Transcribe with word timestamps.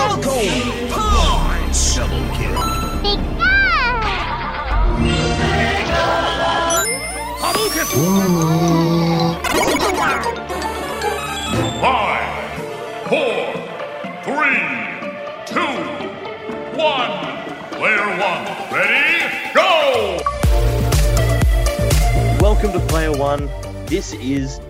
Punch! 0.00 1.94
Double 1.94 2.24
kill. 2.32 2.56
Five, 11.80 12.28
four, 13.08 13.40
three, 14.24 14.60
two, 15.44 15.72
one. 16.78 17.12
Player 17.72 18.08
one, 18.18 18.44
ready, 18.72 19.08
go! 19.54 19.70
Welcome 22.40 22.72
to 22.72 22.80
Player 22.88 23.12
One. 23.12 23.50
This 23.86 24.14
is 24.14 24.60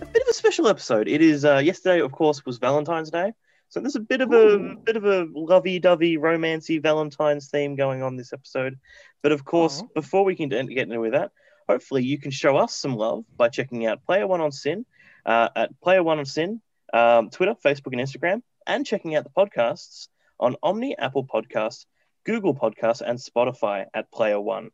a 0.00 0.06
bit 0.06 0.22
of 0.22 0.28
a 0.28 0.34
special 0.34 0.66
episode. 0.66 1.06
It 1.06 1.20
is 1.22 1.44
uh, 1.44 1.58
yesterday, 1.58 2.00
of 2.00 2.10
course, 2.10 2.44
was 2.44 2.58
Valentine's 2.58 3.10
Day, 3.10 3.32
so 3.72 3.80
there's 3.80 3.96
a 3.96 4.00
bit 4.00 4.20
of 4.20 4.30
a 4.32 4.76
bit 4.84 4.96
of 4.96 5.06
a 5.06 5.26
lovey-dovey, 5.32 6.18
romancy 6.18 6.80
Valentine's 6.82 7.48
theme 7.48 7.74
going 7.74 8.02
on 8.02 8.16
this 8.16 8.34
episode. 8.34 8.78
But 9.22 9.32
of 9.32 9.46
course, 9.46 9.82
before 9.94 10.26
we 10.26 10.34
can 10.34 10.50
get 10.50 10.58
into 10.60 11.10
that, 11.12 11.30
hopefully 11.66 12.04
you 12.04 12.18
can 12.18 12.30
show 12.30 12.58
us 12.58 12.76
some 12.76 12.96
love 12.96 13.24
by 13.34 13.48
checking 13.48 13.86
out 13.86 14.04
Player 14.04 14.26
One 14.26 14.42
on 14.42 14.52
SYN 14.52 14.84
uh, 15.24 15.48
at 15.56 15.80
Player 15.80 16.02
One 16.02 16.18
on 16.18 16.26
SYN, 16.26 16.60
um, 16.92 17.30
Twitter, 17.30 17.54
Facebook, 17.64 17.98
and 17.98 18.00
Instagram, 18.02 18.42
and 18.66 18.84
checking 18.84 19.16
out 19.16 19.24
the 19.24 19.30
podcasts 19.30 20.08
on 20.38 20.56
Omni, 20.62 20.98
Apple 20.98 21.24
Podcasts, 21.24 21.86
Google 22.24 22.54
Podcasts, 22.54 23.00
and 23.00 23.18
Spotify 23.18 23.86
at 23.94 24.12
Player 24.12 24.38
One. 24.38 24.68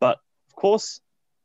But 0.00 0.18
of 0.50 0.54
course, 0.54 1.00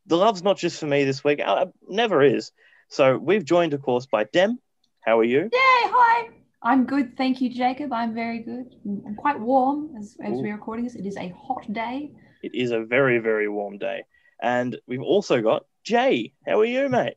the 0.05 0.17
love's 0.17 0.43
not 0.43 0.57
just 0.57 0.77
for 0.77 0.85
me 0.85 1.05
this 1.05 1.23
week. 1.23 1.39
Uh, 1.39 1.67
never 1.87 2.21
is. 2.21 2.51
So 2.89 3.17
we've 3.17 3.45
joined, 3.45 3.73
of 3.73 3.81
course, 3.81 4.05
by 4.05 4.25
Dem. 4.25 4.59
How 4.99 5.19
are 5.19 5.23
you? 5.23 5.43
Yay, 5.43 5.49
hi. 5.53 6.29
I'm 6.61 6.85
good, 6.85 7.15
thank 7.15 7.39
you, 7.39 7.49
Jacob. 7.49 7.93
I'm 7.93 8.13
very 8.13 8.39
good. 8.39 8.75
I'm 8.85 9.15
quite 9.15 9.39
warm 9.39 9.95
as, 9.97 10.17
as 10.21 10.33
we're 10.33 10.53
recording 10.53 10.83
this. 10.83 10.95
It 10.95 11.05
is 11.05 11.15
a 11.15 11.29
hot 11.29 11.71
day. 11.71 12.11
It 12.43 12.53
is 12.53 12.71
a 12.71 12.81
very, 12.83 13.19
very 13.19 13.47
warm 13.47 13.77
day. 13.77 14.03
And 14.41 14.77
we've 14.85 15.01
also 15.01 15.41
got 15.41 15.65
Jay. 15.83 16.33
How 16.45 16.59
are 16.59 16.65
you, 16.65 16.89
mate? 16.89 17.15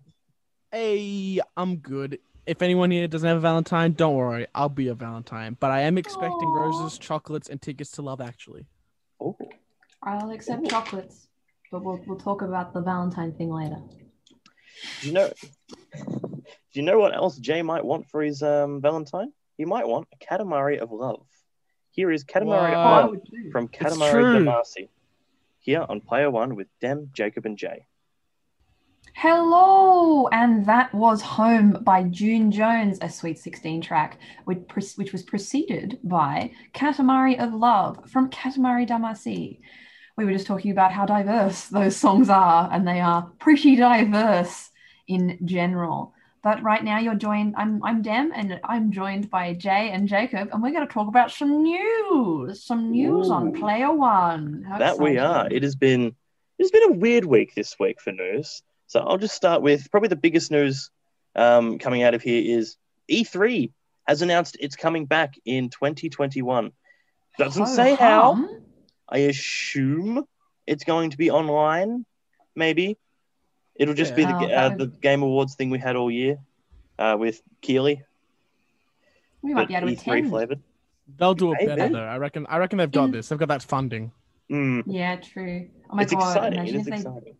Hey, 0.70 1.40
I'm 1.56 1.76
good. 1.76 2.20
If 2.46 2.62
anyone 2.62 2.90
here 2.92 3.08
doesn't 3.08 3.26
have 3.26 3.36
a 3.36 3.40
Valentine, 3.40 3.92
don't 3.92 4.14
worry. 4.14 4.46
I'll 4.54 4.68
be 4.68 4.88
a 4.88 4.94
Valentine. 4.94 5.56
But 5.58 5.72
I 5.72 5.80
am 5.80 5.98
expecting 5.98 6.50
Aw. 6.50 6.60
roses, 6.60 6.96
chocolates, 6.98 7.48
and 7.48 7.60
tickets 7.60 7.90
to 7.92 8.02
Love 8.02 8.20
Actually. 8.20 8.66
Oh, 9.20 9.36
I'll 10.04 10.30
accept 10.30 10.64
Ooh. 10.64 10.68
chocolates, 10.68 11.28
but 11.70 11.84
we'll, 11.84 12.02
we'll 12.06 12.18
talk 12.18 12.42
about 12.42 12.74
the 12.74 12.80
Valentine 12.80 13.32
thing 13.32 13.50
later. 13.52 13.78
do 15.00 15.06
you 15.06 15.12
know? 15.12 15.32
Do 15.94 16.80
you 16.80 16.82
know 16.82 16.98
what 16.98 17.14
else 17.14 17.36
Jay 17.38 17.60
might 17.62 17.84
want 17.84 18.08
for 18.08 18.22
his 18.22 18.42
um, 18.42 18.80
Valentine? 18.80 19.32
He 19.56 19.64
might 19.64 19.86
want 19.86 20.08
a 20.12 20.16
Katamari 20.24 20.78
of 20.78 20.90
love. 20.92 21.26
Here 21.90 22.10
is 22.10 22.24
Katamari 22.24 22.72
Wow. 22.72 23.04
of 23.04 23.10
love 23.10 23.20
oh, 23.22 23.50
from 23.50 23.68
It's 23.72 23.78
Katamari 23.96 24.10
true. 24.10 24.44
Damacy. 24.46 24.88
Here 25.60 25.84
on 25.88 26.00
Player 26.00 26.30
One 26.30 26.56
with 26.56 26.68
Dem, 26.80 27.10
Jacob, 27.12 27.46
and 27.46 27.56
Jay. 27.56 27.86
Hello, 29.14 30.26
and 30.28 30.64
that 30.66 30.92
was 30.94 31.20
Home 31.20 31.78
by 31.82 32.02
June 32.04 32.50
Jones, 32.50 32.98
a 33.02 33.10
Sweet 33.10 33.38
16 33.38 33.82
track, 33.82 34.18
which, 34.46 34.66
pre- 34.68 34.82
which 34.96 35.12
was 35.12 35.22
preceded 35.22 35.98
by 36.02 36.52
Katamari 36.72 37.38
of 37.38 37.52
Love 37.52 38.10
from 38.10 38.30
Katamari 38.30 38.88
Damacy. 38.88 39.60
We 40.16 40.24
were 40.24 40.32
just 40.32 40.46
talking 40.46 40.70
about 40.72 40.92
how 40.92 41.04
diverse 41.04 41.68
those 41.68 41.94
songs 41.96 42.30
are, 42.30 42.70
and 42.72 42.88
they 42.88 43.00
are 43.00 43.30
pretty 43.38 43.76
diverse 43.76 44.70
in 45.06 45.38
general. 45.44 46.14
But 46.42 46.62
right 46.62 46.82
now, 46.82 46.98
you're 46.98 47.14
joined. 47.14 47.54
I'm 47.56 47.82
I'm 47.84 48.02
Dem, 48.02 48.32
and 48.34 48.60
I'm 48.64 48.90
joined 48.90 49.30
by 49.30 49.54
Jay 49.54 49.90
and 49.90 50.08
Jacob, 50.08 50.48
and 50.52 50.60
we're 50.60 50.72
going 50.72 50.86
to 50.86 50.92
talk 50.92 51.06
about 51.06 51.30
some 51.30 51.62
news, 51.62 52.64
some 52.64 52.90
news 52.90 53.30
on 53.30 53.52
Player 53.52 53.92
One. 53.92 54.64
How 54.68 54.78
that 54.78 54.98
we 54.98 55.18
are. 55.18 55.46
It 55.48 55.62
has 55.62 55.76
been 55.76 56.16
it's 56.58 56.72
been 56.72 56.90
a 56.90 56.92
weird 56.92 57.24
week 57.24 57.54
this 57.54 57.78
week 57.78 58.00
for 58.00 58.10
news. 58.10 58.62
So 58.88 59.00
I'll 59.00 59.18
just 59.18 59.36
start 59.36 59.62
with 59.62 59.88
probably 59.90 60.08
the 60.08 60.16
biggest 60.16 60.50
news 60.50 60.90
um, 61.36 61.78
coming 61.78 62.02
out 62.02 62.14
of 62.14 62.22
here 62.22 62.58
is 62.58 62.76
E3 63.10 63.70
has 64.06 64.20
announced 64.20 64.56
it's 64.58 64.76
coming 64.76 65.06
back 65.06 65.34
in 65.44 65.70
2021. 65.70 66.72
Doesn't 67.38 67.66
say 67.66 67.94
how. 67.94 68.48
I 69.08 69.18
assume 69.18 70.24
it's 70.66 70.84
going 70.84 71.10
to 71.10 71.16
be 71.16 71.30
online. 71.30 72.04
Maybe 72.54 72.98
it'll 73.82 73.94
just 73.94 74.14
be 74.14 74.24
the 74.24 74.34
Oh, 74.34 74.46
uh, 74.46 74.68
the 74.76 74.86
Game 74.86 75.22
Awards 75.22 75.54
thing 75.54 75.70
we 75.70 75.78
had 75.78 75.96
all 75.96 76.10
year 76.10 76.38
uh, 76.98 77.16
with 77.18 77.42
Keighley, 77.60 78.02
We 79.42 79.54
might 79.54 79.62
but 79.62 79.68
be 79.68 79.74
able 79.74 79.88
to 79.88 79.92
E3 79.94 80.00
attend. 80.00 80.30
flavored. 80.30 80.60
They'll 81.18 81.34
do 81.34 81.52
it 81.52 81.56
Maybe. 81.58 81.76
better 81.76 81.88
though. 81.90 82.04
I 82.04 82.16
reckon. 82.16 82.46
I 82.48 82.58
reckon 82.58 82.78
they've 82.78 82.90
got 82.90 83.10
Mm. 83.10 83.12
this. 83.12 83.28
They've 83.28 83.38
got 83.38 83.48
that 83.48 83.62
funding. 83.62 84.12
Mm, 84.50 84.84
Yeah, 84.86 85.16
true. 85.16 85.68
Oh 85.90 85.96
my 85.96 86.02
it's 86.02 86.12
god! 86.12 86.20
exciting. 86.22 86.52
It 86.52 86.56
Imagine 86.58 86.80
is 86.80 86.86
if 86.86 86.90
they 86.90 86.96
exciting. 86.96 87.36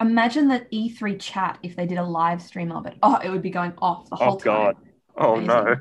imagine 0.00 0.48
that 0.48 0.70
E3 0.72 1.14
chat 1.18 1.58
if 1.62 1.76
they 1.76 1.86
did 1.86 1.98
a 1.98 2.04
live 2.04 2.42
stream 2.42 2.72
of 2.72 2.86
it. 2.86 2.96
Oh, 3.02 3.18
it 3.22 3.30
would 3.30 3.42
be 3.42 3.50
going 3.50 3.72
off 3.80 4.10
the 4.10 4.16
Oh, 4.16 4.24
whole 4.30 4.36
time. 4.36 4.54
Oh 4.56 4.64
god. 4.72 4.76
Oh 5.18 5.34
Amazing. 5.36 5.46
no, 5.46 5.76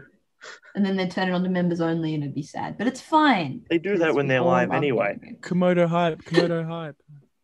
And 0.76 0.86
then 0.86 0.96
they'd 0.96 1.12
turn 1.12 1.28
it 1.30 1.34
on 1.34 1.44
to 1.44 1.50
members 1.50 1.82
only, 1.82 2.14
and 2.14 2.24
it'd 2.24 2.36
be 2.36 2.44
sad. 2.44 2.78
But 2.78 2.88
it's 2.88 3.02
fine. 3.02 3.66
they 3.70 3.80
do 3.80 3.98
that 3.98 4.14
when 4.16 4.28
they're 4.28 4.42
live 4.42 4.72
anyway. 4.72 5.18
video. 5.20 5.38
Komodo 5.40 5.88
hype. 5.88 6.22
Komodo 6.24 6.66
hype. 6.66 6.96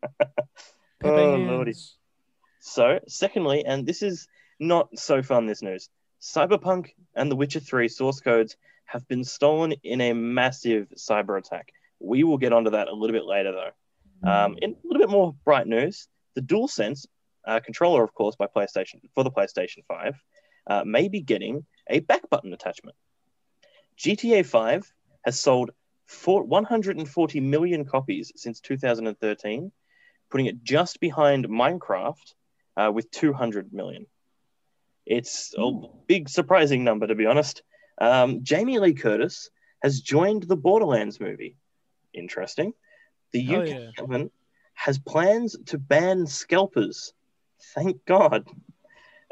Pepe 1.00 1.10
Oh, 1.10 1.32
hands. 1.32 1.50
lordy. 1.50 1.74
So, 2.62 3.00
secondly, 3.08 3.66
and 3.66 3.88
this 3.88 4.04
is 4.04 4.28
not 4.60 4.98
so 4.98 5.24
fun, 5.24 5.48
this 5.48 5.64
news 5.64 5.90
Cyberpunk 6.22 6.92
and 7.16 7.30
The 7.30 7.36
Witcher 7.36 7.60
3 7.60 7.88
source 7.88 8.20
codes 8.20 8.56
have 8.86 9.08
been 9.08 9.24
stolen 9.24 9.74
in 9.84 10.00
a 10.00 10.14
massive 10.14 10.88
cyber 10.96 11.40
attack. 11.40 11.72
We 12.00 12.24
will 12.24 12.38
get 12.38 12.54
onto 12.54 12.72
that 12.72 12.88
a 12.88 12.94
little 12.94 13.16
bit 13.16 13.26
later, 13.26 13.52
though. 13.52 14.30
Um, 14.30 14.58
in 14.62 14.72
a 14.72 14.88
little 14.88 15.02
bit 15.02 15.10
more 15.10 15.34
bright 15.44 15.66
news, 15.66 16.08
the 16.36 16.42
DualSense 16.42 17.08
uh, 17.48 17.60
controller, 17.62 18.04
of 18.04 18.14
course, 18.14 18.36
by 18.36 18.46
PlayStation 18.46 19.02
for 19.16 19.24
the 19.24 19.32
PlayStation 19.32 19.84
5, 19.88 20.16
uh, 20.68 20.84
may 20.86 21.08
be 21.08 21.22
getting 21.22 21.66
a 21.90 22.00
back 22.00 22.30
button 22.30 22.54
attachment. 22.54 22.96
GTA 23.98 24.46
5 24.46 24.94
has 25.26 25.40
sold 25.40 25.72
for 26.06 26.44
140 26.44 27.40
million 27.40 27.86
copies 27.86 28.32
since 28.36 28.60
2013, 28.60 29.72
putting 30.30 30.46
it 30.46 30.64
just 30.64 31.00
behind 31.00 31.48
Minecraft 31.48 32.34
uh, 32.78 32.92
with 32.94 33.12
200 33.12 33.74
million. 33.74 34.06
It's 35.06 35.54
a 35.58 35.72
big, 36.08 36.30
surprising 36.30 36.84
number, 36.84 37.08
to 37.08 37.16
be 37.16 37.26
honest. 37.26 37.64
Um, 38.00 38.44
Jamie 38.44 38.80
Lee 38.80 38.94
Curtis 38.94 39.50
has 39.84 40.02
joined 40.02 40.44
the 40.44 40.56
Borderlands 40.56 41.20
movie. 41.20 41.58
Interesting. 42.14 42.74
The 43.32 43.44
Hell 43.44 43.62
UK 43.62 43.68
yeah. 43.68 43.90
government 43.98 44.32
has 44.74 45.00
plans 45.00 45.58
to 45.68 45.78
ban 45.78 46.28
scalpers. 46.28 47.14
Thank 47.76 48.06
God. 48.06 48.48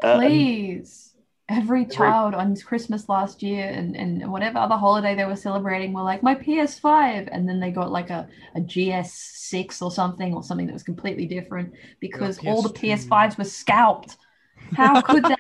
Uh, 0.04 0.08
and- 0.08 0.22
Please. 0.22 1.09
Every 1.50 1.86
child 1.86 2.36
on 2.36 2.56
Christmas 2.56 3.10
last 3.10 3.42
year 3.42 3.66
and, 3.66 3.96
and 3.98 4.32
whatever 4.32 4.60
other 4.60 4.76
holiday 4.76 5.16
they 5.16 5.26
were 5.26 5.36
celebrating 5.36 5.94
were 5.94 6.04
like, 6.04 6.22
my 6.22 6.36
PS5. 6.36 7.28
And 7.32 7.50
then 7.50 7.60
they 7.60 7.72
got 7.72 7.92
like 7.92 8.12
a, 8.12 8.28
a 8.56 8.60
GS6 8.60 9.82
or 9.82 9.92
something, 9.92 10.34
or 10.34 10.44
something 10.44 10.68
that 10.68 10.74
was 10.74 10.84
completely 10.84 11.26
different 11.26 11.74
because 12.00 12.38
all 12.46 12.62
the 12.62 12.70
PS2. 12.70 13.08
PS5s 13.08 13.38
were 13.38 13.44
scalped. 13.44 14.16
How 14.76 15.02
could 15.02 15.24
they? 15.24 15.36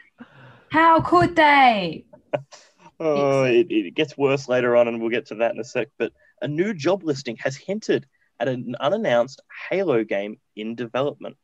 How 0.71 1.01
could 1.01 1.35
they? 1.35 2.05
Oh, 3.01 3.43
it, 3.45 3.67
it 3.69 3.95
gets 3.95 4.17
worse 4.17 4.49
later 4.49 4.75
on, 4.75 4.89
and 4.89 4.99
we'll 4.99 5.09
get 5.09 5.27
to 5.27 5.35
that 5.35 5.53
in 5.53 5.59
a 5.61 5.63
sec. 5.63 5.87
But 5.97 6.11
a 6.41 6.49
new 6.49 6.73
job 6.73 7.01
listing 7.05 7.37
has 7.37 7.55
hinted 7.55 8.05
at 8.41 8.49
an 8.49 8.75
unannounced 8.77 9.41
Halo 9.69 10.03
game 10.03 10.41
in 10.57 10.75
development. 10.75 11.37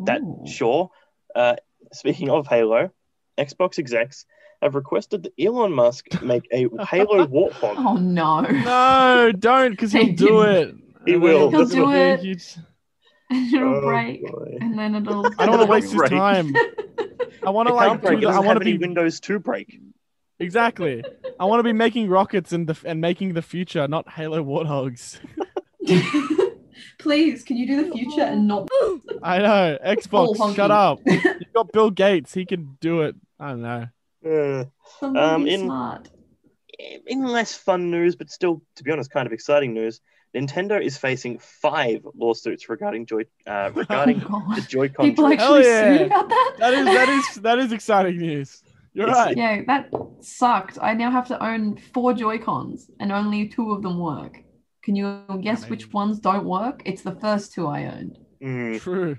That 0.00 0.22
Ooh. 0.22 0.44
sure. 0.46 0.90
Uh, 1.34 1.56
speaking 1.92 2.30
of 2.30 2.46
Halo, 2.46 2.92
Xbox 3.40 3.78
execs 3.78 4.26
have 4.62 4.74
requested 4.74 5.22
that 5.24 5.32
Elon 5.42 5.72
Musk 5.72 6.22
make 6.22 6.46
a 6.52 6.68
Halo 6.84 7.26
Warthog. 7.26 7.74
Oh 7.78 7.96
no. 7.96 8.40
No, 8.42 9.32
don't, 9.38 9.70
because 9.70 9.92
he'll 9.92 10.14
do 10.14 10.40
it. 10.56 10.74
He 11.06 11.16
will. 11.16 11.50
He'll 11.50 11.60
it'll 11.62 11.66
do 11.66 11.86
be 11.86 11.92
a 11.98 12.14
it. 12.14 12.20
huge- 12.20 12.56
it'll 13.54 13.76
Oh, 13.76 13.80
break. 13.80 14.22
boy. 14.26 14.58
And 14.60 14.78
then 14.78 14.94
it'll 14.96 15.26
I 15.38 15.46
don't 15.46 15.50
want 15.58 15.62
to 15.62 15.66
waste 15.70 15.86
his 15.92 15.94
Break. 15.94 16.10
time. 16.10 16.54
I 17.46 17.50
want 17.50 17.68
to 17.68 17.74
like. 17.74 18.02
break. 18.02 18.20
do 18.20 18.26
the- 18.26 18.32
I 18.32 18.40
want 18.40 18.58
to 18.58 18.64
be 18.64 18.76
Windows 18.76 19.18
to 19.20 19.38
break. 19.38 19.80
exactly. 20.38 21.02
I 21.38 21.44
want 21.46 21.60
to 21.60 21.64
be 21.64 21.72
making 21.72 22.08
rockets 22.10 22.52
and 22.52 22.66
the 22.66 22.76
and 22.84 23.00
making 23.00 23.32
the 23.34 23.42
future, 23.42 23.88
not 23.88 24.10
Halo 24.10 24.44
warthogs. 24.44 25.18
Please, 26.98 27.42
can 27.44 27.56
you 27.56 27.66
do 27.66 27.84
the 27.86 27.92
future 27.92 28.20
and 28.22 28.46
not 28.46 28.68
I 29.22 29.38
know. 29.38 29.78
Xbox, 29.84 30.36
shut 30.54 30.70
honky. 30.70 30.92
up. 30.92 31.00
You've 31.06 31.52
got 31.54 31.72
Bill 31.72 31.90
Gates. 31.90 32.34
He 32.34 32.44
can 32.44 32.76
do 32.80 33.00
it. 33.02 33.16
I 33.40 33.48
don't 33.50 33.62
know. 33.62 33.86
Uh, 34.24 34.64
Um, 35.04 35.46
in- 35.46 35.60
smart? 35.64 36.10
in 37.06 37.24
less 37.24 37.54
fun 37.56 37.90
news, 37.90 38.16
but 38.16 38.30
still, 38.30 38.62
to 38.76 38.84
be 38.84 38.90
honest, 38.90 39.10
kind 39.10 39.26
of 39.26 39.32
exciting 39.32 39.74
news, 39.74 40.00
Nintendo 40.34 40.80
is 40.80 40.96
facing 40.96 41.38
five 41.38 42.06
lawsuits 42.14 42.68
regarding 42.68 43.04
Joy 43.06 43.22
uh, 43.46 43.70
regarding 43.74 44.22
oh, 44.30 44.54
the 44.54 44.62
Joy-Con. 44.62 45.06
People 45.06 45.28
joy- 45.28 45.36
Hell 45.36 45.56
actually 45.56 45.70
yeah. 45.70 45.98
sued 45.98 46.06
about 46.06 46.28
that? 46.28 46.54
That 46.58 46.74
is 46.74 46.84
that 46.86 47.08
is 47.08 47.34
that 47.42 47.58
is 47.58 47.72
exciting 47.72 48.18
news. 48.18 48.62
You're 48.94 49.08
It's- 49.08 49.26
right. 49.26 49.36
Yeah, 49.36 49.62
that 49.66 49.90
sucked. 50.20 50.78
I 50.80 50.94
now 50.94 51.10
have 51.10 51.28
to 51.28 51.42
own 51.44 51.76
four 51.76 52.12
Joy 52.12 52.38
Cons 52.38 52.90
and 53.00 53.10
only 53.12 53.48
two 53.48 53.72
of 53.72 53.82
them 53.82 53.98
work. 53.98 54.38
Can 54.82 54.96
you 54.96 55.22
guess 55.42 55.68
which 55.68 55.92
ones 55.92 56.18
don't 56.20 56.44
work? 56.46 56.82
It's 56.86 57.02
the 57.02 57.14
first 57.16 57.52
two 57.52 57.66
I 57.66 57.84
owned. 57.86 58.18
Mm. 58.42 58.80
True. 58.80 59.18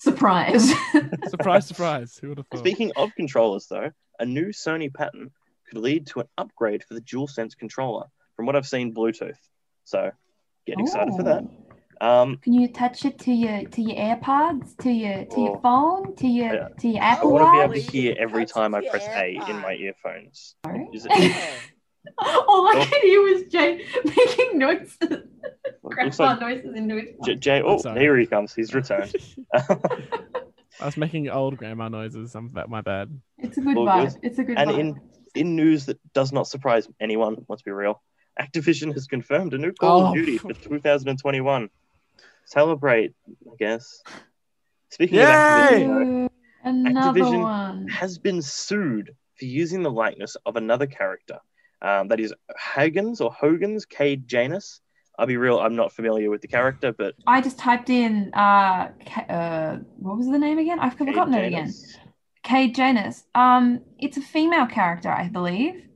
Surprise. 0.00 0.72
Surprise, 1.28 1.66
surprise. 1.66 2.18
Who 2.20 2.30
would 2.30 2.38
have 2.38 2.46
thought? 2.48 2.60
Speaking 2.60 2.90
of 2.96 3.14
controllers, 3.16 3.66
though, 3.68 3.90
a 4.18 4.24
new 4.24 4.46
Sony 4.46 4.92
patent 4.92 5.32
could 5.68 5.78
lead 5.78 6.06
to 6.08 6.20
an 6.20 6.26
upgrade 6.38 6.82
for 6.84 6.94
the 6.94 7.02
DualSense 7.02 7.56
controller. 7.56 8.06
From 8.34 8.46
what 8.46 8.56
I've 8.56 8.66
seen, 8.66 8.94
Bluetooth. 8.94 9.36
So 9.84 10.10
get 10.66 10.80
excited 10.80 11.14
for 11.14 11.22
that. 11.24 11.44
Um, 12.00 12.38
Can 12.38 12.54
you 12.54 12.64
attach 12.64 13.04
it 13.04 13.18
to 13.20 13.32
your 13.32 13.68
to 13.68 13.82
your 13.82 13.96
AirPods, 13.96 14.74
to 14.78 14.90
your 14.90 15.26
to 15.26 15.40
your 15.40 15.56
Oh. 15.58 15.60
phone, 15.60 16.16
to 16.16 16.26
your 16.26 16.54
Yeah. 16.54 16.68
to 16.78 16.88
your 16.88 17.02
Apple? 17.02 17.28
I 17.28 17.32
want 17.32 17.44
to 17.44 17.58
be 17.58 17.62
able 17.62 17.74
to 17.74 17.92
hear 17.92 18.14
every 18.18 18.46
time 18.46 18.74
I 18.74 18.80
your 18.80 18.90
press 18.90 19.06
A 19.14 19.38
in 19.48 19.58
my 19.60 19.74
earphones. 19.74 20.54
Sorry? 20.64 20.88
Is 20.94 21.04
it, 21.04 21.12
All 22.18 22.66
I 22.68 22.72
Oh. 22.76 22.86
could 22.90 23.02
hear 23.02 23.20
was 23.20 23.42
Jay 23.52 23.84
making 24.04 24.58
noises, 24.58 25.28
looks 25.96 26.16
grandpa 26.16 26.24
like 26.24 26.40
noises 26.64 26.74
into 26.76 26.96
his 26.96 27.08
J- 27.24 27.34
Jay. 27.36 27.62
Oh, 27.64 27.78
here 27.94 28.16
he 28.16 28.26
comes. 28.26 28.54
He's 28.54 28.74
returned. 28.74 29.12
I 29.54 30.84
was 30.86 30.96
making 30.96 31.28
old 31.28 31.56
grandma 31.56 31.88
noises. 31.88 32.34
I'm 32.34 32.52
that 32.54 32.68
my 32.70 32.80
bad. 32.80 33.10
It's 33.38 33.58
a 33.58 33.60
good 33.60 33.76
All 33.76 33.86
vibe. 33.86 34.12
good. 34.14 34.20
It's 34.22 34.38
a 34.38 34.44
good 34.44 34.58
And 34.58 34.70
vibe. 34.70 34.78
in 34.78 35.00
in 35.34 35.56
news 35.56 35.86
that 35.86 35.98
does 36.12 36.32
not 36.32 36.46
surprise 36.48 36.88
anyone, 37.00 37.44
let's 37.48 37.62
be 37.62 37.70
real, 37.70 38.02
Activision 38.40 38.92
has 38.94 39.06
confirmed 39.06 39.54
a 39.54 39.58
new 39.58 39.72
Call 39.72 40.00
Oh. 40.02 40.06
of 40.08 40.14
Duty 40.14 40.38
for 40.38 40.52
2021. 40.52 41.68
Celebrate, 42.46 43.14
I 43.46 43.54
guess. 43.58 44.02
Speaking 44.90 45.18
Yay! 45.18 45.24
of 45.24 45.28
Activision, 45.30 46.24
Ooh, 46.24 46.30
Another 46.64 47.20
Activision 47.20 47.42
one. 47.42 47.86
has 47.88 48.18
been 48.18 48.42
sued 48.42 49.14
for 49.38 49.44
using 49.44 49.82
the 49.84 49.90
likeness 49.90 50.36
of 50.44 50.56
another 50.56 50.86
character. 50.86 51.38
Um, 51.80 52.08
that 52.08 52.18
is 52.20 52.34
Hagen's 52.58 53.20
or 53.20 53.30
Hogan's 53.32 53.86
Cade 53.86 54.26
Janus. 54.26 54.80
I'll 55.20 55.26
be 55.26 55.36
real, 55.36 55.58
I'm 55.60 55.76
not 55.76 55.92
familiar 55.92 56.30
with 56.30 56.40
the 56.40 56.48
character, 56.48 56.92
but 56.92 57.14
I 57.26 57.42
just 57.42 57.58
typed 57.58 57.90
in 57.90 58.32
uh, 58.32 58.88
uh 59.28 59.76
what 59.98 60.16
was 60.16 60.26
the 60.26 60.38
name 60.38 60.58
again? 60.58 60.80
I've 60.80 60.96
Cade 60.96 61.08
forgotten 61.08 61.34
it 61.34 61.46
again. 61.46 61.66
Janus. 61.66 61.98
Kate 62.42 62.74
Janus. 62.74 63.24
Um, 63.34 63.82
it's 63.98 64.16
a 64.16 64.22
female 64.22 64.66
character, 64.66 65.10
I 65.10 65.28
believe. 65.28 65.86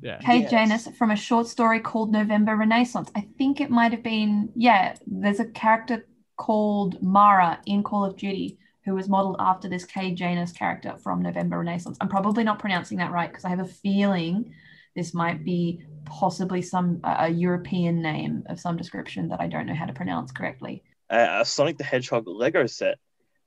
Yeah. 0.00 0.18
Kate 0.18 0.42
Yes. 0.42 0.50
Janus 0.50 0.88
from 0.96 1.10
a 1.10 1.16
short 1.16 1.48
story 1.48 1.80
called 1.80 2.12
November 2.12 2.54
Renaissance. 2.56 3.10
I 3.16 3.26
think 3.36 3.60
it 3.60 3.68
might 3.68 3.90
have 3.90 4.04
been, 4.04 4.50
yeah, 4.54 4.94
there's 5.06 5.40
a 5.40 5.46
character 5.46 6.06
called 6.36 7.02
Mara 7.02 7.60
in 7.66 7.82
Call 7.82 8.04
of 8.04 8.16
Duty 8.16 8.58
who 8.84 8.94
was 8.94 9.08
modeled 9.08 9.36
after 9.40 9.68
this 9.68 9.84
Kate 9.84 10.14
Janus 10.14 10.52
character 10.52 10.96
from 11.02 11.20
November 11.20 11.58
Renaissance. 11.58 11.96
I'm 12.00 12.08
probably 12.08 12.44
not 12.44 12.60
pronouncing 12.60 12.98
that 12.98 13.10
right 13.10 13.28
because 13.28 13.44
I 13.44 13.48
have 13.48 13.60
a 13.60 13.64
feeling 13.64 14.52
this 14.94 15.14
might 15.14 15.44
be 15.44 15.84
possibly 16.04 16.62
some 16.62 17.00
a 17.04 17.24
a 17.24 17.28
European 17.28 18.02
name 18.02 18.44
of 18.48 18.58
some 18.60 18.76
description 18.76 19.28
that 19.28 19.40
I 19.40 19.48
don't 19.48 19.66
know 19.66 19.74
how 19.74 19.86
to 19.86 19.92
pronounce 19.92 20.32
correctly. 20.32 20.82
Uh, 21.10 21.38
a 21.40 21.44
Sonic 21.44 21.78
the 21.78 21.84
Hedgehog 21.84 22.26
Lego 22.26 22.66
set 22.66 22.98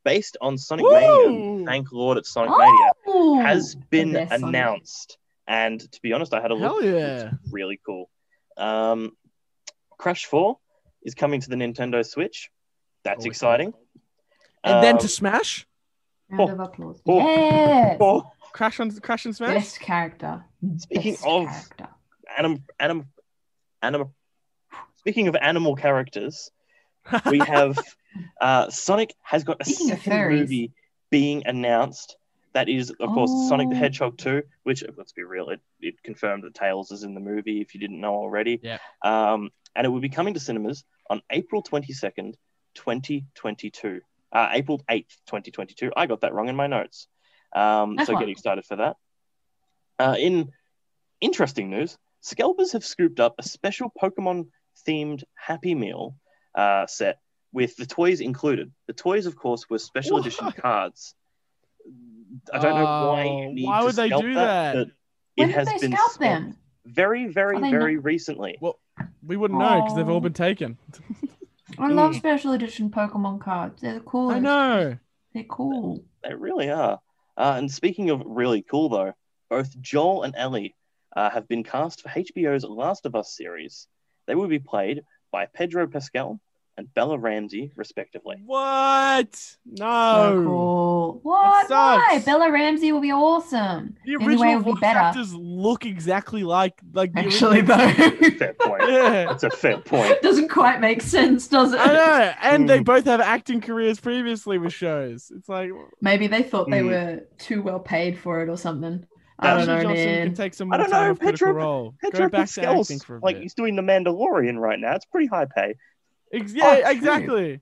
based 0.03 0.37
on 0.41 0.57
Sonic 0.57 0.85
Woo! 0.85 0.91
Mania. 0.91 1.65
Thank 1.65 1.91
Lord 1.91 2.17
it's 2.17 2.29
Sonic 2.31 2.51
Mania. 2.51 2.91
Oh, 3.07 3.41
has 3.41 3.75
been 3.89 4.13
best 4.13 4.29
Sonic. 4.31 4.47
announced. 4.47 5.17
And 5.47 5.79
to 5.79 6.01
be 6.01 6.13
honest, 6.13 6.33
I 6.33 6.41
had 6.41 6.51
a 6.51 6.55
look. 6.55 6.83
Hell 6.83 6.83
yeah. 6.83 7.31
It's 7.43 7.51
really 7.51 7.79
cool. 7.85 8.09
Um, 8.57 9.11
Crash 9.97 10.25
4 10.25 10.57
is 11.03 11.13
coming 11.15 11.41
to 11.41 11.49
the 11.49 11.55
Nintendo 11.55 12.05
Switch. 12.05 12.49
That's 13.03 13.19
Always 13.19 13.25
exciting. 13.27 13.73
And 14.63 14.83
then 14.83 14.95
Um, 14.95 15.01
to 15.01 15.07
Smash, 15.07 15.67
Round 16.29 16.49
of 16.51 16.59
applause. 16.59 16.99
Oh. 17.07 17.17
Yes. 17.19 17.97
oh, 18.01 18.31
Crash 18.53 18.79
on 18.79 18.89
Crash 18.99 19.25
and 19.25 19.35
Smash. 19.35 19.53
Best 19.53 19.79
character. 19.79 20.43
Speaking 20.77 21.13
Best 21.13 21.25
of- 21.25 21.45
character. 21.47 21.87
Anim, 22.37 22.63
anim, 22.79 23.07
anim, 23.81 24.13
speaking 24.97 25.27
of 25.27 25.35
animal 25.35 25.75
characters, 25.75 26.51
we 27.29 27.39
have 27.47 27.77
uh, 28.41 28.69
Sonic 28.69 29.13
has 29.21 29.43
got 29.43 29.61
a 29.61 29.65
Speaking 29.65 29.89
second 29.89 30.29
movie 30.29 30.71
being 31.09 31.43
announced. 31.45 32.17
That 32.53 32.69
is, 32.69 32.89
of 32.89 33.09
course, 33.09 33.49
Sonic 33.49 33.69
the 33.69 33.75
Oh. 33.75 33.79
Hedgehog 33.79 34.17
2, 34.17 34.41
which, 34.63 34.81
let's 34.95 35.11
be 35.11 35.23
real, 35.23 35.49
it, 35.49 35.59
it 35.81 36.01
confirmed 36.03 36.43
that 36.43 36.53
Tails 36.53 36.91
is 36.91 37.03
in 37.03 37.13
the 37.13 37.19
movie 37.19 37.59
if 37.59 37.73
you 37.73 37.81
didn't 37.81 37.99
know 37.99 38.13
already. 38.13 38.61
Yeah. 38.63 38.77
Um, 39.03 39.49
and 39.75 39.85
it 39.85 39.89
will 39.89 39.99
be 39.99 40.07
coming 40.07 40.33
to 40.35 40.39
cinemas 40.39 40.85
on 41.09 41.21
April 41.29 41.61
22nd, 41.61 42.35
2022. 42.75 43.99
Uh, 44.31 44.49
April 44.53 44.81
8th, 44.89 45.17
2022. 45.27 45.91
I 45.97 46.05
got 46.05 46.21
that 46.21 46.33
wrong 46.33 46.47
in 46.47 46.55
my 46.55 46.67
notes. 46.67 47.07
Um, 47.53 47.97
so 47.99 48.13
fine. 48.13 48.19
get 48.19 48.29
excited 48.29 48.65
for 48.65 48.77
that. 48.77 48.95
Uh, 49.99 50.15
in 50.17 50.51
interesting 51.19 51.69
news, 51.69 51.97
Scalpers 52.29 52.71
have 52.71 52.83
scooped 52.83 53.19
up 53.19 53.35
a 53.37 53.43
special 53.43 53.91
Pokemon 54.01 54.47
themed 54.87 55.23
Happy 55.35 55.75
Meal 55.75 56.15
uh, 56.55 56.87
set 56.87 57.19
with 57.53 57.75
the 57.75 57.85
toys 57.85 58.19
included. 58.19 58.71
The 58.87 58.93
toys, 58.93 59.27
of 59.27 59.35
course, 59.35 59.69
were 59.69 59.77
special 59.77 60.17
edition 60.17 60.51
cards. 60.51 61.13
I 62.51 62.57
don't 62.57 62.73
know 62.75 62.83
why 62.83 63.23
Oh, 63.27 63.41
you 63.41 63.53
need 63.53 63.65
why 63.67 63.79
to 63.81 63.85
would 63.85 63.95
they 63.95 64.09
do 64.09 64.33
that, 64.33 64.73
that? 64.73 64.87
but 64.87 64.87
When 65.35 65.49
it 65.49 65.53
did 65.53 65.55
has 65.55 65.67
they 65.67 65.77
been 65.87 65.91
scalp 65.91 66.11
scalped 66.13 66.19
them? 66.19 66.57
very, 66.87 67.27
very, 67.27 67.59
very 67.59 67.93
not- 67.95 68.03
recently. 68.03 68.57
Well, 68.59 68.79
we 69.23 69.37
wouldn't 69.37 69.59
know 69.59 69.81
because 69.83 69.95
they've 69.95 70.09
all 70.09 70.19
been 70.19 70.33
taken. 70.33 70.79
I 71.77 71.89
love 71.89 72.13
Mm. 72.13 72.17
special 72.17 72.53
edition 72.53 72.89
Pokemon 72.89 73.41
cards. 73.41 73.83
They're 73.83 73.99
cool. 73.99 74.31
I 74.31 74.39
know. 74.39 74.97
They're 75.35 75.43
cool. 75.43 76.03
They 76.23 76.33
really 76.33 76.71
are. 76.71 76.99
Uh, 77.37 77.53
and 77.57 77.69
speaking 77.71 78.09
of 78.09 78.23
really 78.25 78.63
cool, 78.63 78.89
though, 78.89 79.13
both 79.49 79.79
Joel 79.79 80.23
and 80.23 80.33
Ellie 80.35 80.73
uh, 81.15 81.29
have 81.29 81.47
been 81.47 81.63
cast 81.63 82.01
for 82.01 82.09
HBO's 82.09 82.63
Last 82.63 83.05
of 83.05 83.15
Us 83.15 83.35
series. 83.35 83.87
They 84.27 84.35
will 84.35 84.47
be 84.47 84.59
played 84.59 85.03
by 85.31 85.45
Pedro 85.45 85.87
Pascal 85.87 86.39
and 86.77 86.93
Bella 86.93 87.17
Ramsey, 87.17 87.71
respectively. 87.77 88.35
What? 88.45 89.33
So 89.33 89.55
No. 89.77 90.43
cool. 90.45 91.19
What? 91.23 91.69
Why? 91.69 92.21
Bella 92.25 92.51
Ramsey 92.51 92.91
will 92.91 92.99
be 92.99 93.13
awesome. 93.13 93.95
The 94.05 94.15
Anyway, 94.15 94.25
original 94.33 94.59
it 94.59 94.65
would 94.65 94.75
be 94.75 94.81
better. 94.81 94.99
actors 94.99 95.33
look 95.33 95.85
exactly 95.85 96.43
like 96.43 96.81
like 96.93 97.13
the 97.13 97.19
Actually, 97.21 97.59
original- 97.61 97.77
though, 97.77 98.29
Fair 98.31 98.53
point. 98.59 98.83
Yeah. 98.89 99.25
That's 99.27 99.43
a 99.43 99.49
fair 99.51 99.77
point. 99.77 100.11
It 100.11 100.21
doesn't 100.21 100.49
quite 100.49 100.81
make 100.81 101.01
sense, 101.01 101.47
does 101.47 101.71
it? 101.71 101.79
I 101.79 101.93
know, 101.93 102.33
and 102.41 102.69
they 102.69 102.79
Mm. 102.79 102.85
both 102.85 103.05
have 103.05 103.21
acting 103.21 103.61
careers 103.61 104.01
previously 104.01 104.57
with 104.57 104.73
shows. 104.73 105.31
It's 105.33 105.47
like 105.47 105.71
Maybe 106.01 106.27
they 106.27 106.43
thought 106.43 106.69
they 106.69 106.81
Hmm. 106.81 106.87
were 106.87 107.21
too 107.37 107.61
well 107.61 107.79
paid 107.79 108.19
for 108.19 108.41
it 108.41 108.49
or 108.49 108.57
something. 108.57 109.05
I 109.39 109.47
Ashley 109.49 109.65
don't 109.65 109.75
know, 109.77 109.81
Johnson 109.89 110.05
man. 110.05 110.27
can 110.27 110.35
take 110.35 110.53
some 110.53 110.71
I 110.73 110.77
more 110.77 110.83
don't 110.85 110.91
time 110.91 111.05
know, 111.05 111.11
off 111.11 111.19
critical 111.19 111.47
Pedro- 111.47 111.61
role. 111.61 111.95
Pedro 112.01 112.19
Go 112.19 112.29
back 112.29 112.49
to 112.49 112.61
acting 112.69 112.99
for 112.99 113.17
a 113.17 113.19
like 113.19 113.35
bit. 113.35 113.43
he's 113.43 113.53
doing 113.53 113.75
the 113.75 113.81
Mandalorian 113.81 114.57
right 114.59 114.79
now. 114.79 114.95
It's 114.95 115.05
pretty 115.05 115.27
high 115.27 115.45
pay. 115.45 115.75
Ex- 116.33 116.53
Oh, 116.53 116.55
yeah, 116.55 116.81
true. 116.81 116.91
exactly. 116.91 117.53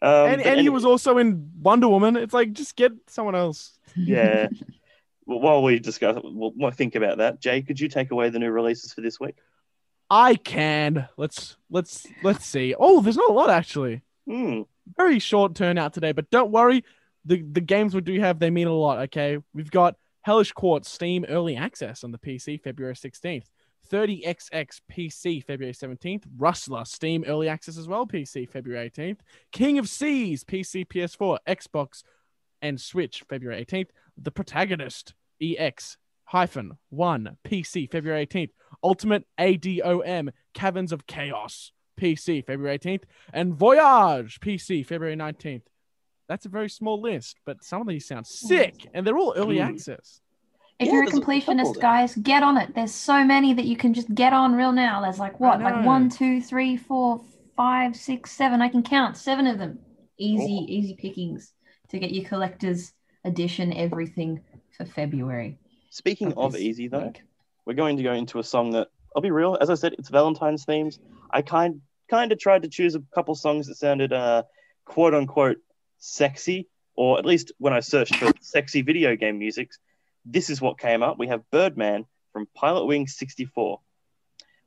Um, 0.00 0.12
and 0.12 0.36
but 0.38 0.46
and 0.46 0.54
he 0.60 0.60
any- 0.60 0.68
was 0.68 0.84
also 0.84 1.18
in 1.18 1.50
Wonder 1.60 1.88
Woman. 1.88 2.16
It's 2.16 2.32
like 2.34 2.52
just 2.52 2.76
get 2.76 2.92
someone 3.08 3.34
else. 3.34 3.78
yeah. 3.96 4.48
Well, 5.26 5.40
while 5.40 5.62
we 5.62 5.78
discuss, 5.78 6.16
we'll, 6.24 6.54
we'll 6.56 6.70
think 6.70 6.94
about 6.94 7.18
that. 7.18 7.38
Jay, 7.38 7.60
could 7.60 7.78
you 7.78 7.88
take 7.88 8.12
away 8.12 8.30
the 8.30 8.38
new 8.38 8.50
releases 8.50 8.94
for 8.94 9.02
this 9.02 9.20
week? 9.20 9.36
I 10.08 10.36
can. 10.36 11.06
Let's 11.18 11.58
let's 11.68 12.06
let's 12.22 12.46
see. 12.46 12.74
Oh, 12.78 13.02
there's 13.02 13.18
not 13.18 13.28
a 13.28 13.34
lot 13.34 13.50
actually. 13.50 14.00
Hmm. 14.26 14.62
Very 14.96 15.18
short 15.18 15.54
turnout 15.54 15.92
today, 15.92 16.12
but 16.12 16.30
don't 16.30 16.50
worry. 16.50 16.82
The 17.26 17.42
the 17.42 17.60
games 17.60 17.94
we 17.94 18.00
do 18.00 18.18
have 18.20 18.38
they 18.38 18.48
mean 18.48 18.68
a 18.68 18.72
lot. 18.72 19.00
Okay, 19.00 19.36
we've 19.52 19.70
got 19.70 19.96
Hellish 20.28 20.52
Quart 20.52 20.84
Steam 20.84 21.24
Early 21.26 21.56
Access 21.56 22.04
on 22.04 22.10
the 22.10 22.18
PC 22.18 22.60
February 22.60 22.92
16th. 22.92 23.46
30XX 23.90 24.80
PC 24.92 25.42
February 25.42 25.72
17th. 25.72 26.24
Rustler 26.36 26.84
Steam 26.84 27.24
Early 27.26 27.48
Access 27.48 27.78
as 27.78 27.88
well 27.88 28.06
PC 28.06 28.46
February 28.46 28.90
18th. 28.90 29.20
King 29.52 29.78
of 29.78 29.88
Seas 29.88 30.44
PC 30.44 30.86
PS4 30.86 31.38
Xbox 31.48 32.02
and 32.60 32.78
Switch 32.78 33.24
February 33.26 33.64
18th. 33.64 33.88
The 34.18 34.30
Protagonist 34.30 35.14
EX 35.40 35.96
hyphen 36.24 36.76
1 36.90 37.38
PC 37.46 37.90
February 37.90 38.26
18th. 38.26 38.50
Ultimate 38.84 39.24
ADOM 39.40 40.28
Caverns 40.52 40.92
of 40.92 41.06
Chaos 41.06 41.72
PC 41.98 42.44
February 42.44 42.78
18th. 42.78 43.04
And 43.32 43.54
Voyage 43.54 44.40
PC 44.40 44.84
February 44.84 45.16
19th. 45.16 45.62
That's 46.28 46.46
a 46.46 46.48
very 46.50 46.68
small 46.68 47.00
list, 47.00 47.36
but 47.46 47.64
some 47.64 47.80
of 47.80 47.88
these 47.88 48.06
sound 48.06 48.26
sick 48.26 48.86
and 48.92 49.06
they're 49.06 49.16
all 49.16 49.32
early 49.36 49.56
Mm. 49.56 49.68
access. 49.68 50.20
If 50.78 50.86
Yeah, 50.86 50.92
you're 50.94 51.02
a 51.02 51.06
there's 51.06 51.18
a 51.18 51.20
completionist, 51.20 51.80
guys, 51.80 52.14
get 52.14 52.42
on 52.44 52.56
it. 52.56 52.74
There's 52.74 52.92
so 52.94 53.24
many 53.24 53.52
that 53.54 53.64
you 53.64 53.76
can 53.76 53.94
just 53.94 54.14
get 54.14 54.32
on 54.32 54.54
real 54.54 54.70
now. 54.70 55.00
There's 55.00 55.18
like 55.18 55.40
what, 55.40 55.60
like 55.60 55.84
one, 55.84 56.08
two, 56.08 56.40
three, 56.40 56.76
four, 56.76 57.24
five, 57.56 57.96
six, 57.96 58.30
seven. 58.30 58.62
I 58.62 58.68
can 58.68 58.82
count 58.84 59.16
seven 59.16 59.46
of 59.48 59.58
them. 59.58 59.80
Easy, 60.18 60.58
Oh. 60.68 60.72
easy 60.72 60.94
pickings 60.94 61.52
to 61.88 61.98
get 61.98 62.12
your 62.12 62.24
collector's 62.28 62.92
edition 63.24 63.72
everything 63.72 64.40
for 64.76 64.84
February. 64.84 65.58
Speaking 65.90 66.32
of 66.34 66.52
this 66.52 66.60
easy 66.60 66.86
though, 66.86 67.06
week. 67.06 67.22
we're 67.64 67.74
going 67.74 67.96
to 67.96 68.02
go 68.02 68.12
into 68.12 68.38
a 68.38 68.44
song 68.44 68.70
that 68.72 68.88
I'll 69.16 69.22
be 69.22 69.30
real. 69.30 69.56
As 69.60 69.70
I 69.70 69.74
said, 69.74 69.94
it's 69.98 70.10
Valentine's 70.10 70.64
themes. 70.64 71.00
I 71.30 71.42
kind 71.42 71.80
kind 72.08 72.30
of 72.30 72.38
tried 72.38 72.62
to 72.62 72.68
choose 72.68 72.94
a 72.94 73.02
couple 73.14 73.34
songs 73.34 73.66
that 73.66 73.76
sounded 73.76 74.12
uh, 74.12 74.42
quote 74.84 75.14
unquote 75.14 75.56
sexy, 75.98 76.68
or 76.94 77.18
at 77.18 77.26
least 77.26 77.52
when 77.58 77.72
I 77.72 77.80
searched 77.80 78.16
for 78.16 78.32
sexy 78.40 78.82
video 78.82 79.16
game 79.16 79.38
music, 79.38 79.70
this 80.24 80.50
is 80.50 80.60
what 80.60 80.78
came 80.78 81.02
up. 81.02 81.18
We 81.18 81.28
have 81.28 81.48
Birdman 81.50 82.04
from 82.32 82.46
Pilot 82.54 82.86
Wing 82.86 83.06
64 83.06 83.80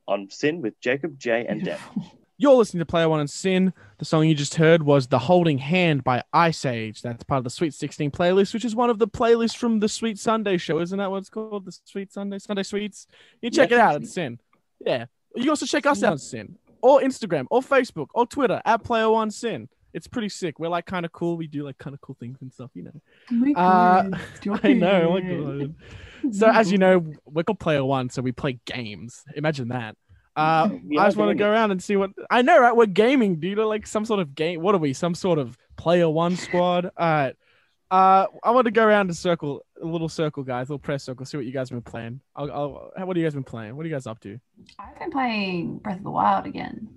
on 0.08 0.30
SYN 0.30 0.62
with 0.62 0.80
Jacob, 0.82 1.18
Jay, 1.20 1.46
and 1.48 1.64
Dan. 1.64 1.78
You're 2.38 2.56
listening 2.56 2.80
to 2.80 2.86
Player 2.88 3.08
One 3.08 3.20
and 3.20 3.30
SYN. 3.30 3.72
The 4.00 4.06
song 4.06 4.28
you 4.28 4.34
just 4.34 4.56
heard 4.56 4.82
was 4.82 5.06
The 5.08 5.20
Holding 5.20 5.60
Hand 5.60 6.04
by 6.04 6.24
Ice 6.34 6.66
Age. 6.66 7.04
That's 7.04 7.24
part 7.24 7.38
of 7.38 7.44
the 7.44 7.52
Sweet 7.52 7.72
16 7.72 8.10
playlist, 8.10 8.52
which 8.56 8.66
is 8.66 8.76
one 8.76 8.90
of 8.90 8.98
the 8.98 9.08
playlists 9.08 9.56
from 9.56 9.80
the 9.80 9.88
Sweet 9.88 10.18
Sunday 10.18 10.58
show. 10.58 10.80
Isn't 10.80 10.98
that 10.98 11.12
what 11.12 11.18
it's 11.18 11.30
called? 11.30 11.66
The 11.66 11.78
Sweet 11.86 12.12
Sunday, 12.12 12.40
Sunday 12.40 12.64
Sweets? 12.64 13.06
You 13.44 13.52
check 13.52 13.70
Yeah. 13.70 13.76
it 13.76 13.80
out 13.82 13.96
at 13.98 14.08
SYN. 14.08 14.40
Yeah. 14.84 15.06
You 15.36 15.52
also 15.52 15.68
check 15.68 15.86
us 15.86 16.02
out 16.02 16.14
at 16.14 16.20
SYN, 16.20 16.58
or 16.82 17.02
Instagram, 17.02 17.46
or 17.52 17.62
Facebook, 17.62 18.08
or 18.16 18.26
Twitter 18.26 18.60
at 18.66 18.84
Player 18.84 19.12
One 19.12 19.30
SYN. 19.30 19.70
It's 19.94 20.08
pretty 20.08 20.30
sick. 20.30 20.60
We're 20.60 20.70
like 20.70 20.86
kind 20.86 21.06
of 21.06 21.12
cool. 21.12 21.38
We 21.38 21.48
do 21.48 21.64
like 21.64 21.78
kind 21.78 21.94
of 21.94 22.02
cool 22.02 22.16
things 22.20 22.38
and 22.42 22.52
stuff, 22.54 22.72
you 22.74 22.84
know. 22.84 22.92
Oh 23.32 23.34
my 23.36 23.52
Uh, 23.56 24.02
God, 24.04 24.22
stop 24.42 24.60
I 24.66 24.74
know. 24.74 25.18
Oh 25.18 25.22
my. 25.22 25.58
God. 25.66 25.76
So 26.32 26.48
as 26.48 26.72
you 26.72 26.78
know, 26.78 27.04
we're 27.26 27.42
called 27.44 27.60
Player 27.60 27.84
One, 27.84 28.10
so 28.10 28.22
we 28.22 28.32
play 28.32 28.60
games. 28.66 29.24
Imagine 29.36 29.70
that. 29.70 29.98
Uh, 30.36 30.70
We 30.88 31.00
I 31.00 31.06
just 31.08 31.18
want 31.18 31.30
to 31.30 31.36
go 31.36 31.50
around 31.50 31.72
and 31.72 31.82
see 31.82 31.96
what 31.96 32.12
I 32.30 32.44
know, 32.44 32.60
right? 32.60 32.76
We're 32.76 32.86
gaming, 32.86 33.38
dude. 33.40 33.58
Like 33.58 33.88
some 33.88 34.06
sort 34.06 34.20
of 34.20 34.36
game. 34.36 34.62
What 34.62 34.76
are 34.76 34.78
we? 34.78 34.94
Some 34.94 35.16
sort 35.16 35.40
of 35.40 35.58
Player 35.78 36.08
One 36.08 36.36
squad. 36.36 36.86
All 36.86 36.92
right. 36.98 37.36
Uh, 37.90 38.28
I 38.44 38.52
want 38.52 38.66
to 38.66 38.72
go 38.72 38.86
around 38.86 39.10
a 39.10 39.14
circle, 39.14 39.66
a 39.82 39.86
little 39.86 40.08
circle, 40.08 40.44
guys, 40.44 40.70
a 40.70 40.72
little 40.72 40.80
press 40.80 41.04
circle. 41.04 41.26
See 41.26 41.36
what 41.38 41.46
you 41.48 41.52
guys 41.52 41.70
have 41.72 41.84
been 41.84 41.92
playing. 41.92 42.22
I'll, 42.36 42.50
I'll, 42.52 42.70
what 43.04 43.08
have 43.08 43.18
you 43.18 43.24
guys 43.24 43.34
been 43.34 43.44
playing? 43.44 43.76
What 43.76 43.84
are 43.86 43.90
you 43.90 43.94
guys 43.96 44.08
up 44.08 44.20
to? 44.22 44.40
I've 44.80 44.98
been 45.00 45.12
playing 45.12 45.80
Breath 45.80 45.98
of 45.98 46.04
the 46.04 46.12
Wild 46.12 46.46
again, 46.46 46.88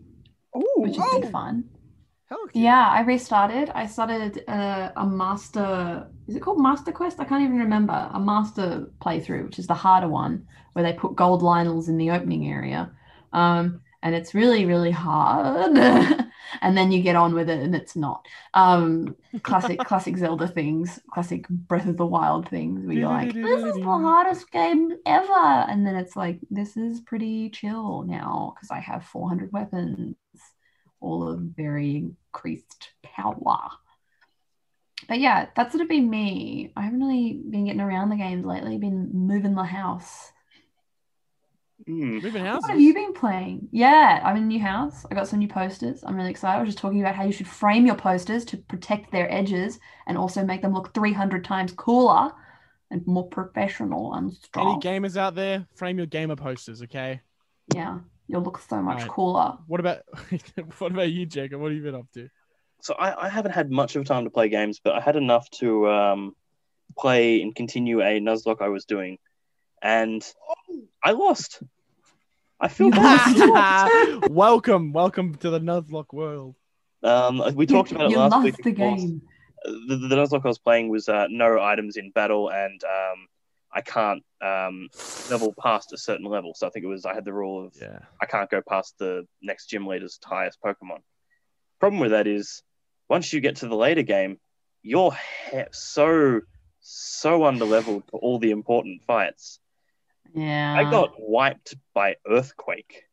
which 0.53 0.97
has 0.97 1.21
been 1.21 1.33
fun. 1.33 1.65
Hell 2.35 2.49
Yeah, 2.53 2.89
I 2.89 3.03
restarted. 3.03 3.71
I 3.71 3.87
started 3.87 4.43
uh, 4.49 4.91
a 4.97 5.07
master. 5.07 6.09
Is 6.27 6.35
it 6.35 6.41
called 6.41 6.61
Master 6.61 6.91
Quest? 6.91 7.21
I 7.21 7.25
can't 7.25 7.45
even 7.45 7.59
remember. 7.59 8.11
A 8.13 8.19
master 8.19 8.91
playthrough, 9.01 9.45
which 9.45 9.61
is 9.61 9.69
the 9.69 9.75
harder 9.75 10.09
one, 10.09 10.47
where 10.73 10.83
they 10.83 10.95
put 10.95 11.15
gold 11.15 11.43
Lynels 11.43 11.89
in 11.89 11.97
the 11.97 12.11
opening 12.11 12.49
area. 12.49 12.91
Um, 13.33 13.83
and 14.03 14.17
it's 14.17 14.35
really, 14.35 14.67
really 14.67 14.91
hard. 14.91 15.79
and 16.61 16.77
then 16.77 16.91
you 16.91 17.03
get 17.03 17.15
on 17.15 17.35
with 17.35 17.49
it, 17.49 17.61
and 17.61 17.75
it's 17.75 17.95
not. 17.95 18.27
Um, 18.53 19.15
classic, 19.45 19.79
classic 19.85 20.17
Zelda 20.19 20.49
things, 20.49 20.99
classic 21.13 21.49
Breath 21.49 21.87
of 21.87 21.97
the 21.97 22.07
Wild 22.07 22.49
things, 22.49 22.85
where 22.85 22.97
you're 22.97 23.09
like, 23.09 23.33
this 23.33 23.63
is 23.63 23.77
the 23.77 23.83
hardest 23.85 24.51
game 24.51 24.91
ever. 25.07 25.33
And 25.69 25.87
then 25.87 25.95
it's 25.95 26.17
like, 26.17 26.41
this 26.51 26.77
is 26.77 27.01
pretty 27.01 27.51
chill 27.51 28.03
now 28.03 28.55
because 28.57 28.73
I 28.73 28.81
have 28.81 29.05
400 29.05 29.53
weapons 29.53 30.17
all 31.01 31.29
of 31.29 31.41
very 31.41 32.11
increased 32.35 32.91
power. 33.03 33.71
But 35.09 35.21
yeah, 35.21 35.49
that's 35.55 35.73
sort 35.73 35.83
of 35.83 35.89
been 35.89 36.09
me. 36.09 36.73
I 36.77 36.83
haven't 36.83 37.01
really 37.01 37.41
been 37.51 37.67
getting 37.67 37.81
around 37.81 38.11
the 38.11 38.17
games 38.17 38.45
lately, 38.45 38.79
been 38.79 39.11
moving 39.13 39.55
the 39.55 39.65
house. 39.65 40.33
Hmm. 41.87 42.19
Moving 42.19 42.45
houses. 42.45 42.63
What 42.63 42.71
have 42.71 42.81
you 42.81 42.95
been 42.95 43.13
playing? 43.13 43.69
Yeah, 43.71 44.23
I'm 44.25 44.37
in 44.37 44.45
a 44.45 44.47
new 44.47 44.61
house. 44.61 45.05
I 45.11 45.15
got 45.15 45.29
some 45.29 45.41
new 45.41 45.49
posters. 45.49 46.03
I'm 46.05 46.17
really 46.17 46.31
excited. 46.31 46.57
I 46.57 46.61
was 46.61 46.69
just 46.69 46.79
talking 46.79 47.01
about 47.01 47.15
how 47.15 47.25
you 47.25 47.33
should 47.33 47.49
frame 47.49 47.85
your 47.85 47.97
posters 47.97 48.45
to 48.47 48.57
protect 48.57 49.13
their 49.13 49.31
edges 49.31 49.79
and 50.07 50.17
also 50.17 50.45
make 50.45 50.63
them 50.63 50.73
look 50.73 50.95
300 50.95 51.45
times 51.45 51.73
cooler 51.73 52.33
and 52.91 53.07
more 53.07 53.29
professional 53.29 54.15
and 54.15 54.33
strong. 54.33 54.81
Any 54.83 55.01
gamers 55.01 55.17
out 55.17 55.35
there? 55.35 55.67
Frame 55.75 55.99
your 55.99 56.07
gamer 56.07 56.37
posters, 56.37 56.81
okay? 56.83 57.21
Yeah, 57.75 57.99
you'll 58.27 58.43
look 58.43 58.59
so 58.59 58.81
much 58.83 58.97
Alright. 58.97 59.09
cooler. 59.09 59.59
What 59.67 59.81
about 59.81 60.03
what 60.79 60.93
about 60.93 61.11
you, 61.11 61.27
Jacob? 61.27 61.61
What 61.61 61.71
have 61.71 61.77
you 61.77 61.83
been 61.83 61.95
up 61.95 62.11
to? 62.15 62.29
So 62.83 62.95
I, 62.95 63.27
I 63.27 63.29
haven't 63.29 63.53
had 63.53 63.71
much 63.71 63.97
of 63.97 64.03
a 64.03 64.05
time 64.05 64.25
to 64.25 64.31
play 64.31 64.49
games, 64.49 64.81
but 64.83 64.95
I 64.95 65.01
had 65.01 65.17
enough 65.17 65.49
to 65.61 65.89
um, 65.89 66.37
play 66.99 67.41
and 67.41 67.55
continue 67.55 68.01
a 68.03 68.21
Nuzlocke 68.21 68.61
I 68.61 68.69
was 68.69 68.85
doing, 68.85 69.19
and 69.83 70.23
I 71.03 71.13
lost. 71.13 71.63
I 72.61 72.69
feel 72.69 72.87
You 72.87 72.93
bad. 73.53 74.23
welcome, 74.31 74.93
welcome 74.93 75.35
to 75.37 75.51
the 75.51 75.61
Nuzlocke 75.61 76.13
world. 76.13 76.57
um, 77.03 77.43
we 77.55 77.67
talked 77.67 77.91
you, 77.91 77.97
about 77.97 78.13
it 78.13 78.17
last 78.17 78.33
lost 78.33 78.45
week. 78.45 78.57
the 78.63 78.71
of 78.71 78.77
course. 78.77 79.01
game. 79.01 79.23
The, 79.65 79.97
the 79.97 80.17
Nuzlocke 80.17 80.45
I 80.45 80.49
was 80.49 80.59
playing 80.59 80.89
was 80.91 81.09
uh, 81.09 81.27
no 81.31 81.59
items 81.61 81.97
in 81.97 82.11
battle, 82.11 82.51
and 82.51 82.83
um, 82.85 83.27
I 83.77 83.81
can't 83.81 84.23
um, 84.41 84.89
level 85.31 85.53
past 85.61 85.93
a 85.93 85.99
certain 85.99 86.27
level. 86.27 86.55
So 86.55 86.67
I 86.67 86.71
think 86.71 86.85
it 86.85 86.89
was 86.89 87.05
I 87.05 87.15
had 87.15 87.25
the 87.25 87.33
rule 87.33 87.67
of 87.67 87.75
Yeah. 87.81 87.99
I 88.23 88.27
can't 88.27 88.49
go 88.49 88.63
past 88.63 88.95
the 88.99 89.27
next 89.43 89.67
gym 89.67 89.87
leader's 89.87 90.19
highest 90.25 90.59
Pokemon. 90.65 91.01
Problem 91.81 92.01
with 92.01 92.13
that 92.13 92.27
is, 92.29 92.63
once 93.09 93.33
you 93.33 93.41
get 93.41 93.57
to 93.57 93.69
the 93.69 93.75
later 93.77 94.03
game, 94.03 94.39
you're 94.83 95.13
he- 95.51 95.63
so 95.73 96.41
so 96.81 97.41
underleveled 97.41 98.05
for 98.11 98.21
all 98.21 98.39
the 98.39 98.51
important 98.53 99.03
fights. 99.07 99.59
Yeah. 100.35 100.75
I 100.79 100.91
got 100.91 101.15
wiped 101.19 101.75
by 101.95 102.17
Earthquake 102.29 103.05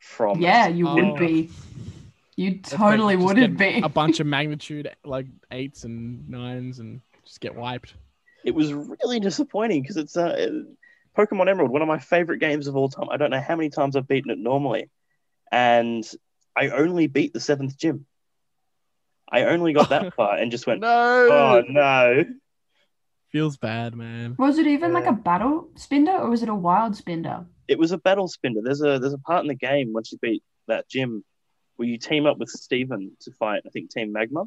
from 0.00 0.40
Yeah, 0.40 0.66
you 0.68 0.88
Oh. 0.88 0.94
would 0.94 1.18
be. 1.18 1.50
You 2.36 2.58
totally 2.58 3.16
wouldn't 3.16 3.56
get 3.56 3.74
be. 3.76 3.80
A 3.82 3.88
bunch 3.88 4.20
of 4.20 4.26
magnitude 4.26 4.90
like 5.04 5.26
eights 5.50 5.84
and 5.84 6.28
nines 6.28 6.78
and 6.80 7.00
just 7.24 7.40
get 7.40 7.54
wiped. 7.54 7.94
It 8.46 8.54
was 8.54 8.72
really 8.72 9.20
disappointing 9.20 9.82
because 9.82 9.96
it's 9.96 10.16
uh, 10.16 10.62
Pokemon 11.16 11.48
Emerald, 11.48 11.70
one 11.70 11.82
of 11.82 11.88
my 11.88 11.98
favorite 11.98 12.38
games 12.38 12.68
of 12.68 12.76
all 12.76 12.88
time. 12.88 13.08
I 13.10 13.16
don't 13.16 13.30
know 13.30 13.40
how 13.40 13.56
many 13.56 13.70
times 13.70 13.96
I've 13.96 14.08
beaten 14.08 14.30
it 14.30 14.38
normally, 14.38 14.88
and 15.52 16.04
I 16.56 16.68
only 16.68 17.08
beat 17.08 17.32
the 17.32 17.40
seventh 17.40 17.76
gym. 17.76 18.06
I 19.30 19.44
only 19.44 19.72
got 19.72 19.90
that 19.90 20.14
far 20.16 20.36
and 20.36 20.50
just 20.50 20.66
went, 20.66 20.80
No. 20.80 20.88
oh 20.88 21.62
no. 21.68 22.24
Feels 23.32 23.56
bad, 23.56 23.94
man. 23.94 24.36
Was 24.38 24.58
it 24.58 24.66
even 24.66 24.92
like 24.92 25.06
a 25.06 25.12
battle 25.12 25.68
spinner 25.74 26.16
or 26.16 26.30
was 26.30 26.42
it 26.42 26.48
a 26.48 26.54
wild 26.54 26.96
spinner? 26.96 27.46
it 27.68 27.78
was 27.78 27.92
a 27.92 27.98
battle 27.98 28.28
spinner. 28.28 28.60
There's 28.62 28.80
a 28.80 28.98
there's 28.98 29.12
a 29.12 29.18
part 29.18 29.42
in 29.42 29.48
the 29.48 29.54
game 29.54 29.92
once 29.92 30.12
you 30.12 30.18
beat 30.22 30.42
that 30.68 30.88
gym 30.88 31.24
where 31.76 31.88
you 31.88 31.98
team 31.98 32.26
up 32.26 32.38
with 32.38 32.48
Steven 32.48 33.16
to 33.20 33.32
fight, 33.32 33.62
I 33.66 33.70
think 33.70 33.90
Team 33.90 34.12
Magma. 34.12 34.44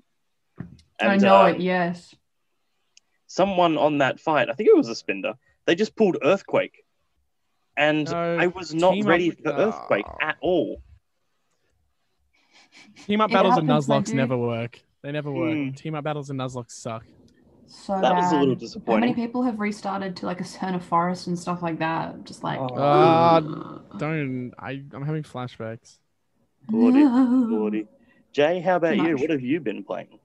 I 0.99 1.17
know 1.17 1.43
uh, 1.43 1.45
it, 1.47 1.61
yes. 1.61 2.15
Someone 3.31 3.77
on 3.77 3.99
that 3.99 4.19
fight, 4.19 4.49
I 4.49 4.53
think 4.53 4.69
it 4.69 4.75
was 4.75 4.89
a 4.89 4.95
spinner, 4.95 5.35
they 5.65 5.75
just 5.75 5.95
pulled 5.95 6.17
Earthquake. 6.23 6.83
And 7.77 8.09
No, 8.11 8.37
I 8.39 8.47
was 8.47 8.73
not 8.73 8.93
team 8.93 9.05
up 9.05 9.09
ready 9.09 9.29
with- 9.29 9.43
for 9.43 9.51
Earthquake 9.51 10.05
Oh. 10.09 10.17
at 10.19 10.37
all. 10.41 10.81
Team 13.05 13.21
up 13.21 13.29
It 13.29 13.33
battles 13.33 13.57
and 13.57 13.69
happens, 13.69 13.87
my 13.87 13.99
Nuzlockes 14.01 14.13
never 14.13 14.35
work. 14.35 14.79
They 15.03 15.11
never 15.11 15.31
work. 15.31 15.53
Hmm. 15.55 15.71
Team 15.71 15.93
up 15.95 16.03
battles 16.03 16.29
and 16.31 16.39
Nuzlocke 16.39 16.71
suck. 16.71 17.05
So 17.67 18.01
That 18.01 18.15
was 18.15 18.31
a 18.33 18.35
bad. 18.37 18.47
little 18.47 18.81
How 18.87 18.97
many 18.99 19.13
people 19.13 19.43
have 19.43 19.59
restarted 19.59 20.15
to 20.17 20.25
like 20.25 20.41
a 20.41 20.43
Cerner 20.43 20.81
Forest 20.81 21.27
and 21.27 21.37
stuff 21.37 21.61
like 21.61 21.77
that? 21.79 22.23
Just 22.25 22.43
like 22.43 22.59
Oh. 22.59 22.73
Uh, 22.75 23.39
Don't 23.97 24.53
I? 24.57 24.83
I'm 24.91 25.03
having 25.05 25.21
flashbacks. 25.23 25.99
Lordy, 26.71 27.03
no. 27.03 27.45
Lordy. 27.47 27.87
Jay, 28.33 28.59
how 28.59 28.77
about 28.77 28.95
Too 28.95 29.03
you? 29.03 29.11
much. 29.13 29.21
What 29.21 29.29
have 29.29 29.41
you 29.41 29.59
been 29.59 29.83
playing? 29.83 30.18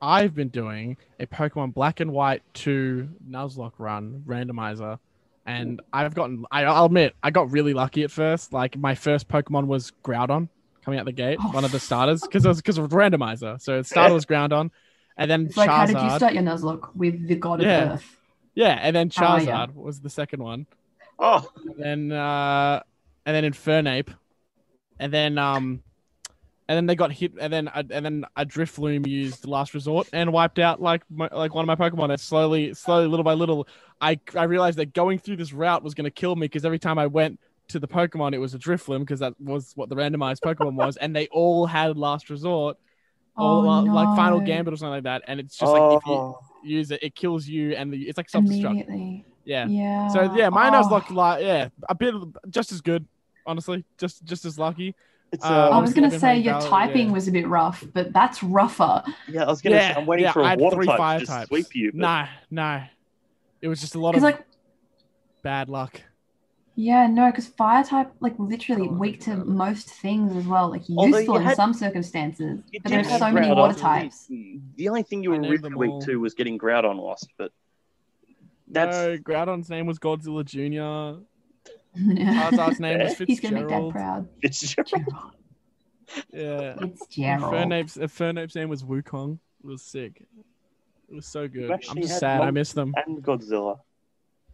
I've 0.00 0.34
been 0.34 0.48
doing 0.48 0.96
a 1.18 1.26
Pokemon 1.26 1.74
Black 1.74 2.00
and 2.00 2.12
White 2.12 2.42
2 2.54 3.08
Nuzlocke 3.28 3.72
run 3.78 4.22
randomizer, 4.26 4.98
and 5.46 5.80
I've 5.92 6.14
gotten. 6.14 6.44
I, 6.50 6.64
I'll 6.64 6.86
admit, 6.86 7.14
I 7.22 7.30
got 7.30 7.50
really 7.50 7.72
lucky 7.72 8.02
at 8.02 8.10
first. 8.10 8.52
Like 8.52 8.76
my 8.76 8.94
first 8.94 9.28
Pokemon 9.28 9.66
was 9.66 9.92
Groudon 10.04 10.48
coming 10.84 11.00
out 11.00 11.06
the 11.06 11.12
gate, 11.12 11.38
Oh, 11.40 11.50
one 11.52 11.64
of 11.64 11.72
the 11.72 11.80
starters, 11.80 12.22
because 12.22 12.44
it 12.44 12.48
was 12.48 12.58
because 12.58 12.78
of 12.78 12.90
randomizer. 12.90 13.60
So 13.60 13.78
it 13.78 13.86
started 13.86 14.14
was 14.14 14.26
Groudon, 14.26 14.70
and 15.16 15.30
then 15.30 15.46
It's 15.46 15.56
like, 15.56 15.70
how 15.70 15.86
did 15.86 15.94
you 15.94 16.10
Charizard. 16.10 16.16
start 16.16 16.34
your 16.34 16.42
Nuzlocke 16.42 16.94
with 16.94 17.26
the 17.26 17.36
God 17.36 17.60
Yeah. 17.62 17.84
of 17.84 17.92
Earth? 17.92 18.16
Yeah, 18.54 18.78
and 18.80 18.94
then 18.94 19.10
How 19.14 19.32
are 19.32 19.40
ya? 19.40 19.66
Charizard 19.66 19.74
was 19.74 20.00
the 20.00 20.10
second 20.10 20.42
one. 20.42 20.66
Oh, 21.18 21.48
And 21.78 22.10
then 22.10 22.12
uh, 22.12 22.82
and 23.24 23.34
then 23.34 23.50
Infernape, 23.52 24.14
and 24.98 25.12
then 25.12 25.38
um, 25.38 25.82
and 26.68 26.76
then 26.76 26.86
they 26.86 26.96
got 26.96 27.12
hit, 27.12 27.32
and 27.40 27.52
then 27.52 27.68
and 27.68 28.04
then 28.04 28.24
a 28.36 28.44
Drifloon 28.44 29.06
used 29.06 29.46
Last 29.46 29.72
Resort 29.74 30.08
and 30.12 30.32
wiped 30.32 30.58
out 30.58 30.82
like 30.82 31.02
my, 31.10 31.28
like 31.32 31.54
one 31.54 31.68
of 31.68 31.78
my 31.78 31.90
Pokemon. 31.90 32.10
And 32.10 32.20
slowly, 32.20 32.74
slowly, 32.74 33.06
little 33.06 33.24
by 33.24 33.34
little, 33.34 33.68
I 34.00 34.18
I 34.34 34.44
realized 34.44 34.78
that 34.78 34.92
going 34.92 35.18
through 35.18 35.36
this 35.36 35.52
route 35.52 35.84
was 35.84 35.94
going 35.94 36.04
to 36.04 36.10
kill 36.10 36.34
me 36.34 36.46
because 36.46 36.64
every 36.64 36.80
time 36.80 36.98
I 36.98 37.06
went 37.06 37.38
to 37.68 37.78
the 37.78 37.86
Pokemon, 37.86 38.34
it 38.34 38.38
was 38.38 38.54
a 38.54 38.58
Drifloon 38.58 39.00
because 39.00 39.20
that 39.20 39.34
was 39.40 39.72
what 39.76 39.88
the 39.88 39.94
randomized 39.94 40.40
Pokemon 40.40 40.74
was, 40.74 40.96
and 40.96 41.14
they 41.14 41.28
all 41.28 41.66
had 41.66 41.96
Last 41.96 42.30
Resort. 42.30 42.76
Oh, 43.38 43.64
Or 43.64 43.68
uh, 43.68 43.82
like 43.82 44.16
Final 44.16 44.40
no. 44.40 44.46
Gambit 44.46 44.72
or 44.72 44.76
something 44.78 44.92
like 44.92 45.04
that, 45.04 45.22
and 45.26 45.38
it's 45.38 45.56
just 45.56 45.70
like 45.70 45.98
if 45.98 46.06
you 46.06 46.12
oh. 46.12 46.40
use 46.64 46.90
it, 46.90 47.02
it 47.02 47.14
kills 47.14 47.46
you, 47.46 47.74
and 47.74 47.92
the, 47.92 48.08
it's 48.08 48.16
like 48.16 48.30
self 48.30 48.44
destruct. 48.44 49.24
Yeah. 49.44 49.66
Yeah. 49.66 50.08
So 50.08 50.34
yeah, 50.34 50.48
mine 50.48 50.74
oh. 50.74 50.82
Nuzlocke 50.82 51.10
like 51.10 51.42
yeah, 51.42 51.68
a 51.88 51.94
bit 51.94 52.14
just 52.50 52.72
as 52.72 52.80
good, 52.80 53.06
honestly, 53.46 53.84
just 53.98 54.24
just 54.24 54.44
as 54.44 54.58
lucky. 54.58 54.96
It's, 55.32 55.44
uh, 55.44 55.70
I 55.70 55.78
was 55.78 55.92
gonna 55.92 56.10
say 56.10 56.38
your 56.38 56.54
Valor, 56.54 56.68
typing 56.70 57.06
yeah. 57.08 57.12
was 57.12 57.28
a 57.28 57.32
bit 57.32 57.46
rough, 57.48 57.84
but 57.92 58.12
that's 58.12 58.42
rougher. 58.42 59.02
yeah, 59.28 59.44
I 59.44 59.48
was 59.48 59.60
gonna 59.60 59.76
yeah, 59.76 59.94
say, 59.94 60.00
I'm 60.00 60.06
waiting 60.06 60.24
yeah, 60.24 60.32
for 60.32 60.42
I 60.42 60.46
a 60.46 60.48
had 60.50 60.60
water 60.60 60.76
three 60.76 60.86
type 60.86 60.96
fire 60.98 61.20
to 61.20 61.26
types. 61.26 61.48
sweep 61.48 61.74
you. 61.74 61.92
But 61.92 61.98
Nah, 62.00 62.26
nah, 62.50 62.82
it 63.60 63.68
was 63.68 63.80
just 63.80 63.94
a 63.96 63.98
lot 64.00 64.14
of 64.14 64.22
like 64.22 64.44
bad 65.42 65.68
luck. 65.68 66.00
yeah, 66.76 67.06
no, 67.06 67.26
because 67.30 67.46
fire 67.48 67.82
type 67.84 68.12
like 68.20 68.34
literally 68.38 68.88
weak 68.88 69.20
to 69.22 69.36
God. 69.36 69.46
most 69.46 69.90
things 69.90 70.34
as 70.36 70.46
well, 70.46 70.70
like 70.70 70.88
useful 70.88 71.40
you 71.42 71.48
in 71.48 71.54
some 71.56 71.74
circumstances. 71.74 72.60
But 72.82 72.92
did 72.92 73.04
there's 73.04 73.18
so 73.18 73.30
many 73.32 73.48
Groudon. 73.48 73.56
water 73.56 73.78
types. 73.78 74.26
The 74.28 74.88
only 74.88 75.02
thing 75.02 75.22
you 75.22 75.30
were 75.30 75.40
really 75.40 75.56
them 75.58 75.74
weak 75.74 76.00
to 76.02 76.16
was 76.20 76.34
getting 76.34 76.56
Groudon 76.58 76.98
lost, 76.98 77.28
but 77.36 77.50
That's 78.68 78.96
No, 78.96 79.18
Groudon's 79.18 79.70
name 79.70 79.86
was 79.86 79.98
Godzilla 79.98 80.44
Jr. 80.44 81.22
Yeah. 82.16 82.50
Charizard's 82.50 82.80
name 82.80 82.98
was 83.00 83.18
He's 83.26 83.40
gonna 83.40 83.54
make 83.56 83.68
Dad 83.68 83.74
Fitzgerald. 83.82 83.92
proud. 83.92 84.28
it's 84.42 84.60
just 84.60 84.74
Gerald. 84.90 85.06
Yeah. 86.32 86.74
It's 86.80 86.80
And 86.82 86.98
Gerald. 87.10 87.52
Fernape's, 87.54 87.96
Fernape's 87.96 88.54
name 88.54 88.68
was 88.68 88.82
Wukong. 88.84 89.38
It 89.64 89.66
was 89.66 89.82
sick. 89.82 90.22
It 91.08 91.14
was 91.14 91.26
so 91.26 91.48
good. 91.48 91.70
I'm 91.70 91.78
just 91.96 92.12
had 92.12 92.18
sad. 92.20 92.40
I 92.40 92.44
Mon- 92.46 92.54
miss 92.54 92.72
them. 92.72 92.94
and 93.06 93.22
Godzilla. 93.22 93.80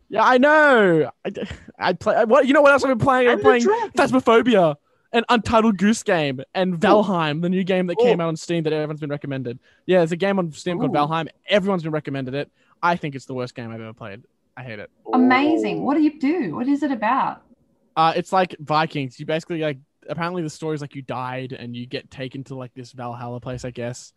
Yeah, 0.09 0.25
I 0.25 0.39
know. 0.39 1.11
I, 1.25 1.33
I 1.79 1.93
play. 1.95 2.25
What 2.25 2.47
you 2.47 2.53
know? 2.55 2.63
What 2.63 2.73
else 2.73 2.85
I've 2.85 2.89
been 2.91 2.99
playing? 2.99 3.29
I'm 3.29 3.33
And 3.39 3.41
the 3.41 3.45
playing. 3.45 3.91
Phasmophobia 3.97 4.77
and 5.13 5.25
Untitled 5.31 5.79
Goose 5.79 6.03
Game 6.03 6.41
and 6.55 6.79
Valheim, 6.79 7.41
the 7.43 7.49
new 7.49 7.65
game 7.65 7.87
that 7.87 7.97
came 7.99 8.21
Oh. 8.21 8.25
out 8.25 8.29
on 8.29 8.37
Steam 8.37 8.65
that 8.65 8.73
everyone's 8.73 9.01
been 9.01 9.11
recommended. 9.11 9.59
Yeah, 9.87 9.99
there's 9.99 10.13
a 10.13 10.17
game 10.17 10.39
on 10.39 10.53
Steam 10.53 10.79
called 10.79 10.91
Ooh. 10.91 10.99
Valheim. 10.99 11.29
Everyone's 11.49 11.83
been 11.83 11.93
recommended 11.93 12.35
it. 12.35 12.51
I 12.83 12.97
think 12.97 13.15
it's 13.15 13.25
the 13.27 13.35
worst 13.35 13.55
game 13.55 13.71
I've 13.71 13.81
ever 13.81 13.93
played. 13.95 14.23
I 14.57 14.63
hate 14.63 14.79
it. 14.79 14.91
Amazing. 15.13 15.83
What 15.83 15.97
do 15.97 16.03
you 16.03 16.19
do? 16.19 16.55
What 16.57 16.69
is 16.69 16.83
it 16.83 16.93
about? 16.93 17.43
Uh, 17.97 18.13
it's 18.17 18.33
like 18.33 18.55
Vikings. 18.59 19.19
You 19.19 19.27
basically 19.27 19.61
like 19.61 19.79
apparently 20.09 20.43
the 20.43 20.51
story's 20.51 20.81
like 20.81 20.95
you 20.95 21.03
died 21.03 21.53
and 21.53 21.77
you 21.77 21.87
get 21.87 22.11
taken 22.11 22.45
to 22.45 22.55
like 22.55 22.73
this 22.75 22.93
Valhalla 22.93 23.41
place, 23.41 23.65
I 23.65 23.71
guess, 23.71 24.13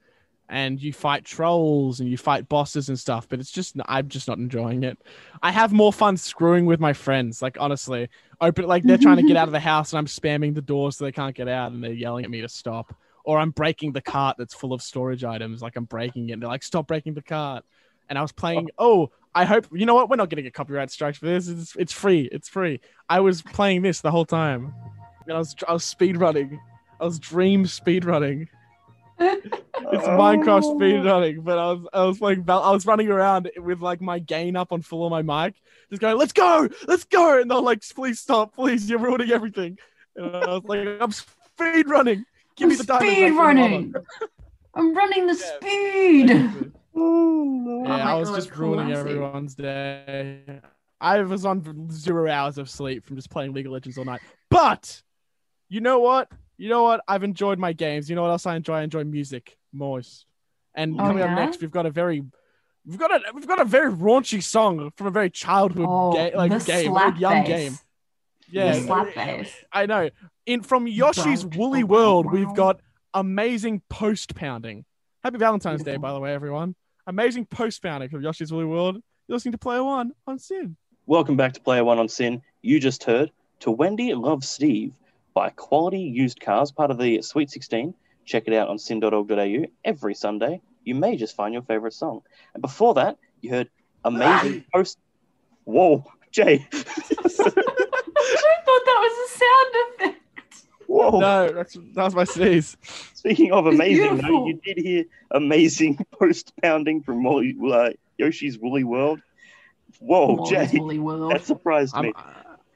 and 0.49 0.81
you 0.81 0.93
fight 0.93 1.25
trolls 1.25 1.99
and 1.99 2.09
you 2.09 2.17
fight 2.17 2.47
bosses 2.49 2.89
and 2.89 2.99
stuff. 2.99 3.27
But 3.27 3.39
it's 3.39 3.51
just 3.51 3.75
I'm 3.87 4.07
just 4.07 4.27
not 4.27 4.37
enjoying 4.37 4.83
it. 4.83 4.97
I 5.41 5.51
have 5.51 5.73
more 5.73 5.93
fun 5.93 6.17
screwing 6.17 6.65
with 6.65 6.79
my 6.79 6.93
friends. 6.93 7.41
Like 7.41 7.57
honestly, 7.59 8.09
open 8.41 8.65
like 8.65 8.83
they're 8.83 8.97
trying 8.97 9.17
to 9.17 9.23
get 9.23 9.37
out 9.37 9.47
of 9.47 9.53
the 9.53 9.59
house 9.71 9.93
and 9.93 9.99
I'm 9.99 10.07
spamming 10.07 10.53
the 10.53 10.61
doors 10.61 10.97
so 10.97 11.05
they 11.05 11.11
can't 11.11 11.35
get 11.35 11.47
out 11.47 11.71
and 11.71 11.83
they're 11.83 11.91
yelling 11.91 12.25
at 12.25 12.31
me 12.31 12.41
to 12.41 12.49
stop. 12.49 12.95
Or 13.23 13.39
I'm 13.39 13.49
breaking 13.49 13.93
the 13.93 14.01
cart 14.01 14.37
that's 14.37 14.53
full 14.53 14.71
of 14.71 14.83
storage 14.83 15.23
items. 15.23 15.61
Like 15.61 15.75
I'm 15.75 15.85
breaking 15.85 16.29
it. 16.29 16.33
And 16.33 16.41
they're 16.41 16.49
like, 16.49 16.61
stop 16.61 16.87
breaking 16.87 17.15
the 17.15 17.23
cart. 17.23 17.65
And 18.09 18.17
I 18.17 18.21
was 18.21 18.31
playing. 18.31 18.69
Oh. 18.77 19.03
oh, 19.03 19.11
I 19.33 19.43
hope 19.43 19.67
you 19.73 19.85
know 19.85 19.95
what. 19.95 20.09
We're 20.09 20.15
not 20.15 20.29
getting 20.29 20.47
a 20.47 20.51
copyright 20.51 20.91
strike 20.91 21.15
for 21.15 21.25
this. 21.25 21.47
It's, 21.47 21.75
it's 21.75 21.91
free. 21.91 22.29
It's 22.31 22.47
free. 22.47 22.79
I 23.09 23.19
was 23.19 23.41
playing 23.41 23.81
this 23.81 23.99
the 24.01 24.11
whole 24.11 24.25
time. 24.25 24.73
And 25.27 25.35
I 25.35 25.39
was 25.39 25.55
I 25.67 25.73
was 25.73 25.83
speed 25.83 26.17
running. 26.17 26.59
I 27.01 27.05
was 27.05 27.19
dream 27.19 27.65
speed 27.65 28.05
running. 28.05 28.47
It's 29.91 30.07
Minecraft 30.07 30.61
oh. 30.63 30.77
speed 30.77 31.05
running, 31.05 31.41
but 31.41 31.59
I 31.59 31.71
was 31.73 31.87
I 31.93 32.25
was 32.27 32.37
Val- 32.39 32.63
I 32.63 32.71
was 32.71 32.85
running 32.85 33.09
around 33.09 33.51
with 33.57 33.81
like 33.81 34.01
my 34.01 34.19
gain 34.19 34.55
up 34.55 34.71
on 34.71 34.81
full 34.81 35.03
on 35.03 35.11
my 35.11 35.21
mic, 35.21 35.55
just 35.89 36.01
going, 36.01 36.17
"Let's 36.17 36.31
go, 36.33 36.67
let's 36.87 37.03
go!" 37.03 37.39
And 37.39 37.51
they're 37.51 37.59
like, 37.59 37.83
"Please 37.93 38.19
stop, 38.19 38.55
please, 38.55 38.89
you're 38.89 38.99
ruining 38.99 39.31
everything." 39.31 39.77
And 40.15 40.35
I 40.35 40.47
was 40.47 40.63
like, 40.63 40.87
"I'm 40.99 41.11
speed 41.11 41.87
running. 41.87 42.25
Give 42.55 42.69
me 42.69 42.75
the 42.75 42.83
speed 42.83 43.31
running. 43.31 43.93
I'm 44.73 44.95
running 44.95 45.27
the 45.27 45.33
Yeah. 45.39 45.57
speed. 45.57 46.29
them." 46.29 46.74
Oh, 46.95 47.83
Yeah, 47.85 48.09
I 48.09 48.15
was 48.15 48.29
God, 48.29 48.35
just 48.35 48.55
ruining 48.55 48.87
classic. 48.87 49.07
everyone's 49.07 49.55
day. 49.55 50.61
I 51.01 51.21
was 51.21 51.45
on 51.45 51.89
zero 51.91 52.29
hours 52.31 52.57
of 52.57 52.69
sleep 52.69 53.03
from 53.05 53.15
just 53.15 53.29
playing 53.29 53.53
League 53.53 53.65
of 53.65 53.73
Legends 53.73 53.97
all 53.97 54.05
night. 54.05 54.21
But 54.49 55.01
you 55.69 55.81
know 55.81 55.99
what? 55.99 56.31
You 56.57 56.69
know 56.69 56.83
what? 56.83 57.01
I've 57.07 57.23
enjoyed 57.23 57.59
my 57.59 57.73
games. 57.73 58.09
You 58.09 58.15
know 58.15 58.21
what 58.21 58.31
else 58.31 58.45
I 58.45 58.55
enjoy? 58.55 58.75
I 58.75 58.83
enjoy 58.83 59.03
music 59.03 59.57
most. 59.73 60.25
And 60.73 60.95
Oh, 60.95 60.97
coming 61.03 61.17
yeah? 61.19 61.25
up 61.33 61.37
next, 61.39 61.61
we've 61.61 61.71
got 61.71 61.85
a 61.85 61.89
very 61.91 62.23
we've 62.85 62.97
got 62.97 63.11
a 63.11 63.19
we've 63.33 63.47
got 63.47 63.59
a 63.59 63.65
very 63.65 63.91
raunchy 63.91 64.41
song 64.41 64.91
from 64.95 65.07
a 65.07 65.11
very 65.11 65.29
childhood 65.29 65.85
Oh, 65.87 66.13
ga- 66.13 66.31
like 66.35 66.51
game, 66.65 66.87
a 66.87 66.89
slap 66.89 67.09
very 67.13 67.19
young 67.19 67.43
bass. 67.43 67.47
game. 67.47 67.77
Yeah, 68.49 68.73
slap 68.79 69.13
bass. 69.15 69.53
I 69.71 69.85
know. 69.85 70.09
In 70.45 70.61
from 70.61 70.85
Yoshi's 70.87 71.43
Wow. 71.45 71.51
Woolly 71.57 71.83
World, 71.83 72.31
we've 72.31 72.53
got 72.53 72.79
amazing 73.13 73.81
post 73.89 74.35
pounding. 74.35 74.85
Happy 75.23 75.37
Valentine's 75.39 75.83
Day, 75.83 75.97
by 75.97 76.13
the 76.13 76.19
way, 76.19 76.33
everyone. 76.33 76.75
Amazing 77.07 77.45
post 77.45 77.83
pounding 77.83 78.09
from 78.09 78.23
Yoshi's 78.23 78.51
Woolly 78.51 78.65
World. 78.65 78.95
You're 79.27 79.35
listening 79.35 79.51
to 79.51 79.59
Player 79.59 79.83
One 79.83 80.11
on 80.25 80.39
SYN. 80.39 80.75
Welcome 81.05 81.37
back 81.37 81.53
to 81.53 81.61
Player 81.61 81.83
One 81.83 81.99
on 81.99 82.09
SYN. 82.09 82.41
You 82.63 82.79
just 82.79 83.03
heard 83.03 83.31
To 83.59 83.69
Wendy 83.69 84.15
Loves 84.15 84.49
Steve 84.49 84.93
by 85.35 85.49
Quality 85.49 85.99
Used 85.99 86.39
Cars, 86.39 86.71
part 86.71 86.89
of 86.89 86.97
the 86.97 87.21
Sweet 87.21 87.51
16. 87.51 87.93
Check 88.25 88.47
it 88.47 88.55
out 88.55 88.69
on 88.69 88.79
syn.org.au 88.79 89.65
every 89.83 90.15
Sunday. 90.15 90.61
You 90.83 90.95
may 90.95 91.15
just 91.15 91.35
find 91.35 91.53
your 91.53 91.61
favorite 91.61 91.93
song. 91.93 92.21
And 92.55 92.61
before 92.61 92.95
that, 92.95 93.19
you 93.41 93.51
heard 93.51 93.69
Amazing 94.03 94.65
Post. 94.73 94.97
Whoa, 95.65 96.03
Jay. 96.31 96.67
I 96.73 96.79
thought 96.79 97.55
that 98.85 98.99
was 98.99 99.29
a 99.29 99.37
sound 99.37 99.75
effect. 100.09 100.24
Whoa. 100.87 101.19
No, 101.19 101.51
that's 101.51 101.73
that 101.73 102.03
was 102.03 102.15
my 102.15 102.23
sneeze. 102.23 102.77
Speaking 103.13 103.51
of 103.51 103.65
amazing, 103.67 104.17
though, 104.17 104.47
you 104.47 104.59
did 104.63 104.77
hear 104.77 105.05
amazing 105.31 105.97
post 106.19 106.53
pounding 106.61 107.01
from 107.01 107.23
Molly, 107.23 107.55
uh, 107.71 107.89
Yoshi's 108.17 108.57
Woolly 108.59 108.83
World. 108.83 109.19
Whoa, 109.99 110.35
Molly's 110.35 110.71
Jay. 110.71 110.77
Woolly 110.79 110.99
World. 110.99 111.31
That 111.31 111.45
surprised 111.45 111.95
I'm, 111.95 112.05
me. 112.05 112.13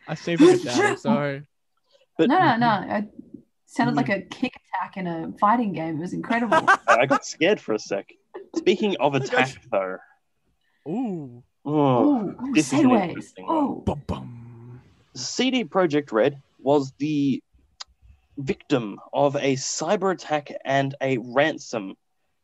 I 0.08 0.16
saved 0.16 0.42
it 0.42 0.64
down. 0.64 0.82
I'm 0.82 0.98
sorry. 1.10 1.44
But 2.18 2.30
No, 2.30 2.40
no, 2.58 2.58
no. 2.58 2.96
It 2.98 3.10
sounded 3.68 3.96
like 3.96 4.10
a 4.10 4.22
kick 4.22 4.54
attack 4.56 4.98
in 4.98 5.06
a 5.08 5.32
fighting 5.40 5.74
game. 5.74 5.98
It 5.98 6.02
was 6.02 6.14
incredible. 6.14 6.68
I 6.88 7.06
got 7.06 7.26
scared 7.26 7.60
for 7.62 7.74
a 7.74 7.80
sec. 7.80 8.12
Speaking 8.56 8.96
of 9.00 9.16
attack, 9.16 9.50
though. 9.72 9.98
Ooh. 10.88 11.44
Oh, 11.66 11.72
Ooh, 11.72 12.30
ooh, 12.30 12.54
This 12.54 12.74
is 12.74 12.80
an 12.80 12.86
segues. 12.90 13.10
interesting 13.10 13.46
one. 13.46 13.56
Oh, 13.56 13.76
Bum, 13.86 14.02
bum. 14.08 14.82
CD 15.14 15.64
Projekt 15.66 16.12
Red 16.12 16.42
was 16.60 16.94
the 16.98 17.44
victim 18.40 19.00
of 19.14 19.36
a 19.36 19.56
cyber 19.56 20.14
attack 20.14 20.52
and 20.64 20.96
a 21.02 21.18
ransom 21.18 21.96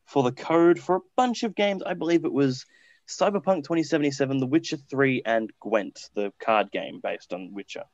for 0.06 0.24
the 0.24 0.32
code 0.32 0.80
for 0.80 0.98
a 0.98 1.02
bunch 1.16 1.44
of 1.44 1.56
games. 1.56 1.82
I 1.84 1.94
believe 1.94 2.26
it 2.26 2.34
was 2.34 2.66
Cyberpunk 3.08 3.64
2077, 3.64 4.40
The 4.40 4.46
Witcher 4.46 4.78
3, 4.78 5.24
and 5.26 5.52
Gwent, 5.60 6.10
the 6.14 6.34
card 6.40 6.72
game 6.72 7.00
based 7.02 7.34
on 7.34 7.54
Witcher. 7.54 7.86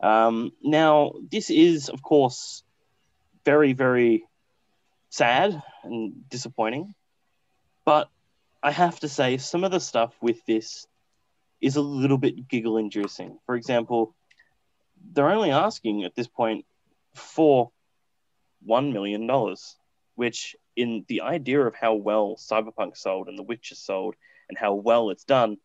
Um, 0.00 0.52
now, 0.62 1.12
this 1.30 1.50
is, 1.50 1.88
of 1.88 2.02
course, 2.02 2.62
very, 3.44 3.72
very 3.72 4.24
sad 5.10 5.62
and 5.84 6.28
disappointing. 6.28 6.94
But 7.84 8.08
I 8.62 8.70
have 8.70 9.00
to 9.00 9.08
say, 9.08 9.38
some 9.38 9.64
of 9.64 9.72
the 9.72 9.80
stuff 9.80 10.14
with 10.20 10.44
this 10.46 10.86
is 11.60 11.76
a 11.76 11.80
little 11.80 12.18
bit 12.18 12.48
giggle 12.48 12.76
inducing. 12.78 13.38
For 13.46 13.54
example, 13.56 14.14
they're 15.12 15.30
only 15.30 15.50
asking 15.50 16.04
at 16.04 16.14
this 16.14 16.28
point 16.28 16.64
for 17.14 17.70
$1 18.68 18.92
million, 18.92 19.28
which, 20.14 20.56
in 20.76 21.04
the 21.08 21.22
idea 21.22 21.60
of 21.60 21.74
how 21.74 21.94
well 21.94 22.36
Cyberpunk 22.38 22.96
sold 22.96 23.28
and 23.28 23.38
The 23.38 23.42
Witcher 23.42 23.74
sold 23.74 24.14
and 24.48 24.56
how 24.56 24.74
well 24.74 25.10
it's 25.10 25.24
done, 25.24 25.58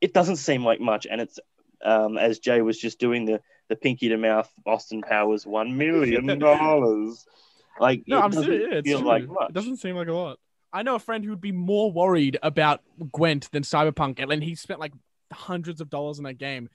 it 0.00 0.14
doesn't 0.14 0.36
seem 0.36 0.64
like 0.64 0.80
much. 0.80 1.06
And 1.10 1.20
it's, 1.20 1.38
um, 1.84 2.16
as 2.18 2.38
Jay 2.38 2.60
was 2.62 2.78
just 2.78 2.98
doing 2.98 3.24
the, 3.24 3.40
the 3.68 3.76
pinky 3.76 4.08
to 4.08 4.16
mouth, 4.16 4.50
Austin 4.66 5.02
Powers 5.02 5.44
$1 5.44 5.74
million. 5.74 6.26
like, 7.80 8.04
No, 8.06 8.18
it 8.18 8.22
I'm 8.22 8.30
doesn't 8.30 8.44
serious. 8.44 8.68
Yeah, 8.70 8.78
it's 8.78 8.88
feel 8.88 9.00
true. 9.00 9.08
like 9.08 9.28
much. 9.28 9.50
It 9.50 9.54
doesn't 9.54 9.76
seem 9.78 9.96
like 9.96 10.08
a 10.08 10.12
lot. 10.12 10.38
I 10.72 10.82
know 10.82 10.96
a 10.96 10.98
friend 10.98 11.24
who'd 11.24 11.40
be 11.40 11.52
more 11.52 11.92
worried 11.92 12.36
about 12.42 12.80
Gwent 13.12 13.48
than 13.52 13.62
Cyberpunk, 13.62 14.20
and 14.20 14.42
he 14.42 14.56
spent 14.56 14.80
like 14.80 14.92
hundreds 15.32 15.80
of 15.80 15.88
dollars 15.88 16.18
on 16.18 16.24
that 16.24 16.34
game. 16.34 16.68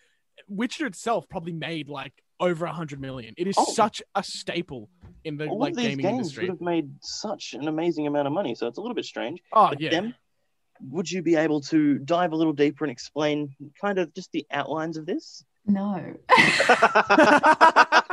Witcher 0.48 0.86
itself 0.86 1.28
probably 1.28 1.52
made 1.52 1.90
like 1.90 2.14
over 2.40 2.66
a 2.66 2.74
hundred 2.74 3.00
million. 3.02 3.34
It 3.38 3.48
is 3.48 3.56
Oh. 3.58 3.66
such 3.74 4.02
a 4.16 4.24
staple 4.24 4.90
in 5.24 5.38
the 5.38 5.48
All 5.48 5.60
like 5.60 5.72
of 5.72 5.78
these 5.78 5.88
gaming 5.90 6.04
games 6.06 6.18
industry. 6.20 6.44
would 6.46 6.52
have 6.52 6.62
made 6.62 6.90
such 7.02 7.54
an 7.54 7.68
amazing 7.68 8.08
amount 8.08 8.28
of 8.28 8.34
money, 8.34 8.56
so 8.56 8.68
it's 8.68 8.78
a 8.78 8.82
little 8.82 8.96
bit 8.96 9.06
strange. 9.06 9.42
Oh 9.54 9.70
But 9.70 9.82
yeah. 9.82 9.90
them, 9.90 10.16
would 10.90 11.12
you 11.12 11.22
be 11.22 11.36
able 11.36 11.60
to 11.62 11.98
dive 12.00 12.32
a 12.32 12.36
little 12.36 12.54
deeper 12.54 12.86
and 12.86 12.92
explain 12.92 13.54
kind 13.82 14.00
of 14.00 14.14
just 14.14 14.32
the 14.32 14.46
outlines 14.52 14.96
of 14.98 15.06
this? 15.06 15.44
no. 15.66 16.14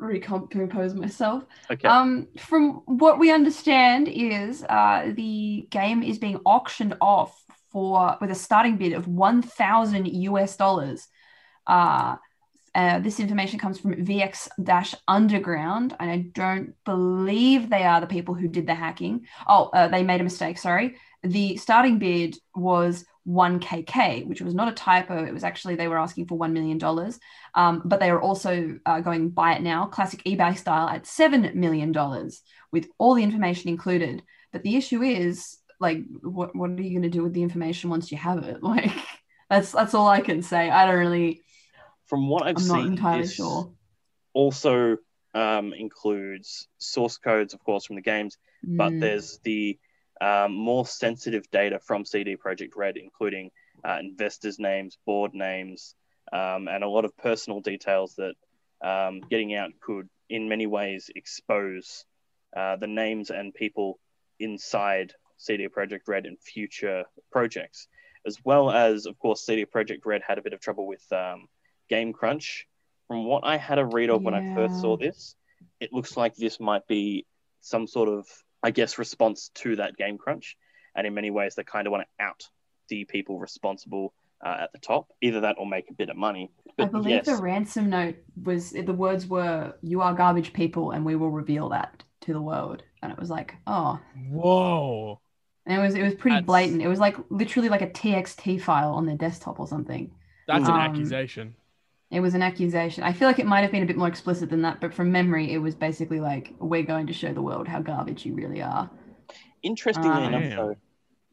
Recompose 0.00 0.94
myself. 0.94 1.44
Okay. 1.70 1.88
Um, 1.88 2.28
from 2.38 2.82
what 2.86 3.18
we 3.18 3.32
understand 3.32 4.06
is 4.08 4.62
uh, 4.68 5.10
the 5.16 5.66
game 5.70 6.04
is 6.04 6.18
being 6.18 6.36
auctioned 6.44 6.94
off 7.00 7.36
for 7.72 8.16
with 8.20 8.30
a 8.30 8.34
starting 8.34 8.76
bid 8.76 8.92
of 8.92 9.08
1,000 9.08 10.06
US 10.06 10.56
dollars. 10.56 11.08
Uh, 11.68 12.16
uh, 12.74 13.00
this 13.00 13.18
information 13.18 13.58
comes 13.58 13.80
from 13.80 13.94
VX 13.94 14.48
Underground, 15.08 15.96
and 15.98 16.10
I 16.10 16.18
don't 16.32 16.74
believe 16.84 17.68
they 17.68 17.82
are 17.84 18.00
the 18.00 18.06
people 18.06 18.34
who 18.34 18.46
did 18.48 18.66
the 18.66 18.74
hacking. 18.74 19.26
Oh, 19.46 19.70
uh, 19.72 19.88
they 19.88 20.02
made 20.02 20.20
a 20.20 20.24
mistake. 20.24 20.58
Sorry. 20.58 20.96
The 21.22 21.56
starting 21.56 21.98
bid 21.98 22.36
was 22.54 23.04
1KK, 23.26 24.26
which 24.26 24.40
was 24.40 24.54
not 24.54 24.68
a 24.68 24.72
typo. 24.72 25.24
It 25.24 25.34
was 25.34 25.44
actually 25.44 25.74
they 25.74 25.88
were 25.88 25.98
asking 25.98 26.26
for 26.26 26.38
$1 26.38 26.52
million. 26.52 26.80
Um, 27.54 27.82
but 27.84 28.00
they 28.00 28.10
are 28.10 28.20
also 28.20 28.78
uh, 28.86 29.00
going 29.00 29.30
buy 29.30 29.54
it 29.54 29.62
now, 29.62 29.86
classic 29.86 30.22
eBay 30.24 30.56
style, 30.56 30.88
at 30.88 31.04
$7 31.04 31.54
million 31.54 31.92
with 32.72 32.88
all 32.98 33.14
the 33.14 33.22
information 33.22 33.70
included. 33.70 34.22
But 34.52 34.62
the 34.62 34.76
issue 34.76 35.02
is, 35.02 35.58
like, 35.80 36.04
what, 36.22 36.54
what 36.54 36.70
are 36.70 36.82
you 36.82 36.90
going 36.90 37.02
to 37.02 37.08
do 37.10 37.22
with 37.22 37.34
the 37.34 37.42
information 37.42 37.90
once 37.90 38.10
you 38.10 38.18
have 38.18 38.44
it? 38.44 38.62
Like, 38.62 38.92
that's 39.50 39.72
that's 39.72 39.94
all 39.94 40.06
I 40.06 40.20
can 40.20 40.42
say. 40.42 40.68
I 40.68 40.86
don't 40.86 40.98
really, 40.98 41.42
From 42.08 42.28
what 42.28 42.44
I've 42.44 42.56
I'm 42.56 42.62
seen, 42.62 42.76
not 42.76 42.86
entirely 42.86 43.22
this 43.22 43.34
sure. 43.34 43.70
also 44.32 44.96
um, 45.34 45.72
includes 45.72 46.68
source 46.78 47.18
codes, 47.18 47.54
of 47.54 47.62
course, 47.62 47.84
from 47.84 47.96
the 47.96 48.02
games, 48.02 48.38
but 48.62 48.92
Mm. 48.92 49.00
there's 49.00 49.38
the 49.44 49.78
um, 50.20 50.52
more 50.52 50.84
sensitive 50.86 51.48
data 51.50 51.78
from 51.78 52.04
CD 52.04 52.36
Projekt 52.36 52.74
Red, 52.76 52.96
including 52.96 53.50
uh, 53.84 53.98
investors' 54.00 54.58
names, 54.58 54.98
board 55.06 55.34
names, 55.34 55.94
um, 56.32 56.66
and 56.66 56.82
a 56.82 56.88
lot 56.88 57.04
of 57.04 57.16
personal 57.16 57.60
details 57.60 58.16
that 58.16 58.34
um, 58.80 59.20
getting 59.20 59.54
out 59.54 59.70
could, 59.80 60.08
in 60.28 60.48
many 60.48 60.66
ways, 60.66 61.10
expose 61.14 62.04
uh, 62.56 62.76
the 62.76 62.86
names 62.86 63.30
and 63.30 63.54
people 63.54 63.98
inside 64.40 65.12
CD 65.36 65.68
Projekt 65.68 66.08
Red 66.08 66.26
in 66.26 66.36
future 66.36 67.04
projects, 67.30 67.86
as 68.26 68.38
well 68.44 68.70
as, 68.70 69.06
of 69.06 69.18
course, 69.18 69.44
CD 69.44 69.66
Projekt 69.66 70.04
Red 70.04 70.22
had 70.26 70.38
a 70.38 70.42
bit 70.42 70.52
of 70.52 70.60
trouble 70.60 70.86
with 70.86 71.04
um, 71.12 71.48
Game 71.88 72.12
Crunch. 72.12 72.66
From 73.06 73.24
what 73.24 73.44
I 73.44 73.56
had 73.56 73.78
a 73.78 73.84
read 73.86 74.10
of 74.10 74.22
when 74.22 74.34
I 74.34 74.54
first 74.54 74.80
saw 74.82 74.96
this, 74.98 75.34
it 75.80 75.92
looks 75.92 76.16
like 76.16 76.36
this 76.36 76.60
might 76.60 76.86
be 76.86 77.24
some 77.62 77.86
sort 77.86 78.08
of, 78.10 78.26
I 78.62 78.70
guess, 78.70 78.98
response 78.98 79.50
to 79.56 79.76
that 79.76 79.96
Game 79.96 80.18
Crunch. 80.18 80.56
And 80.94 81.06
in 81.06 81.14
many 81.14 81.30
ways, 81.30 81.54
they 81.54 81.64
kind 81.64 81.86
of 81.86 81.90
want 81.92 82.04
to 82.18 82.24
out 82.24 82.46
the 82.88 83.04
people 83.04 83.38
responsible 83.38 84.12
uh, 84.44 84.56
at 84.60 84.72
the 84.72 84.78
top. 84.78 85.08
Either 85.22 85.40
that 85.40 85.56
or 85.58 85.66
make 85.66 85.88
a 85.90 85.94
bit 85.94 86.10
of 86.10 86.16
money. 86.16 86.50
I 86.78 86.84
believe 86.84 87.10
yes, 87.10 87.26
the 87.26 87.36
ransom 87.36 87.88
note 87.88 88.16
was 88.44 88.70
the 88.72 88.92
words 88.92 89.26
were 89.26 89.74
"You 89.82 90.02
are 90.02 90.12
garbage 90.14 90.52
people, 90.52 90.90
and 90.90 91.04
we 91.04 91.16
will 91.16 91.30
reveal 91.30 91.70
that 91.70 92.02
to 92.22 92.32
the 92.34 92.42
world." 92.42 92.82
And 93.02 93.10
it 93.10 93.18
was 93.18 93.30
like, 93.30 93.54
oh, 93.66 93.98
Whoa. 94.30 95.20
and 95.66 95.78
it 95.78 95.82
was 95.84 95.94
it 95.94 96.02
was 96.02 96.14
pretty 96.14 96.34
That's- 96.36 96.46
blatant. 96.46 96.82
It 96.82 96.88
was 96.88 96.98
like 97.00 97.16
literally 97.30 97.68
like 97.68 97.82
a 97.82 97.88
TXT 97.90 98.60
file 98.60 98.92
on 98.92 99.06
their 99.06 99.16
desktop 99.16 99.58
or 99.60 99.66
something. 99.66 100.10
That's 100.46 100.68
an 100.68 100.74
Um, 100.74 100.80
accusation. 100.80 101.54
It 102.10 102.20
was 102.20 102.34
an 102.34 102.42
accusation. 102.42 103.04
I 103.04 103.12
feel 103.12 103.28
like 103.28 103.38
it 103.38 103.46
might 103.46 103.60
have 103.60 103.70
been 103.70 103.82
a 103.82 103.86
bit 103.86 103.96
more 103.98 104.08
explicit 104.08 104.48
than 104.48 104.62
that, 104.62 104.80
but 104.80 104.94
from 104.94 105.12
memory, 105.12 105.52
it 105.52 105.58
was 105.58 105.74
basically 105.74 106.20
like, 106.20 106.54
"We're 106.58 106.82
going 106.82 107.06
to 107.08 107.12
show 107.12 107.32
the 107.34 107.42
world 107.42 107.68
how 107.68 107.82
garbage 107.82 108.24
you 108.24 108.34
really 108.34 108.62
are." 108.62 108.88
Interestingly 109.62 110.24
Ah. 110.24 110.28
enough, 110.28 110.56
though, 110.56 110.74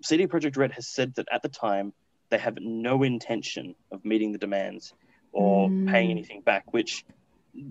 CD 0.03 0.27
Projekt 0.27 0.57
Red 0.57 0.73
has 0.73 0.89
said 0.89 1.15
that 1.15 1.27
at 1.31 1.41
the 1.41 1.49
time 1.49 1.93
they 2.29 2.37
have 2.37 2.57
no 2.59 3.03
intention 3.03 3.75
of 3.91 4.03
meeting 4.03 4.33
the 4.33 4.37
demands 4.37 4.93
or 5.31 5.69
paying 5.87 6.09
Mm. 6.09 6.11
anything 6.11 6.41
back, 6.41 6.73
which 6.73 7.05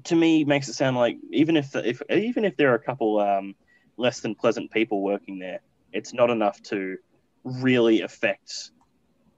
to 0.05 0.17
me 0.17 0.45
makes 0.45 0.69
it 0.69 0.75
sound 0.75 0.97
like 0.97 1.19
even 1.31 1.57
if 1.59 1.75
if 1.77 2.01
even 2.11 2.47
if 2.47 2.57
there 2.57 2.73
are 2.73 2.77
a 2.77 2.83
couple 2.83 3.19
um, 3.21 3.55
less 3.99 4.21
than 4.21 4.35
pleasant 4.35 4.71
people 4.71 5.03
working 5.03 5.39
there, 5.39 5.61
it's 5.93 6.15
not 6.15 6.31
enough 6.31 6.61
to 6.63 6.97
really 7.45 8.01
affect 8.01 8.71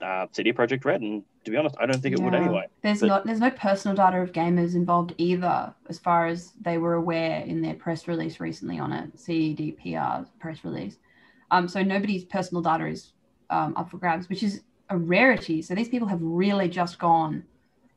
uh, 0.00 0.26
CD 0.30 0.52
Projekt 0.52 0.84
Red. 0.84 1.00
And 1.00 1.24
to 1.46 1.52
be 1.52 1.56
honest, 1.56 1.76
I 1.80 1.86
don't 1.86 2.00
think 2.02 2.18
it 2.18 2.22
would 2.22 2.34
anyway. 2.34 2.66
There's 2.82 3.00
But- 3.00 3.06
not 3.06 3.24
there's 3.24 3.40
no 3.40 3.50
personal 3.52 3.96
data 3.96 4.20
of 4.20 4.32
gamers 4.32 4.74
involved 4.74 5.14
either, 5.16 5.72
as 5.88 5.98
far 5.98 6.26
as 6.26 6.52
they 6.60 6.76
were 6.76 6.94
aware 6.94 7.40
in 7.40 7.62
their 7.62 7.74
press 7.74 8.08
release 8.08 8.40
recently 8.40 8.78
on 8.80 8.92
it, 8.92 9.16
CDPR 9.16 10.26
press 10.40 10.64
release. 10.64 10.98
Um, 11.52 11.68
so 11.68 11.82
nobody's 11.82 12.24
personal 12.24 12.62
data 12.62 12.86
is 12.86 13.12
um, 13.50 13.74
up 13.76 13.90
for 13.90 13.98
grabs, 13.98 14.28
which 14.28 14.42
is 14.42 14.62
a 14.90 14.98
rarity. 14.98 15.62
So 15.62 15.76
these 15.76 15.88
people 15.88 16.08
have 16.08 16.18
really 16.20 16.68
just 16.68 16.98
gone 16.98 17.44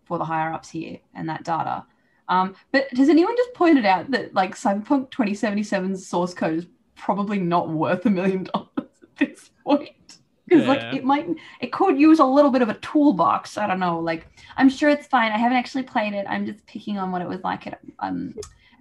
for 0.06 0.20
the 0.20 0.26
higher 0.26 0.54
ups 0.54 0.70
here 0.70 1.00
and 1.16 1.28
that 1.28 1.44
data. 1.44 1.86
Um, 2.28 2.54
but 2.72 2.88
has 2.96 3.10
anyone 3.10 3.36
just 3.36 3.56
pointed 3.56 3.86
out 3.86 4.12
that 4.12 4.36
like 4.36 4.54
Cyberpunk 4.56 5.10
2077's 5.10 6.06
source 6.06 6.36
code 6.36 6.60
is 6.60 6.68
probably 6.96 7.40
not 7.40 7.70
worth 7.70 8.06
a 8.06 8.12
million 8.12 8.44
dollars 8.44 8.70
at 8.78 9.16
this 9.18 9.50
point? 9.64 10.19
Because 10.50 10.64
Yeah. 10.66 10.70
like 10.70 10.96
it 10.96 11.04
might 11.04 11.28
it 11.62 11.72
could 11.72 12.00
use 12.00 12.20
a 12.20 12.26
little 12.26 12.52
bit 12.52 12.62
of 12.62 12.70
a 12.70 12.74
toolbox. 12.76 13.58
I 13.58 13.68
don't 13.68 13.80
know. 13.80 14.00
Like 14.00 14.28
I'm 14.58 14.70
sure 14.70 14.90
it's 14.90 15.08
fine. 15.08 15.32
I 15.32 15.38
haven't 15.38 15.58
actually 15.58 15.84
played 15.84 16.14
it. 16.14 16.26
I'm 16.28 16.46
just 16.46 16.66
picking 16.66 16.98
on 16.98 17.12
what 17.12 17.22
it 17.22 17.28
was 17.28 17.42
like 17.44 17.68
at 17.68 17.80
um 18.00 18.34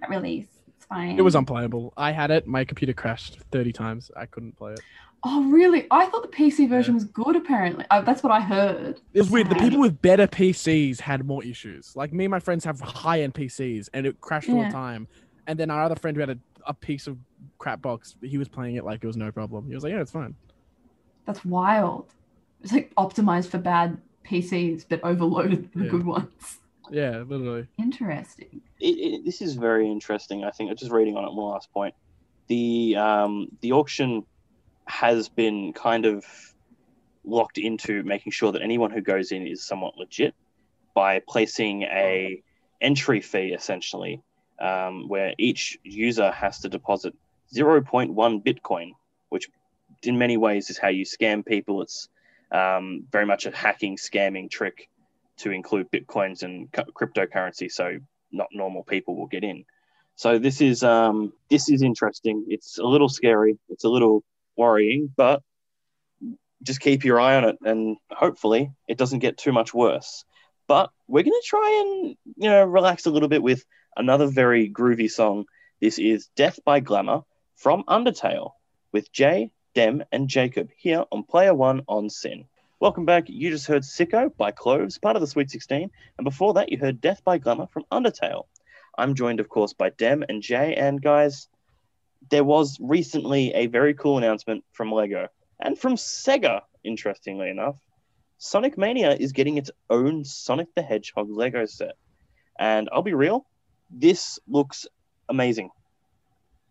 at 0.02 0.08
release. 0.10 0.46
It's 0.76 0.86
fine. 0.86 1.18
It 1.18 1.22
was 1.22 1.34
unplayable. 1.34 1.92
I 1.96 2.12
had 2.12 2.30
it. 2.30 2.46
My 2.46 2.64
computer 2.64 2.92
crashed 2.92 3.38
30 3.52 3.72
times. 3.72 4.10
I 4.16 4.26
couldn't 4.26 4.56
play 4.56 4.72
it. 4.72 4.80
Oh 5.24 5.42
really? 5.50 5.86
I 5.90 6.06
thought 6.06 6.22
the 6.22 6.28
PC 6.36 6.68
version 6.68 6.94
was 6.94 7.04
good. 7.04 7.34
Apparently, 7.34 7.84
uh, 7.90 8.02
that's 8.02 8.22
what 8.22 8.30
I 8.32 8.40
heard. 8.40 9.00
It 9.12 9.18
was 9.18 9.30
weird. 9.30 9.50
The 9.50 9.56
people 9.56 9.80
with 9.80 10.00
better 10.00 10.28
PCs 10.28 11.00
had 11.00 11.26
more 11.26 11.42
issues. 11.44 11.94
Like 11.96 12.12
me 12.12 12.24
and 12.24 12.30
my 12.30 12.38
friends 12.38 12.64
have 12.64 12.80
high 12.80 13.22
end 13.22 13.34
PCs 13.34 13.88
and 13.92 14.06
it 14.06 14.20
crashed 14.20 14.48
all 14.48 14.62
the 14.62 14.70
time. 14.70 15.08
And 15.48 15.58
then 15.58 15.70
our 15.70 15.82
other 15.82 15.96
friend 15.96 16.16
who 16.16 16.20
had 16.20 16.30
a, 16.30 16.38
a 16.66 16.74
piece 16.74 17.06
of 17.08 17.18
crap 17.58 17.82
box, 17.82 18.14
he 18.22 18.38
was 18.38 18.48
playing 18.48 18.76
it 18.76 18.84
like 18.84 19.02
it 19.02 19.06
was 19.08 19.16
no 19.16 19.32
problem. 19.32 19.66
He 19.66 19.74
was 19.74 19.82
like, 19.82 19.92
yeah, 19.92 20.00
it's 20.02 20.12
fine. 20.12 20.36
That's 21.28 21.44
wild. 21.44 22.06
It's 22.62 22.72
like 22.72 22.90
optimized 22.96 23.48
for 23.48 23.58
bad 23.58 23.98
PCs, 24.24 24.86
but 24.88 25.04
overloaded 25.04 25.70
for 25.70 25.80
Yeah. 25.84 25.90
good 25.90 26.06
ones. 26.06 26.58
Yeah, 26.90 27.22
literally. 27.26 27.66
Interesting. 27.76 28.62
it, 28.80 28.86
it, 28.86 29.24
this 29.26 29.42
is 29.42 29.54
very 29.56 29.90
interesting. 29.90 30.42
I 30.42 30.50
think 30.50 30.70
I'm 30.70 30.76
just 30.76 30.90
reading 30.90 31.18
on 31.18 31.24
it 31.24 31.34
one 31.34 31.52
last 31.52 31.70
point. 31.70 31.94
The 32.46 32.96
um, 32.96 33.48
the 33.60 33.72
auction 33.72 34.24
has 34.86 35.28
been 35.28 35.74
kind 35.74 36.06
of 36.06 36.24
locked 37.24 37.58
into 37.58 38.02
making 38.04 38.32
sure 38.32 38.50
that 38.52 38.62
anyone 38.62 38.90
who 38.90 39.02
goes 39.02 39.30
in 39.30 39.46
is 39.46 39.62
somewhat 39.62 39.98
legit 39.98 40.34
by 40.94 41.20
placing 41.28 41.82
a 41.82 42.42
entry 42.80 43.20
fee 43.20 43.52
essentially, 43.52 44.22
um, 44.62 45.08
where 45.08 45.34
each 45.36 45.78
user 45.82 46.30
has 46.30 46.60
to 46.60 46.70
deposit 46.70 47.12
0.1 47.54 48.14
Bitcoin, 48.42 48.92
which 49.28 49.50
in 50.02 50.18
many 50.18 50.36
ways 50.36 50.70
is 50.70 50.78
how 50.78 50.88
you 50.88 51.04
scam 51.04 51.44
people. 51.44 51.82
It's 51.82 52.08
um, 52.50 53.04
very 53.10 53.26
much 53.26 53.46
a 53.46 53.50
hacking, 53.50 53.96
scamming 53.96 54.50
trick 54.50 54.88
to 55.38 55.50
include 55.50 55.90
Bitcoins 55.90 56.42
and 56.42 56.70
cu- 56.72 56.92
cryptocurrency. 56.92 57.70
So 57.70 57.98
not 58.32 58.48
normal 58.52 58.82
people 58.82 59.16
will 59.16 59.26
get 59.26 59.44
in. 59.44 59.64
So 60.16 60.38
this 60.38 60.60
is 60.60 60.82
um, 60.82 61.32
this 61.48 61.68
is 61.68 61.82
interesting. 61.82 62.46
It's 62.48 62.78
a 62.78 62.84
little 62.84 63.08
scary. 63.08 63.58
It's 63.68 63.84
a 63.84 63.88
little 63.88 64.24
worrying, 64.56 65.12
but 65.16 65.42
just 66.62 66.80
keep 66.80 67.04
your 67.04 67.20
eye 67.20 67.36
on 67.36 67.44
it, 67.44 67.56
and 67.64 67.96
hopefully 68.10 68.72
it 68.88 68.98
doesn't 68.98 69.20
get 69.20 69.38
too 69.38 69.52
much 69.52 69.72
worse. 69.72 70.24
But 70.66 70.90
we're 71.06 71.22
gonna 71.22 71.36
try 71.44 71.84
and 71.84 72.16
you 72.36 72.50
know 72.50 72.64
relax 72.64 73.06
a 73.06 73.10
little 73.10 73.28
bit 73.28 73.42
with 73.44 73.64
another 73.96 74.26
very 74.26 74.68
groovy 74.68 75.08
song. 75.08 75.44
This 75.80 76.00
is 76.00 76.28
"Death 76.34 76.58
by 76.64 76.80
Glamour" 76.80 77.22
from 77.54 77.84
Undertale 77.84 78.50
with 78.92 79.12
Jay, 79.12 79.52
Dem, 79.74 80.02
and 80.12 80.28
Jacob 80.28 80.70
here 80.76 81.04
on 81.12 81.22
Player 81.22 81.54
One 81.54 81.82
on 81.88 82.10
SYN. 82.10 82.44
Welcome 82.80 83.04
back. 83.04 83.28
You 83.28 83.50
just 83.50 83.66
heard 83.66 83.82
Sicko 83.82 84.34
by 84.36 84.50
Cloves, 84.50 84.98
part 84.98 85.16
of 85.16 85.20
the 85.20 85.26
Sweet 85.26 85.50
16. 85.50 85.90
And 86.16 86.24
before 86.24 86.54
that, 86.54 86.70
you 86.70 86.78
heard 86.78 87.00
Death 87.00 87.22
by 87.24 87.38
Glamour 87.38 87.66
from 87.66 87.84
Undertale. 87.90 88.46
I'm 88.96 89.14
joined, 89.14 89.40
of 89.40 89.48
course, 89.48 89.72
by 89.72 89.90
Dem 89.90 90.24
and 90.28 90.42
Jay. 90.42 90.74
And 90.74 91.02
guys, 91.02 91.48
there 92.30 92.44
was 92.44 92.78
recently 92.80 93.52
a 93.54 93.66
very 93.66 93.94
cool 93.94 94.18
announcement 94.18 94.64
from 94.72 94.92
Lego 94.92 95.28
and 95.60 95.78
from 95.78 95.96
Sega, 95.96 96.62
interestingly 96.84 97.50
enough. 97.50 97.76
Sonic 98.38 98.78
Mania 98.78 99.14
is 99.14 99.32
getting 99.32 99.56
its 99.56 99.70
own 99.90 100.24
Sonic 100.24 100.74
the 100.74 100.82
Hedgehog 100.82 101.30
Lego 101.30 101.66
set. 101.66 101.96
And 102.58 102.88
I'll 102.92 103.02
be 103.02 103.14
real, 103.14 103.46
this 103.90 104.38
looks 104.46 104.86
amazing. 105.28 105.70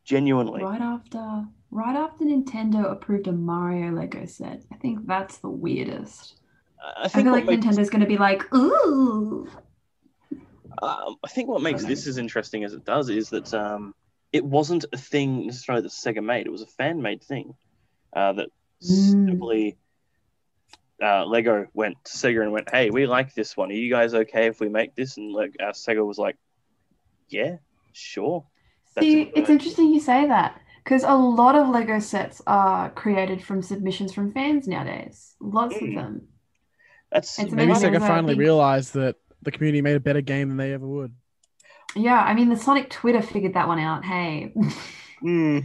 Genuinely. 0.08 0.64
Right 0.64 0.80
after, 0.80 1.46
right 1.70 1.96
after 1.98 2.24
Nintendo 2.24 2.90
approved 2.90 3.28
a 3.28 3.34
Mario 3.34 3.92
Lego 3.92 4.26
set, 4.26 4.64
I 4.72 4.76
think 4.76 5.06
that's 5.06 5.40
the 5.40 5.50
weirdest. 5.50 6.40
I 6.82 7.04
I 7.04 7.08
feel 7.10 7.30
like 7.30 7.46
makes- 7.46 7.66
Nintendo's 7.66 7.90
going 7.90 8.00
to 8.02 8.08
be 8.08 8.18
like, 8.18 8.42
ooh. 8.56 9.50
Um, 10.82 11.18
I 11.26 11.28
think 11.28 11.50
what 11.50 11.62
makes 11.62 11.84
this 11.84 12.08
as 12.08 12.18
interesting 12.18 12.64
as 12.64 12.72
it 12.74 12.86
does 12.86 13.10
is 13.10 13.30
that 13.32 13.54
um, 13.54 13.94
it 14.32 14.46
wasn't 14.46 14.86
a 14.94 14.98
thing 14.98 15.48
necessarily 15.48 15.82
that 15.82 15.92
Sega 15.92 16.24
made. 16.24 16.46
It 16.46 16.52
was 16.52 16.62
a 16.62 16.68
fan 16.68 17.02
made 17.02 17.22
thing 17.22 17.54
uh, 18.14 18.32
that 18.34 18.50
Mm. 18.80 19.26
simply 19.28 19.76
uh, 21.02 21.26
Lego 21.26 21.66
went 21.74 21.98
to 22.06 22.12
Sega 22.12 22.44
and 22.44 22.52
went, 22.52 22.70
"Hey, 22.70 22.92
we 22.92 23.08
like 23.08 23.34
this 23.34 23.58
one. 23.58 23.72
Are 23.72 23.74
you 23.74 23.90
guys 23.90 24.14
okay 24.14 24.46
if 24.46 24.60
we 24.60 24.70
make 24.70 24.94
this?" 24.94 25.18
And 25.18 25.32
like, 25.34 25.56
uh, 25.60 25.72
Sega 25.72 26.06
was 26.06 26.20
like, 26.20 26.38
"Yeah, 27.28 27.58
sure." 27.92 28.46
That's 28.98 29.08
See, 29.08 29.22
it's 29.36 29.50
interesting 29.50 29.94
you 29.94 30.00
say 30.00 30.28
that 30.28 30.60
because 30.84 31.04
a 31.04 31.14
lot 31.14 31.56
of 31.56 31.70
Lego 31.70 32.00
sets 32.00 32.42
are 32.48 32.90
created 32.90 33.44
from 33.44 33.62
submissions 33.62 34.12
from 34.14 34.32
fans 34.34 34.68
nowadays. 34.68 35.36
Lots 35.40 35.76
of 35.76 35.82
Mm. 35.82 35.96
them. 35.96 36.28
That's 37.12 37.38
It's 37.40 37.52
Maybe 37.52 37.72
amazing. 37.72 37.90
Sega 37.90 38.00
There's 38.00 38.08
finally 38.10 38.34
big- 38.34 38.40
realized 38.40 38.94
that 38.96 39.16
the 39.44 39.52
community 39.52 39.82
made 39.82 39.96
a 39.96 40.00
better 40.00 40.22
game 40.22 40.48
than 40.50 40.58
they 40.58 40.74
ever 40.74 40.88
would. 40.88 41.14
Yeah, 41.96 42.20
I 42.20 42.34
mean, 42.34 42.50
the 42.50 42.58
Sonic 42.58 42.90
Twitter 42.90 43.22
figured 43.22 43.54
that 43.54 43.68
one 43.68 43.80
out. 43.80 44.04
Hey. 44.04 44.54
Hmm. 45.20 45.60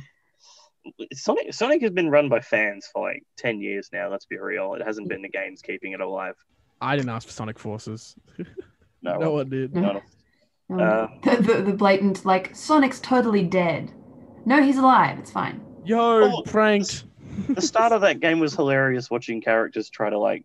Sonic. 1.13 1.53
Sonic 1.55 1.83
has 1.83 1.91
been 1.93 2.09
run 2.11 2.29
by 2.29 2.41
fans 2.41 2.89
for 2.93 3.03
like 3.09 3.23
ten 3.37 3.61
years 3.61 3.91
now. 3.93 4.11
Let's 4.11 4.27
be 4.27 4.39
real. 4.39 4.75
It 4.75 4.83
hasn't 4.83 5.09
been 5.09 5.23
the 5.23 5.29
games 5.29 5.63
keeping 5.63 5.93
it 5.93 6.01
alive. 6.01 6.35
I 6.81 6.97
didn't 6.97 7.11
ask 7.11 7.27
for 7.29 7.33
Sonic 7.33 7.59
Forces. 7.59 8.17
No, 9.05 9.19
no 9.19 9.33
one 9.33 9.49
did. 9.51 9.75
No. 9.75 10.01
No. 10.69 10.85
Uh, 10.85 11.09
the, 11.23 11.43
the, 11.43 11.63
the 11.63 11.73
blatant, 11.73 12.25
like, 12.25 12.55
Sonic's 12.55 13.01
totally 13.01 13.43
dead. 13.45 13.93
No, 14.45 14.63
he's 14.63 14.77
alive. 14.79 15.19
It's 15.19 15.31
fine. 15.31 15.61
Yo, 15.85 15.99
Oh, 16.33 16.43
pranked. 16.43 17.05
the 17.49 17.63
start 17.63 17.93
of 17.93 18.01
that 18.03 18.21
game 18.21 18.41
was 18.41 18.55
hilarious 18.55 19.11
watching 19.11 19.41
characters 19.41 19.89
try 19.91 20.11
to 20.11 20.19
like 20.19 20.45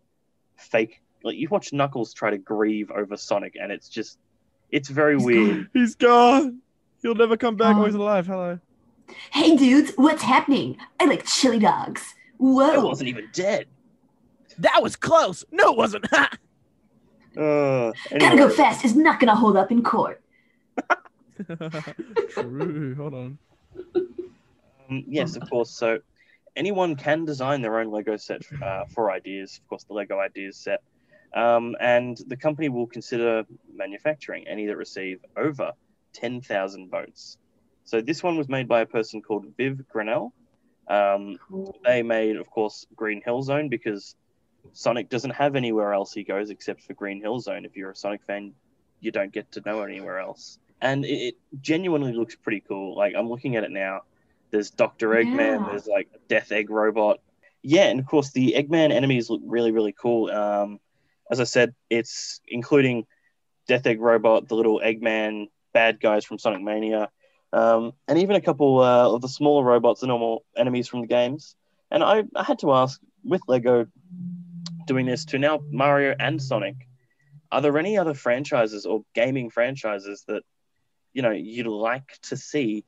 fake 0.56 1.02
like 1.22 1.36
you 1.36 1.48
watch 1.50 1.72
Knuckles 1.72 2.12
try 2.14 2.30
to 2.30 2.38
grieve 2.38 2.90
over 2.90 3.16
Sonic 3.16 3.56
and 3.60 3.70
it's 3.70 3.88
just 3.88 4.18
it's 4.70 4.88
very 4.88 5.16
He's 5.16 5.24
weird. 5.24 5.48
gone. 5.56 5.70
He's 5.74 5.94
gone. 5.96 6.58
He'll 7.02 7.14
never 7.14 7.36
come 7.36 7.56
back. 7.56 7.76
Oh. 7.76 7.84
he's 7.84 7.94
alive. 7.94 8.26
Hello. 8.26 8.58
Hey 9.32 9.56
dudes, 9.56 9.92
what's 9.96 10.22
happening? 10.22 10.76
I 10.98 11.04
like 11.06 11.24
chili 11.26 11.58
dogs. 11.58 12.14
Whoa. 12.38 12.70
I 12.70 12.78
wasn't 12.78 13.08
even 13.08 13.28
dead. 13.32 13.66
That 14.58 14.82
was 14.82 14.96
close. 14.96 15.44
No, 15.52 15.72
it 15.72 15.76
wasn't. 15.76 16.06
Uh, 17.38 17.92
Gotta 18.18 18.36
go 18.36 18.50
fast 18.50 18.84
It's 18.84 18.94
not 18.94 19.20
gonna 19.20 19.36
hold 19.36 19.56
up 19.56 19.70
in 19.70 19.82
court. 19.82 20.20
True. 22.30 22.94
Hold 22.96 23.14
on. 23.14 23.38
um, 23.94 25.04
yes, 25.06 25.36
of 25.36 25.48
course. 25.48 25.70
So 25.70 26.00
anyone 26.56 26.96
can 26.96 27.24
design 27.24 27.62
their 27.62 27.78
own 27.78 27.90
Lego 27.92 28.16
set 28.16 28.42
uh, 28.62 28.84
for 28.86 29.10
ideas. 29.12 29.60
Of 29.62 29.68
course, 29.68 29.84
the 29.84 29.94
Lego 29.94 30.18
Ideas 30.18 30.56
set. 30.56 30.82
Um, 31.34 31.76
and 31.78 32.18
the 32.26 32.36
company 32.36 32.68
will 32.68 32.86
consider 32.86 33.44
manufacturing 33.72 34.48
any 34.48 34.66
that 34.66 34.76
receive 34.76 35.20
over 35.36 35.72
10,000 36.14 36.90
votes. 36.90 37.38
So 37.84 38.00
this 38.00 38.22
one 38.22 38.36
was 38.36 38.48
made 38.48 38.66
by 38.66 38.80
a 38.80 38.86
person 38.86 39.22
called 39.22 39.46
Viv 39.56 39.84
Grannell. 39.94 40.32
Um, 40.88 41.38
they 41.84 42.02
made, 42.02 42.36
of 42.36 42.50
course, 42.50 42.86
Green 42.96 43.22
Hill 43.24 43.42
Zone 43.42 43.68
because 43.68 44.16
Sonic 44.72 45.08
doesn't 45.08 45.30
have 45.30 45.56
anywhere 45.56 45.92
else 45.92 46.12
he 46.12 46.24
goes 46.24 46.50
except 46.50 46.82
for 46.82 46.94
Green 46.94 47.20
Hill 47.20 47.40
Zone. 47.40 47.64
If 47.64 47.76
you're 47.76 47.90
a 47.90 47.96
Sonic 47.96 48.22
fan, 48.24 48.52
you 49.00 49.10
don't 49.10 49.32
get 49.32 49.50
to 49.52 49.62
know 49.64 49.82
anywhere 49.82 50.18
else. 50.18 50.58
And 50.80 51.04
it, 51.04 51.08
it 51.08 51.36
genuinely 51.60 52.12
looks 52.12 52.36
pretty 52.36 52.60
cool. 52.60 52.96
Like 52.96 53.14
I'm 53.16 53.28
looking 53.28 53.56
at 53.56 53.64
it 53.64 53.70
now. 53.70 54.02
There's 54.50 54.70
Dr. 54.70 55.10
Eggman. 55.10 55.60
Yeah. 55.60 55.66
There's 55.70 55.86
like 55.86 56.08
a 56.14 56.18
Death 56.28 56.52
Egg 56.52 56.70
robot. 56.70 57.20
Yeah, 57.62 57.86
and 57.86 58.00
of 58.00 58.06
course 58.06 58.30
the 58.32 58.54
Eggman 58.56 58.92
enemies 58.92 59.28
look 59.28 59.42
really, 59.44 59.72
really 59.72 59.92
cool. 59.92 60.30
Um, 60.30 60.80
as 61.30 61.40
I 61.40 61.44
said, 61.44 61.74
it's 61.90 62.40
including 62.46 63.06
Death 63.66 63.86
Egg 63.86 64.00
robot, 64.00 64.48
the 64.48 64.54
little 64.54 64.80
Eggman 64.80 65.48
bad 65.72 66.00
guys 66.00 66.24
from 66.24 66.38
Sonic 66.38 66.62
Mania, 66.62 67.10
um, 67.52 67.92
and 68.06 68.18
even 68.18 68.36
a 68.36 68.40
couple 68.40 68.80
uh, 68.80 69.12
of 69.12 69.20
the 69.20 69.28
smaller 69.28 69.64
robots, 69.64 70.00
the 70.00 70.06
normal 70.06 70.44
enemies 70.56 70.88
from 70.88 71.00
the 71.02 71.06
games. 71.06 71.56
And 71.90 72.02
I, 72.02 72.24
I 72.34 72.42
had 72.42 72.58
to 72.60 72.72
ask, 72.72 73.00
with 73.24 73.42
Lego 73.48 73.86
doing 74.88 75.06
this 75.06 75.24
to 75.26 75.38
now 75.38 75.60
Mario 75.70 76.16
and 76.18 76.42
Sonic, 76.42 76.74
are 77.52 77.60
there 77.60 77.78
any 77.78 77.96
other 77.96 78.14
franchises 78.14 78.84
or 78.86 79.04
gaming 79.14 79.50
franchises 79.50 80.24
that 80.26 80.42
you 81.12 81.22
know 81.22 81.30
you'd 81.30 81.68
like 81.68 82.18
to 82.22 82.36
see 82.36 82.84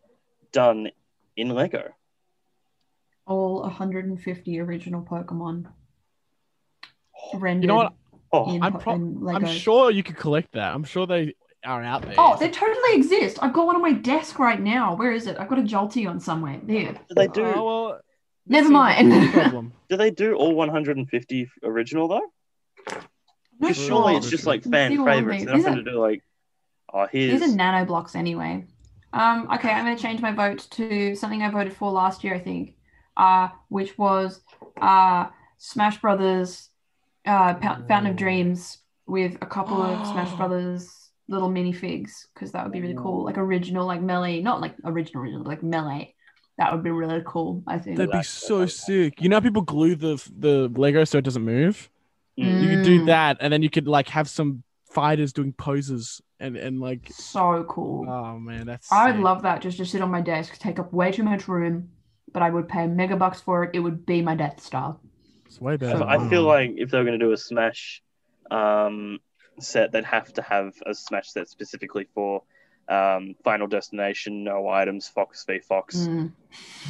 done 0.50 0.90
in 1.36 1.50
Lego? 1.50 1.90
All 3.26 3.62
150 3.62 4.58
original 4.58 5.02
Pokemon 5.02 5.66
oh, 7.32 7.38
rendered. 7.38 7.62
You 7.62 7.68
know 7.68 7.76
what? 7.76 7.92
Oh, 8.32 8.54
in, 8.54 8.62
I'm 8.62 8.78
pro- 8.78 8.94
in 8.94 9.20
Lego. 9.20 9.46
I'm 9.46 9.46
sure 9.46 9.90
you 9.90 10.02
could 10.02 10.16
collect 10.16 10.52
that. 10.52 10.74
I'm 10.74 10.84
sure 10.84 11.06
they 11.06 11.34
are 11.64 11.82
out 11.82 12.02
there. 12.02 12.14
Oh, 12.18 12.36
they 12.38 12.50
totally 12.50 12.94
exist. 12.94 13.38
I've 13.42 13.52
got 13.52 13.66
one 13.66 13.76
on 13.76 13.82
my 13.82 13.92
desk 13.92 14.38
right 14.38 14.60
now. 14.60 14.96
Where 14.96 15.12
is 15.12 15.26
it? 15.26 15.36
I've 15.38 15.48
got 15.48 15.58
a 15.58 15.62
Jolty 15.62 16.08
on 16.08 16.18
somewhere. 16.18 16.60
There. 16.62 16.96
they 17.14 17.28
do? 17.28 17.44
Oh, 17.44 17.64
well, 17.64 18.00
Never 18.50 18.68
mind. 18.68 19.32
problem. 19.32 19.72
Do 19.88 19.96
they 19.96 20.10
do 20.10 20.34
all 20.34 20.54
150 20.54 21.50
original 21.62 22.08
though? 22.08 22.26
Not 22.88 23.08
Because 23.60 23.76
sure. 23.76 23.86
surely 23.86 24.16
it's 24.16 24.28
just 24.28 24.44
like 24.44 24.64
fan 24.64 24.90
see 24.90 25.04
favorites. 25.04 25.44
They're 25.44 25.56
not 25.56 25.64
going 25.64 25.84
to 25.84 25.90
do 25.90 26.00
like, 26.00 26.22
oh, 26.92 27.06
here's 27.10 27.40
These 27.40 27.50
are 27.50 27.56
nano 27.56 27.84
blocks 27.86 28.16
anyway. 28.16 28.66
Um, 29.12 29.48
okay, 29.54 29.70
I'm 29.70 29.84
going 29.84 29.96
to 29.96 30.02
change 30.02 30.20
my 30.20 30.32
vote 30.32 30.66
to 30.72 31.14
something 31.14 31.42
I 31.42 31.50
voted 31.50 31.72
for 31.74 31.92
last 31.92 32.24
year, 32.24 32.34
I 32.34 32.40
think, 32.40 32.74
uh, 33.16 33.48
which 33.68 33.96
was 33.96 34.40
uh, 34.80 35.26
Smash 35.58 36.00
Brothers 36.00 36.68
uh, 37.26 37.54
Pou- 37.54 37.86
Fountain 37.86 38.06
of 38.10 38.16
Dreams 38.16 38.78
with 39.06 39.36
a 39.42 39.46
couple 39.46 39.80
of 39.80 40.06
Smash. 40.12 40.32
Brothers 40.36 41.10
little 41.28 41.48
minifigs 41.48 42.26
because 42.34 42.50
that 42.50 42.64
would 42.64 42.72
be 42.72 42.80
really 42.80 42.96
cool. 42.96 43.24
Like 43.24 43.38
original, 43.38 43.86
like 43.86 44.02
melee, 44.02 44.40
not 44.40 44.60
like 44.60 44.74
original, 44.84 45.22
original, 45.22 45.44
but 45.44 45.50
like 45.50 45.62
melee. 45.62 46.14
That 46.60 46.72
would 46.74 46.84
be 46.84 46.90
really 46.90 47.22
cool, 47.24 47.62
I 47.66 47.78
think. 47.78 47.96
That'd 47.96 48.12
be 48.12 48.22
so 48.22 48.58
like 48.58 48.68
that. 48.68 48.72
sick. 48.74 49.22
You 49.22 49.30
know, 49.30 49.36
how 49.36 49.40
people 49.40 49.62
glue 49.62 49.94
the 49.96 50.22
the 50.38 50.70
Lego 50.76 51.04
so 51.04 51.16
it 51.16 51.24
doesn't 51.24 51.42
move. 51.42 51.88
Mm. 52.38 52.62
You 52.62 52.68
could 52.68 52.84
do 52.84 53.00
Mm. 53.00 53.06
that, 53.06 53.38
and 53.40 53.50
then 53.50 53.62
you 53.62 53.70
could 53.70 53.88
like 53.88 54.08
have 54.10 54.28
some 54.28 54.62
fighters 54.92 55.32
doing 55.32 55.54
poses 55.54 56.20
and 56.38 56.58
and 56.58 56.78
like. 56.78 57.08
So 57.12 57.64
cool. 57.66 58.06
Oh 58.06 58.38
man, 58.38 58.66
that's. 58.66 58.92
I 58.92 59.10
would 59.10 59.20
love 59.20 59.40
that 59.42 59.62
just 59.62 59.78
to 59.78 59.86
sit 59.86 60.02
on 60.02 60.10
my 60.10 60.20
desk, 60.20 60.58
take 60.58 60.78
up 60.78 60.92
way 60.92 61.10
too 61.12 61.22
much 61.22 61.48
room, 61.48 61.88
but 62.30 62.42
I 62.42 62.50
would 62.50 62.68
pay 62.68 62.86
mega 62.86 63.16
bucks 63.16 63.40
for 63.40 63.64
it. 63.64 63.70
It 63.72 63.80
would 63.80 64.04
be 64.04 64.20
my 64.20 64.34
Death 64.34 64.60
Star. 64.60 64.98
It's 65.46 65.60
way 65.62 65.78
better. 65.78 65.96
So 65.98 66.06
I 66.06 66.28
feel 66.28 66.42
like 66.42 66.74
if 66.76 66.90
they 66.90 66.98
were 66.98 67.04
going 67.04 67.18
to 67.18 67.24
do 67.24 67.32
a 67.32 67.38
Smash 67.38 68.02
um, 68.50 69.18
set, 69.60 69.92
they'd 69.92 70.04
have 70.04 70.30
to 70.34 70.42
have 70.42 70.74
a 70.84 70.92
Smash 70.94 71.30
set 71.30 71.48
specifically 71.48 72.06
for 72.14 72.42
um, 72.88 73.34
Final 73.44 73.66
Destination, 73.66 74.44
no 74.44 74.68
items, 74.68 75.08
Fox 75.08 75.44
v 75.44 75.60
Fox. 75.60 75.96
Mm. 75.96 76.32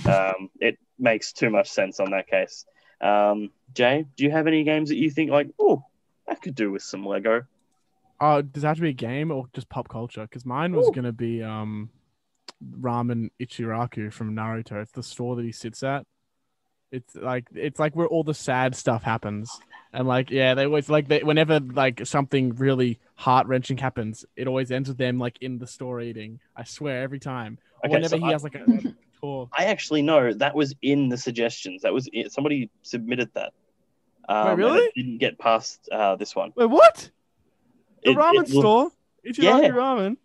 Um, 0.07 0.51
it 0.61 0.79
makes 0.99 1.33
too 1.33 1.51
much 1.51 1.71
sense 1.71 2.01
on 2.01 2.11
that 2.11 2.29
case. 2.29 2.65
Um, 3.01 3.51
Jay, 3.75 4.05
do 4.17 4.25
you 4.25 4.31
have 4.31 4.47
any 4.47 4.65
games 4.65 4.91
that 4.91 4.97
you 4.97 5.11
think 5.11 5.31
like, 5.31 5.49
oh, 5.59 5.85
I 6.29 6.35
could 6.35 6.55
do 6.55 6.71
with 6.71 6.83
some 6.83 7.05
Lego? 7.05 7.43
Oh, 8.21 8.43
does 8.43 8.63
that 8.63 8.69
have 8.69 8.77
to 8.77 8.83
be 8.83 8.91
a 8.91 8.93
game 8.93 9.31
or 9.31 9.47
just 9.55 9.69
pop 9.69 9.89
culture? 9.89 10.23
Because 10.23 10.45
mine 10.45 10.75
was 10.75 10.89
Ooh. 10.89 10.93
gonna 10.93 11.13
be 11.13 11.43
um, 11.43 11.91
Ramen 12.63 13.31
Ichiraku 13.41 14.13
from 14.13 14.35
Naruto. 14.35 14.83
It's 14.83 14.93
the 14.93 15.03
store 15.03 15.37
that 15.37 15.45
he 15.45 15.53
sits 15.53 15.83
at. 15.83 16.07
It's 16.93 17.15
like 17.15 17.47
it's 17.55 17.79
like 17.79 17.95
where 17.95 18.09
all 18.09 18.25
the 18.25 18.35
sad 18.35 18.75
stuff 18.75 19.03
happens, 19.03 19.51
and 19.93 20.07
like 20.09 20.31
yeah, 20.31 20.55
they 20.55 20.65
always 20.65 20.91
like 20.91 21.09
they 21.09 21.23
whenever 21.23 21.61
like 21.61 22.05
something 22.05 22.57
really 22.57 22.99
heart 23.21 23.47
wrenching 23.47 23.77
happens, 23.77 24.25
it 24.35 24.47
always 24.49 24.71
ends 24.71 24.89
with 24.89 24.97
them 24.99 25.19
like 25.19 25.37
in 25.43 25.59
the 25.59 25.67
store 25.67 26.01
eating. 26.01 26.41
I 26.57 26.65
swear 26.65 27.03
every 27.03 27.19
time. 27.21 27.59
Okay, 27.85 27.93
whenever 27.93 28.09
so 28.09 28.19
he 28.19 28.25
I- 28.25 28.33
has 28.33 28.43
like 28.43 28.55
a 28.55 28.65
tour. 29.21 29.49
I 29.57 29.67
actually 29.67 30.01
know 30.03 30.33
that 30.33 30.55
was 30.55 30.75
in 30.83 31.09
the 31.11 31.19
suggestions. 31.19 31.83
That 31.83 31.93
was 31.93 32.09
it. 32.13 32.33
Somebody 32.33 32.71
submitted 32.83 33.31
that. 33.35 33.53
Um, 34.29 34.47
and 34.49 34.61
it 34.61 34.65
really? 34.65 34.91
didn't 34.97 35.19
get 35.19 35.39
past 35.39 35.89
uh, 35.93 36.17
this 36.17 36.35
one. 36.35 36.53
Wait, 36.57 36.67
what? 36.67 37.11
The 38.05 38.13
It- 38.13 38.17
ramen 38.17 38.33
it 38.33 38.37
looked- 38.37 38.49
store? 38.51 38.91
Ichiraku 39.27 39.63
Yeah. 39.63 39.69
ramen? 39.71 40.17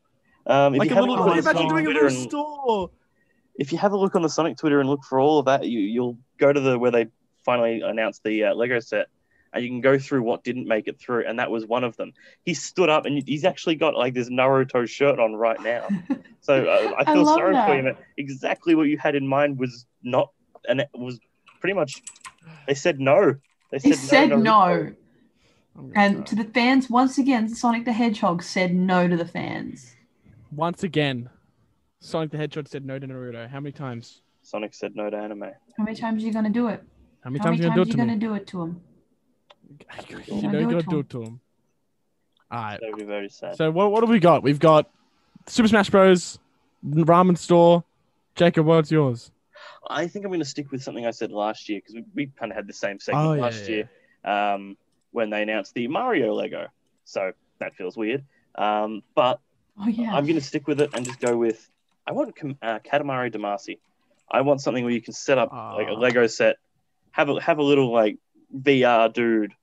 Um, 0.48 0.76
if 0.76 0.80
Like 0.80 0.90
you 0.92 0.96
a 0.96 1.00
little. 1.02 1.16
look 1.16 1.20
on 1.22 1.28
What 1.36 1.44
the 1.44 1.50
imagine 1.50 1.68
doing 1.70 1.86
a 1.88 1.90
little 1.90 2.08
and- 2.08 2.18
store? 2.32 2.92
if 3.60 3.72
you 3.74 3.78
have 3.78 3.92
a 3.92 3.98
look 3.98 4.16
on 4.16 4.22
the 4.22 4.30
Sonic 4.30 4.58
Twitter 4.58 4.80
and 4.80 4.88
look 4.90 5.04
for 5.04 5.20
all 5.20 5.40
of 5.40 5.46
that, 5.48 5.66
you 5.68 5.80
you'll 5.80 6.18
go 6.38 6.54
to 6.54 6.60
the 6.62 6.80
where 6.80 6.92
they 6.92 7.08
finally 7.44 7.82
announced 7.82 8.24
the 8.24 8.46
uh, 8.46 8.54
Lego 8.54 8.80
set, 8.80 9.08
and 9.56 9.64
you 9.64 9.70
can 9.70 9.82
go 9.82 9.98
through 9.98 10.22
what 10.24 10.44
didn't 10.44 10.68
make 10.68 10.88
it 10.88 11.00
through, 11.00 11.26
and 11.28 11.40
that 11.40 11.50
was 11.50 11.66
one 11.66 11.84
of 11.84 11.96
them. 11.98 12.14
He 12.44 12.54
stood 12.54 12.90
up 12.90 13.06
and 13.06 13.24
he's 13.26 13.46
actually 13.46 13.76
got 13.76 13.96
like 13.96 14.14
this 14.14 14.30
Naruto 14.30 14.88
shirt 14.88 15.20
on 15.20 15.34
right 15.34 15.62
now. 15.62 15.88
So 16.42 16.66
uh, 16.66 16.94
I 17.00 17.02
I 17.02 17.14
feel 17.14 17.24
love 17.24 17.38
sorry 17.38 17.56
for 17.56 17.76
him. 17.76 17.96
Exactly 18.18 18.76
what 18.76 18.84
you 18.84 18.98
had 18.98 19.16
in 19.16 19.28
mind 19.28 19.58
was 19.58 19.86
not, 20.04 20.32
and 20.68 20.82
it 20.82 20.90
was 20.94 21.20
pretty 21.62 21.74
much. 21.74 22.04
They 22.68 22.74
said 22.76 23.00
no. 23.00 23.36
They 23.72 23.80
He 23.80 23.94
said, 23.94 23.98
said 23.98 24.30
no. 24.30 24.38
no. 24.38 24.52
Naruto. 24.52 24.96
I'm 25.78 25.92
And 25.96 26.16
cry. 26.18 26.26
to 26.26 26.36
the 26.36 26.44
fans, 26.46 26.90
once 26.90 27.18
again, 27.18 27.50
Sonic 27.50 27.86
the 27.86 27.94
Hedgehog 27.94 28.44
said 28.44 28.74
no 28.76 29.08
to 29.08 29.18
the 29.18 29.26
fans. 29.26 29.96
Once 30.52 30.84
again, 30.84 31.30
Sonic 32.00 32.32
the 32.32 32.38
Hedgehog 32.38 32.68
said 32.68 32.86
no 32.86 33.00
to 33.00 33.08
Naruto. 33.08 33.50
How 33.50 33.60
many 33.60 33.72
times? 33.74 34.22
Sonic 34.44 34.74
said 34.74 34.96
no 34.96 35.10
to 35.10 35.18
anime. 35.18 35.52
How 35.78 35.84
many 35.84 35.96
times 35.98 36.24
are 36.24 36.28
you 36.28 36.34
going 36.34 36.46
to 36.46 36.52
do 36.52 36.68
it? 36.68 36.84
How 37.24 37.30
many 37.30 37.40
How 37.40 37.46
times 37.46 37.60
many 37.60 37.62
are 37.62 37.64
you 37.64 37.70
times 37.70 37.76
gonna 37.76 37.82
are 37.82 37.86
do 37.86 37.90
you 37.90 37.92
it 37.92 37.92
to 37.92 37.98
going 37.98 38.08
me? 38.08 38.14
to 38.20 38.26
do 38.26 38.34
it 38.36 38.48
to 38.48 38.62
him? 38.62 38.82
You 40.28 40.50
know 40.50 40.60
you 40.60 40.70
gotta 40.70 40.84
do 40.84 41.00
it 41.00 41.10
to 41.12 41.22
him. 41.24 41.40
All 42.52 42.62
right. 42.62 42.80
That 42.80 42.92
would 42.92 43.00
be 43.00 43.06
very 43.06 43.30
sad. 43.30 43.56
So 43.58 43.72
what 43.72 43.92
what 43.92 44.02
do 44.02 44.08
we 44.08 44.20
got? 44.20 44.44
We've 44.44 44.60
got 44.60 44.90
Super 45.48 45.68
Smash 45.68 45.90
Bros. 45.90 46.40
Ramen 46.86 47.38
Store. 47.38 47.84
Jacob, 48.36 48.66
what's 48.66 48.92
yours? 48.92 49.32
I 49.90 50.08
think 50.08 50.26
I'm 50.26 50.30
going 50.30 50.40
to 50.40 50.46
stick 50.46 50.72
with 50.72 50.84
something 50.84 51.06
I 51.06 51.12
said 51.12 51.32
last 51.32 51.70
year 51.70 51.80
because 51.80 51.96
we, 51.96 52.04
we 52.14 52.26
kind 52.38 52.52
of 52.52 52.56
had 52.56 52.68
the 52.68 52.74
same 52.74 53.00
segment 53.00 53.28
Oh, 53.28 53.34
yeah, 53.34 53.42
last 53.42 53.68
yeah, 53.68 53.76
year 53.76 53.90
um, 54.24 54.78
when 55.12 55.30
they 55.30 55.42
announced 55.42 55.74
the 55.74 55.88
Mario 55.88 56.34
Lego. 56.34 56.68
So 57.06 57.32
that 57.60 57.76
feels 57.76 57.96
weird. 57.98 58.24
Um, 58.56 59.02
but 59.16 59.40
Oh, 59.80 59.88
yeah. 59.88 60.14
I'm 60.14 60.26
going 60.26 60.36
to 60.36 60.42
stick 60.46 60.68
with 60.68 60.80
it 60.82 60.92
and 60.94 61.06
just 61.06 61.20
go 61.20 61.36
with 61.38 61.70
I 62.08 62.12
want 62.12 62.36
uh, 62.62 62.80
Katamari 62.80 63.34
Damacy. 63.34 63.80
I 64.30 64.42
want 64.42 64.62
something 64.62 64.84
where 64.84 64.94
you 64.94 65.02
can 65.02 65.14
set 65.14 65.38
up 65.38 65.52
like 65.52 65.88
a 65.88 65.92
Ah. 65.92 66.00
Lego 66.00 66.28
set, 66.28 66.58
have 67.12 67.30
a 67.30 67.40
have 67.42 67.58
a 67.58 67.64
little 67.64 67.92
like 67.92 68.18
VR 68.62 69.12
dude, 69.12 69.54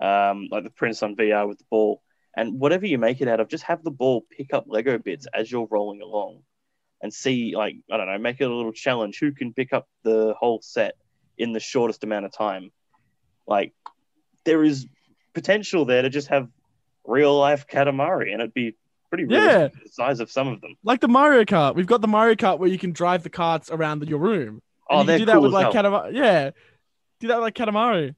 um, 0.00 0.48
like 0.50 0.64
the 0.64 0.70
Prince 0.70 1.02
on 1.02 1.16
VR 1.16 1.48
with 1.48 1.58
the 1.58 1.64
ball, 1.70 2.02
and 2.36 2.58
whatever 2.60 2.86
you 2.86 2.98
make 2.98 3.20
it 3.20 3.28
out 3.28 3.40
of, 3.40 3.48
just 3.48 3.64
have 3.64 3.82
the 3.82 3.90
ball 3.90 4.24
pick 4.30 4.52
up 4.52 4.64
Lego 4.68 4.98
bits 4.98 5.26
as 5.34 5.50
you're 5.50 5.68
rolling 5.70 6.02
along, 6.02 6.42
and 7.02 7.12
see 7.12 7.54
like 7.56 7.76
I 7.90 7.96
don't 7.96 8.06
know, 8.06 8.18
make 8.18 8.40
it 8.40 8.44
a 8.50 8.54
little 8.54 8.72
challenge. 8.72 9.18
Who 9.20 9.32
can 9.32 9.52
pick 9.52 9.72
up 9.72 9.88
the 10.02 10.34
whole 10.38 10.60
set 10.62 10.94
in 11.38 11.52
the 11.52 11.60
shortest 11.60 12.04
amount 12.04 12.26
of 12.26 12.32
time? 12.32 12.70
Like 13.46 13.72
there 14.44 14.62
is 14.64 14.86
potential 15.34 15.84
there 15.84 16.02
to 16.02 16.08
just 16.10 16.28
have 16.28 16.48
real 17.04 17.38
life 17.38 17.66
Katamari, 17.66 18.32
and 18.32 18.40
it'd 18.40 18.54
be 18.54 18.76
pretty 19.08 19.26
Yeah. 19.28 19.68
the 19.68 19.88
size 19.90 20.20
of 20.20 20.30
some 20.30 20.48
of 20.48 20.60
them. 20.60 20.74
Like 20.82 21.00
the 21.00 21.08
Mario 21.08 21.44
Kart. 21.44 21.74
We've 21.74 21.86
got 21.86 22.00
the 22.00 22.08
Mario 22.08 22.34
Kart 22.34 22.58
where 22.58 22.68
you 22.68 22.78
can 22.78 22.92
drive 22.92 23.22
the 23.22 23.30
carts 23.30 23.70
around 23.70 24.06
your 24.08 24.18
room. 24.18 24.60
Oh, 24.90 25.04
can 25.04 25.18
do 25.18 25.24
that 25.26 25.34
cool 25.34 25.42
with 25.42 25.52
like 25.52 25.72
hell. 25.72 25.84
Katamari. 25.84 26.14
Yeah. 26.14 26.50
Do 27.20 27.28
that 27.28 27.36
with 27.36 27.42
like 27.42 27.54
Katamari. 27.54 28.14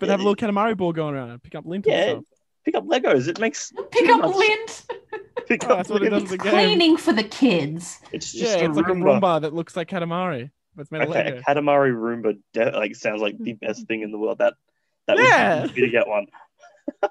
But 0.00 0.06
Yeah, 0.08 0.12
have 0.14 0.20
a 0.20 0.24
little 0.24 0.34
Katamari 0.36 0.76
ball 0.76 0.92
going 0.92 1.14
around 1.14 1.30
and 1.30 1.42
pick 1.42 1.54
up 1.54 1.64
lint 1.66 1.86
Yeah, 1.86 2.10
stuff. 2.12 2.24
pick 2.64 2.74
up 2.74 2.84
Legos. 2.86 3.28
It 3.28 3.38
makes 3.38 3.70
Pick 3.92 4.08
up 4.08 4.22
much- 4.22 4.34
lint. 4.34 4.86
Pick 5.46 5.64
Oh, 5.64 5.72
up 5.72 5.76
that's 5.78 5.88
what 5.90 6.02
it 6.02 6.10
does 6.10 6.22
in 6.22 6.28
the 6.28 6.34
It's 6.34 6.42
game. 6.44 6.52
cleaning 6.52 6.96
for 6.96 7.12
the 7.12 7.24
kids. 7.24 7.98
It's 8.12 8.32
just 8.32 8.56
Yeah, 8.58 8.64
a 8.64 8.68
it's 8.68 8.76
like 8.76 8.86
a 8.86 8.90
Roomba. 8.90 9.20
Roomba 9.20 9.40
that 9.42 9.52
looks 9.52 9.76
like 9.76 9.88
Katamari, 9.88 10.50
but 10.76 10.82
it's 10.82 10.90
made 10.92 11.02
of 11.02 11.08
Lego. 11.10 11.38
a 11.38 11.42
Katamari 11.42 11.92
Roomba 11.92 12.38
de- 12.52 12.70
like 12.70 12.94
sounds 12.96 13.20
like 13.20 13.36
the 13.38 13.54
best 13.54 13.86
thing 13.88 14.02
in 14.02 14.10
the 14.12 14.18
world. 14.18 14.38
That 14.38 14.54
that 15.08 15.18
Yeah. 15.18 15.62
would 15.62 15.74
be 15.74 15.80
to 15.82 15.88
get 15.90 16.06
one. 16.08 16.26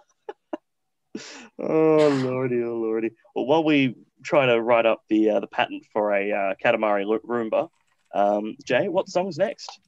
oh 1.60 2.08
lordy, 2.24 2.64
oh 2.64 2.76
lordy. 2.78 3.12
Well, 3.36 3.46
while 3.46 3.64
we 3.64 3.96
try 4.24 4.46
to 4.46 4.62
write 4.62 4.86
up 4.86 5.02
the 5.10 5.32
uh, 5.32 5.40
the 5.42 5.48
patent 5.48 5.86
for 5.92 6.14
a 6.14 6.32
uh, 6.32 6.54
Katamari 6.64 7.06
Roomba, 7.26 7.70
um, 8.14 8.56
Jay, 8.64 8.88
what 8.88 9.10
song's 9.10 9.38
next? 9.38 9.80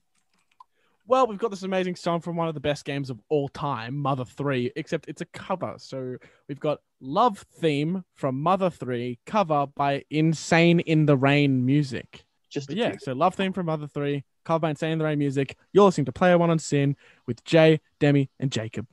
Well, 1.08 1.28
we've 1.28 1.40
got 1.40 1.50
this 1.50 1.64
amazing 1.64 1.96
song 1.96 2.22
from 2.22 2.36
one 2.36 2.48
of 2.48 2.54
the 2.54 2.60
best 2.60 2.86
games 2.86 3.10
of 3.10 3.20
all 3.28 3.50
time, 3.50 3.98
Mother 3.98 4.24
3, 4.24 4.72
except 4.76 5.10
it's 5.10 5.22
a 5.22 5.26
cover. 5.26 5.74
So 5.78 6.18
we've 6.48 6.60
got 6.60 6.80
Love 7.00 7.40
Theme 7.60 8.06
from 8.14 8.40
Mother 8.40 8.70
3, 8.70 9.20
cover 9.26 9.66
by 9.68 10.04
Insane 10.10 10.80
in 10.82 11.08
the 11.08 11.18
Rain 11.18 11.66
Music. 11.66 12.24
Just 12.50 12.72
yeah, 12.72 12.96
so 13.00 13.14
Love 13.14 13.34
Theme 13.34 13.52
from 13.52 13.66
Mother 13.66 13.88
3, 13.88 14.24
cover 14.46 14.60
by 14.60 14.70
Insane 14.70 14.92
in 14.92 15.00
the 15.00 15.06
Rain 15.06 15.18
Music. 15.18 15.58
You're 15.74 15.86
listening 15.86 16.06
to 16.06 16.12
Player 16.12 16.38
One 16.38 16.52
on 16.52 16.60
SYN 16.60 16.96
with 17.26 17.44
Jay, 17.46 17.82
Demi, 18.00 18.30
and 18.40 18.52
Jacob. 18.52 18.88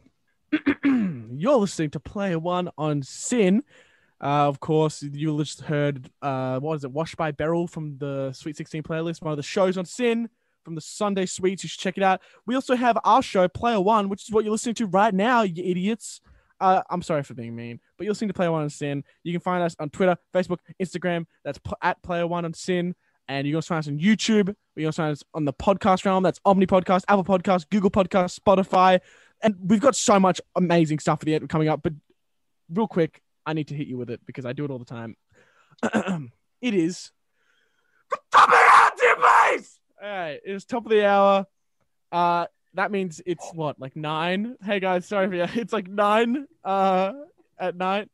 You're 0.84 1.56
listening 1.56 1.90
to 1.90 2.00
Player 2.00 2.38
One 2.38 2.70
on 2.78 3.02
SYN. 3.02 3.62
Uh, 4.20 4.48
of 4.48 4.60
course, 4.60 5.02
you 5.02 5.38
just 5.38 5.60
heard, 5.60 6.10
uh, 6.22 6.58
what 6.58 6.74
is 6.74 6.84
it, 6.84 6.90
Washed 6.90 7.16
by 7.16 7.32
Beryl 7.32 7.68
from 7.68 7.98
the 7.98 8.32
Sweet 8.32 8.56
16 8.56 8.82
playlist, 8.82 9.22
one 9.22 9.32
of 9.32 9.36
the 9.36 9.42
shows 9.42 9.76
on 9.76 9.84
SYN 9.84 10.30
from 10.68 10.74
the 10.74 10.80
Sunday 10.82 11.24
Sweets. 11.24 11.62
You 11.62 11.68
should 11.70 11.80
check 11.80 11.96
it 11.96 12.02
out. 12.02 12.20
We 12.44 12.54
also 12.54 12.76
have 12.76 12.98
our 13.02 13.22
show, 13.22 13.48
Player 13.48 13.80
One, 13.80 14.10
which 14.10 14.24
is 14.24 14.30
what 14.30 14.44
you're 14.44 14.52
listening 14.52 14.74
to 14.76 14.86
right 14.86 15.14
now, 15.14 15.42
you 15.42 15.64
idiots. 15.64 16.20
Uh, 16.60 16.82
I'm 16.90 17.00
sorry 17.00 17.22
for 17.22 17.32
being 17.32 17.56
mean, 17.56 17.80
but 17.96 18.04
you're 18.04 18.10
listening 18.10 18.28
to 18.28 18.34
Player 18.34 18.52
One 18.52 18.62
on 18.62 18.68
SYN. 18.68 19.02
You 19.22 19.32
can 19.32 19.40
find 19.40 19.62
us 19.62 19.74
on 19.78 19.88
Twitter, 19.88 20.16
Facebook, 20.34 20.58
Instagram. 20.82 21.24
That's 21.42 21.58
at 21.80 22.02
Player 22.02 22.26
One 22.26 22.44
on 22.44 22.52
SYN. 22.52 22.94
And 23.28 23.46
you 23.46 23.52
can 23.52 23.56
also 23.56 23.68
find 23.68 23.78
us 23.78 23.88
on 23.88 23.98
YouTube. 23.98 24.48
You 24.48 24.54
can 24.76 24.86
also 24.86 25.02
find 25.02 25.12
us 25.12 25.24
on 25.32 25.46
the 25.46 25.54
podcast 25.54 26.04
realm. 26.04 26.22
That's 26.22 26.40
Omni 26.44 26.66
Podcast, 26.66 27.04
Apple 27.08 27.24
Podcast, 27.24 27.70
Google 27.70 27.90
Podcast, 27.90 28.38
Spotify. 28.38 29.00
And 29.42 29.56
we've 29.64 29.80
got 29.80 29.96
so 29.96 30.20
much 30.20 30.40
amazing 30.54 30.98
stuff 30.98 31.20
for 31.20 31.24
the 31.24 31.34
end 31.34 31.48
coming 31.48 31.68
up. 31.68 31.80
But 31.82 31.94
real 32.70 32.88
quick, 32.88 33.22
I 33.46 33.54
need 33.54 33.68
to 33.68 33.74
hit 33.74 33.86
you 33.86 33.96
with 33.96 34.10
it 34.10 34.20
because 34.26 34.44
I 34.44 34.52
do 34.52 34.66
it 34.66 34.70
all 34.70 34.78
the 34.78 34.84
time. 34.84 35.16
it 36.60 36.74
is 36.74 37.12
the 38.10 38.18
hour, 38.38 38.90
Tim 38.98 39.22
Bass! 39.22 39.77
All 40.02 40.08
right, 40.08 40.40
it's 40.44 40.64
top 40.64 40.84
of 40.86 40.90
the 40.90 41.04
hour. 41.06 41.46
Uh, 42.12 42.46
that 42.74 42.90
means 42.92 43.20
it's 43.26 43.50
what, 43.52 43.80
like 43.80 43.96
nine? 43.96 44.56
Hey 44.62 44.80
guys, 44.80 45.06
sorry 45.06 45.28
for 45.28 45.34
you. 45.34 45.46
It's 45.60 45.72
like 45.72 45.88
nine 45.88 46.46
uh 46.64 47.12
at 47.58 47.76
night, 47.76 48.08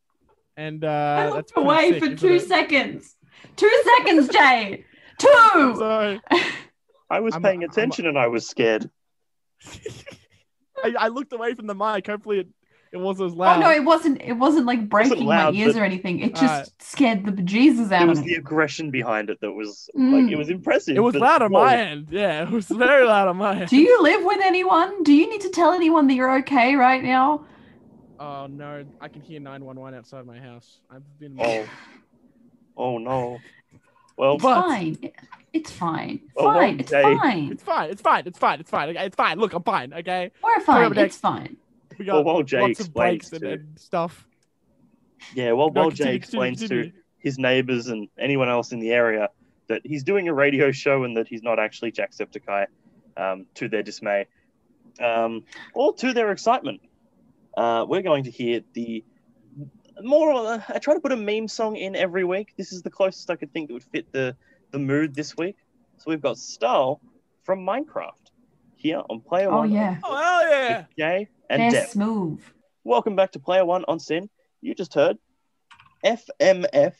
and 0.56 0.82
uh, 0.84 0.88
I 0.88 1.22
that's 1.24 1.34
looked 1.34 1.52
pretty 1.52 1.66
away 1.68 1.92
sick, 2.00 2.02
for 2.04 2.16
two 2.16 2.34
it? 2.34 2.48
seconds. 2.48 3.16
Two 3.56 3.82
seconds, 3.98 4.28
Jay. 4.28 4.84
Two. 5.18 5.28
Sorry, 5.78 6.20
I 7.10 7.20
was 7.20 7.34
I'm- 7.34 7.42
paying 7.42 7.60
I'm- 7.62 7.70
attention 7.70 8.06
and 8.06 8.18
I 8.18 8.28
was 8.28 8.48
scared. 8.48 8.88
I, 10.82 10.94
I 10.98 11.08
looked 11.08 11.32
away 11.32 11.54
from 11.54 11.66
the 11.66 11.74
mic. 11.74 12.06
Hopefully, 12.06 12.40
it, 12.40 12.48
it 12.94 13.00
wasn't 13.00 13.36
loud. 13.36 13.58
Oh 13.58 13.60
no, 13.60 13.70
it 13.70 13.84
wasn't. 13.84 14.22
It 14.22 14.32
wasn't 14.34 14.64
like 14.66 14.88
breaking 14.88 15.26
loud, 15.26 15.52
my 15.54 15.60
ears 15.60 15.74
but- 15.74 15.82
or 15.82 15.84
anything. 15.84 16.20
It 16.20 16.32
just 16.34 16.42
Alright. 16.44 16.68
scared 16.78 17.26
the 17.26 17.32
bejesus 17.32 17.90
out 17.92 18.00
of 18.00 18.00
me. 18.00 18.04
It 18.04 18.08
was 18.08 18.22
the 18.22 18.34
aggression 18.34 18.90
behind 18.90 19.28
it 19.30 19.40
that 19.40 19.52
was 19.52 19.90
Mm. 19.98 20.22
like 20.22 20.32
it 20.32 20.36
was 20.36 20.48
impressive. 20.48 20.96
it 20.96 21.00
was 21.00 21.14
loud 21.14 21.42
on 21.42 21.52
my 21.52 21.76
end. 21.76 22.08
Yeah, 22.10 22.44
it 22.44 22.50
was 22.50 22.66
very 22.68 23.04
loud 23.04 23.28
on 23.28 23.36
my 23.36 23.60
end. 23.60 23.68
Do 23.74 23.76
you 23.76 24.00
live 24.02 24.24
with 24.24 24.40
anyone? 24.42 25.02
Do 25.02 25.12
you 25.12 25.28
need 25.28 25.40
to 25.42 25.50
tell 25.50 25.72
anyone 25.72 26.06
that 26.06 26.14
you're 26.14 26.38
okay 26.38 26.76
right 26.76 27.02
now? 27.02 27.44
Oh 28.20 28.46
no, 28.46 28.84
I 29.00 29.08
can 29.08 29.20
hear 29.20 29.40
nine 29.40 29.64
one 29.64 29.78
one 29.78 29.92
outside 29.94 30.24
my 30.24 30.38
house. 30.38 30.80
I've 30.90 31.02
been. 31.18 31.36
Oh, 31.40 31.66
oh 32.76 32.98
no. 32.98 33.38
Well, 34.16 34.34
It's 34.34 34.42
But- 34.44 34.62
fine. 34.62 34.98
It's 35.52 35.70
fine. 35.70 36.20
Well, 36.34 36.52
Fine. 36.54 36.80
It's 36.80 36.90
Jay. 36.90 37.02
fine. 37.02 37.52
It's 37.52 37.62
fine. 37.62 37.90
It's 37.90 38.02
fine. 38.02 38.26
It's 38.26 38.38
fine. 38.38 38.58
It's 38.60 38.70
fine. 38.70 38.88
It's 38.96 39.14
fine. 39.16 39.38
Look, 39.38 39.52
I'm 39.52 39.62
fine. 39.62 39.92
Okay, 39.92 40.32
We're 40.42 40.58
fine. 40.60 40.98
It's 40.98 41.16
fine. 41.16 41.56
We 41.98 42.06
Well, 42.06 42.24
while 42.24 42.42
Jay 42.42 42.60
lots 42.60 42.80
of 42.80 42.92
breaks 42.94 43.28
explains 43.28 43.32
and, 43.32 43.40
to- 43.42 43.66
and 43.68 43.78
stuff. 43.80 44.26
yeah. 45.34 45.52
Well, 45.52 45.68
No, 45.70 45.82
while 45.82 45.90
continue, 45.90 46.12
Jay 46.14 46.18
continue, 46.20 46.44
explains 46.58 46.68
to 46.68 46.92
his 47.18 47.38
neighbors 47.38 47.88
and 47.88 48.08
anyone 48.18 48.48
else 48.48 48.72
in 48.72 48.80
the 48.80 48.92
area 48.92 49.28
that 49.68 49.80
he's 49.84 50.04
doing 50.04 50.28
a 50.28 50.34
radio 50.34 50.70
show 50.72 51.04
and 51.04 51.16
that 51.16 51.26
he's 51.26 51.42
not 51.42 51.58
actually 51.58 51.90
Jacksepticeye, 51.92 52.66
um, 53.16 53.46
to 53.54 53.68
their 53.68 53.82
dismay, 53.82 54.26
um, 55.00 55.42
or 55.74 55.94
to 55.94 56.12
their 56.12 56.30
excitement. 56.32 56.80
Uh, 57.56 57.84
we're 57.88 58.02
going 58.02 58.24
to 58.24 58.30
hear 58.30 58.60
the 58.74 59.02
more. 60.02 60.32
Uh, 60.34 60.60
I 60.68 60.78
try 60.80 60.94
to 60.94 61.00
put 61.00 61.12
a 61.12 61.16
meme 61.16 61.48
song 61.48 61.76
in 61.76 61.94
every 61.96 62.24
week. 62.24 62.52
This 62.56 62.72
is 62.72 62.82
the 62.82 62.90
closest 62.90 63.30
I 63.30 63.36
could 63.36 63.52
think 63.52 63.68
that 63.68 63.74
would 63.74 63.84
fit 63.84 64.10
the 64.12 64.36
the 64.72 64.78
mood 64.78 65.14
this 65.14 65.36
week. 65.36 65.56
So 65.98 66.04
we've 66.10 66.20
got 66.20 66.36
Style 66.36 67.00
from 67.44 67.60
Minecraft 67.64 68.10
here 68.76 69.02
on 69.08 69.20
Player 69.20 69.48
Oh 69.50 69.58
One. 69.58 69.70
yeah. 69.72 69.96
Oh 70.02 70.16
hell 70.16 70.50
yeah! 70.50 70.76
with 70.78 70.86
Jay 70.98 71.28
and 71.54 71.62
They're 71.62 71.82
Deb. 71.82 71.90
smooth. 71.90 72.40
Welcome 72.82 73.14
back 73.14 73.32
to 73.32 73.38
Player 73.38 73.64
One 73.64 73.84
on 73.86 74.00
SYN. 74.00 74.28
You 74.60 74.74
just 74.74 74.94
heard 74.94 75.18
FMF 76.04 76.94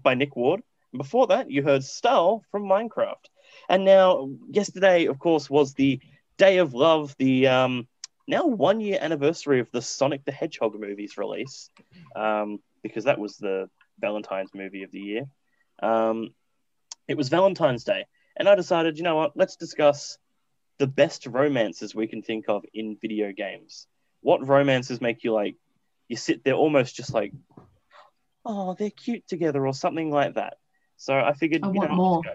by 0.00 0.14
Nick 0.14 0.34
Ward. 0.34 0.62
And 0.92 0.98
before 0.98 1.26
that, 1.26 1.50
you 1.50 1.62
heard 1.62 1.84
Style 1.84 2.42
from 2.50 2.62
Minecraft. 2.62 3.26
And 3.68 3.84
now, 3.84 4.30
yesterday, 4.48 5.06
of 5.06 5.18
course, 5.18 5.50
was 5.50 5.74
the 5.74 6.00
Day 6.38 6.56
of 6.58 6.72
Love, 6.72 7.14
the 7.18 7.48
um, 7.48 7.86
now 8.26 8.46
one 8.46 8.80
year 8.80 8.98
anniversary 8.98 9.60
of 9.60 9.70
the 9.72 9.82
Sonic 9.82 10.24
the 10.24 10.32
Hedgehog 10.32 10.78
movie's 10.80 11.18
release, 11.18 11.68
um, 12.16 12.60
because 12.82 13.04
that 13.04 13.18
was 13.18 13.36
the 13.36 13.68
Valentine's 14.00 14.54
movie 14.54 14.84
of 14.84 14.90
the 14.90 15.00
year. 15.00 15.24
Um, 15.82 16.30
it 17.08 17.18
was 17.18 17.28
Valentine's 17.28 17.84
Day. 17.84 18.06
And 18.38 18.48
I 18.48 18.54
decided, 18.54 18.96
you 18.96 19.04
know 19.04 19.16
what, 19.16 19.32
let's 19.36 19.56
discuss 19.56 20.16
the 20.78 20.86
best 20.86 21.26
romances 21.26 21.94
we 21.94 22.06
can 22.06 22.22
think 22.22 22.44
of 22.48 22.64
in 22.72 22.96
video 23.00 23.32
games 23.32 23.86
what 24.20 24.46
romances 24.46 25.00
make 25.00 25.24
you 25.24 25.32
like 25.32 25.56
you 26.08 26.16
sit 26.16 26.44
there 26.44 26.54
almost 26.54 26.94
just 26.96 27.12
like 27.12 27.32
oh 28.44 28.74
they're 28.78 28.90
cute 28.90 29.26
together 29.26 29.66
or 29.66 29.74
something 29.74 30.10
like 30.10 30.34
that 30.34 30.54
so 30.96 31.14
i 31.18 31.32
figured 31.32 31.64
I 31.64 31.68
you 31.68 31.74
want 31.74 31.90
know, 31.90 31.96
more. 31.96 32.22
go. 32.22 32.30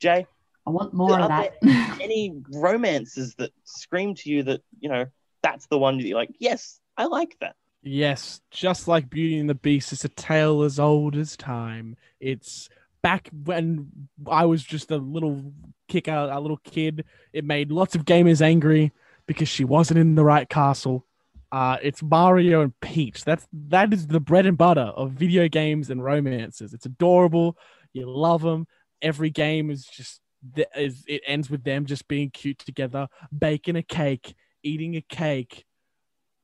jay 0.00 0.26
I 0.66 0.70
want 0.70 0.92
more 0.92 1.14
of 1.18 1.22
Are 1.22 1.28
that. 1.28 1.54
any 2.02 2.42
romances 2.52 3.34
that 3.36 3.50
scream 3.64 4.14
to 4.16 4.30
you 4.30 4.42
that 4.44 4.60
you 4.78 4.88
know 4.90 5.06
that's 5.42 5.66
the 5.66 5.78
one 5.78 5.96
that 5.98 6.04
you're 6.06 6.18
like 6.18 6.34
yes 6.38 6.80
i 6.96 7.06
like 7.06 7.36
that 7.40 7.56
Yes, 7.82 8.42
just 8.50 8.88
like 8.88 9.08
Beauty 9.08 9.38
and 9.38 9.48
the 9.48 9.54
Beast, 9.54 9.90
it's 9.90 10.04
a 10.04 10.10
tale 10.10 10.62
as 10.62 10.78
old 10.78 11.16
as 11.16 11.34
time. 11.34 11.96
It's 12.20 12.68
back 13.02 13.28
when 13.44 13.90
I 14.26 14.46
was 14.46 14.62
just 14.62 14.90
a 14.90 14.96
little 14.96 15.52
kick 15.88 16.08
out, 16.08 16.30
a 16.30 16.40
little 16.40 16.58
kid. 16.58 17.04
It 17.32 17.44
made 17.44 17.70
lots 17.70 17.94
of 17.94 18.04
gamers 18.04 18.42
angry 18.42 18.92
because 19.26 19.48
she 19.48 19.64
wasn't 19.64 20.00
in 20.00 20.14
the 20.14 20.24
right 20.24 20.48
castle. 20.48 21.06
Uh, 21.52 21.78
it's 21.82 22.02
Mario 22.02 22.60
and 22.60 22.78
Peach. 22.80 23.24
That's 23.24 23.46
that 23.68 23.92
is 23.92 24.06
the 24.06 24.20
bread 24.20 24.46
and 24.46 24.56
butter 24.56 24.80
of 24.80 25.12
video 25.12 25.48
games 25.48 25.90
and 25.90 26.02
romances. 26.02 26.72
It's 26.72 26.86
adorable. 26.86 27.56
You 27.92 28.08
love 28.08 28.42
them. 28.42 28.66
Every 29.02 29.30
game 29.30 29.70
is 29.70 29.84
just 29.84 30.20
is 30.76 31.04
it 31.08 31.22
ends 31.26 31.50
with 31.50 31.64
them 31.64 31.86
just 31.86 32.06
being 32.06 32.30
cute 32.30 32.58
together, 32.58 33.08
baking 33.36 33.76
a 33.76 33.82
cake, 33.82 34.34
eating 34.62 34.96
a 34.96 35.02
cake. 35.02 35.64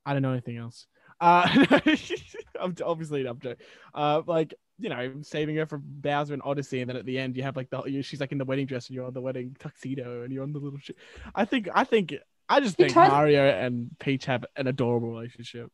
I 0.05 0.13
don't 0.13 0.23
know 0.23 0.33
anything 0.33 0.57
else. 0.57 0.87
Uh, 1.21 1.49
I'm 2.61 2.75
obviously 2.85 3.23
an 3.23 3.27
object. 3.29 3.63
Uh, 3.95 4.23
like 4.27 4.55
you 4.79 4.89
know, 4.89 5.15
saving 5.23 5.57
her 5.57 5.67
from 5.67 5.83
Bowser 5.87 6.35
and 6.35 6.43
Odyssey, 6.45 6.81
and 6.81 6.89
then 6.89 6.97
at 6.97 7.07
the 7.07 7.19
end 7.19 7.37
you 7.37 7.43
have 7.43 7.57
like 7.57 7.71
the 7.71 7.83
you- 7.85 8.03
she's 8.03 8.21
like 8.21 8.33
in 8.33 8.39
the 8.39 8.45
wedding 8.45 8.67
dress 8.67 8.89
and 8.89 8.95
you're 8.95 9.07
on 9.07 9.15
the 9.15 9.21
wedding 9.21 9.57
tuxedo 9.59 10.23
and 10.23 10.33
you're 10.33 10.43
on 10.43 10.53
the 10.53 10.59
little 10.59 10.79
shit. 10.79 10.97
I 11.35 11.45
think 11.45 11.69
I 11.75 11.85
think 11.85 12.15
I 12.49 12.61
just 12.61 12.77
He 12.77 12.85
think 12.85 12.93
tries- 12.93 13.11
Mario 13.11 13.43
and 13.49 13.91
Peach 13.99 14.27
have 14.27 14.45
an 14.57 14.67
adorable 14.67 15.09
relationship. 15.11 15.71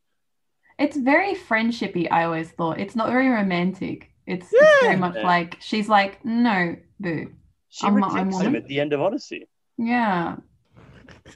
It's 0.79 0.97
very 0.97 1.35
friendshipy, 1.35 2.11
I 2.11 2.25
always 2.25 2.51
thought. 2.51 2.81
It's 2.81 2.97
not 2.97 3.09
very 3.09 3.29
romantic. 3.29 4.11
It's, 4.27 4.49
it's 4.53 4.81
very 4.83 4.97
much 4.97 5.17
Yeah. 5.17 5.23
like 5.27 5.57
she's 5.61 5.89
like, 5.89 6.25
no, 6.25 6.77
boo. 7.01 7.33
she 7.69 7.87
I'm- 7.87 7.97
rejects 7.97 8.37
I'm 8.37 8.47
him 8.47 8.57
at 8.57 8.67
the 8.69 8.81
end 8.81 8.93
of 8.93 9.01
odyssey 9.01 9.49
Yeah. 9.79 10.37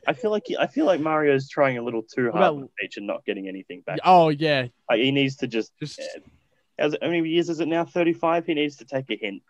i 0.07 0.13
feel 0.13 0.31
like 0.31 0.43
he, 0.47 0.57
i 0.57 0.67
feel 0.67 0.85
like 0.87 1.01
mario's 1.01 1.49
trying 1.49 1.79
a 1.79 1.83
little 1.83 2.03
too 2.03 2.25
hard 2.31 2.35
Well- 2.35 2.57
with 2.61 2.75
peach 2.77 2.97
and 2.97 3.07
not 3.07 3.25
getting 3.25 3.49
anything 3.49 3.81
back 3.87 3.99
Oh 4.05 4.29
yeah, 4.29 4.67
like, 4.89 5.01
he 5.01 5.11
needs 5.13 5.37
to 5.37 5.47
just 5.47 5.73
just 5.81 5.99
Yeah. 5.99 6.23
How's 6.79 6.95
it, 6.95 7.03
how 7.03 7.09
many 7.09 7.29
years 7.29 7.49
is 7.49 7.61
it 7.61 7.69
now? 7.69 7.85
35? 7.85 8.47
He 8.47 8.55
needs 8.55 8.77
to 8.77 8.85
take 8.85 9.11
a 9.11 9.17
hint. 9.17 9.43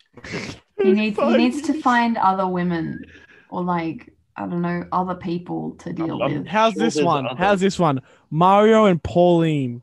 He 0.80 0.92
needs 0.92 1.18
he 1.18 1.36
needs 1.36 1.62
to 1.62 1.80
find 1.82 2.16
other 2.18 2.46
women 2.46 3.04
or 3.50 3.62
like 3.64 4.12
I 4.36 4.42
don't 4.46 4.60
know, 4.62 4.84
other 4.92 5.14
people 5.14 5.72
to 5.78 5.92
deal 5.92 6.22
I'm- 6.22 6.38
with. 6.40 6.46
How's 6.46 6.74
Sure 6.74 6.82
this 6.84 7.00
one? 7.02 7.26
other- 7.26 7.36
How's 7.38 7.60
this 7.60 7.78
one? 7.78 8.02
Mario 8.30 8.84
and 8.84 9.02
Pauline 9.02 9.82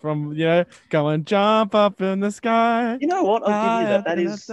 from 0.00 0.32
you 0.32 0.46
know, 0.46 0.64
go 0.88 1.08
and 1.08 1.26
jump 1.26 1.74
up 1.74 2.00
in 2.00 2.20
the 2.20 2.30
sky. 2.30 2.96
You 3.00 3.06
know 3.06 3.22
what? 3.24 3.42
I'll 3.46 3.80
give 3.82 3.88
you 3.88 3.94
that. 3.94 4.04
That 4.06 4.18
is. 4.18 4.50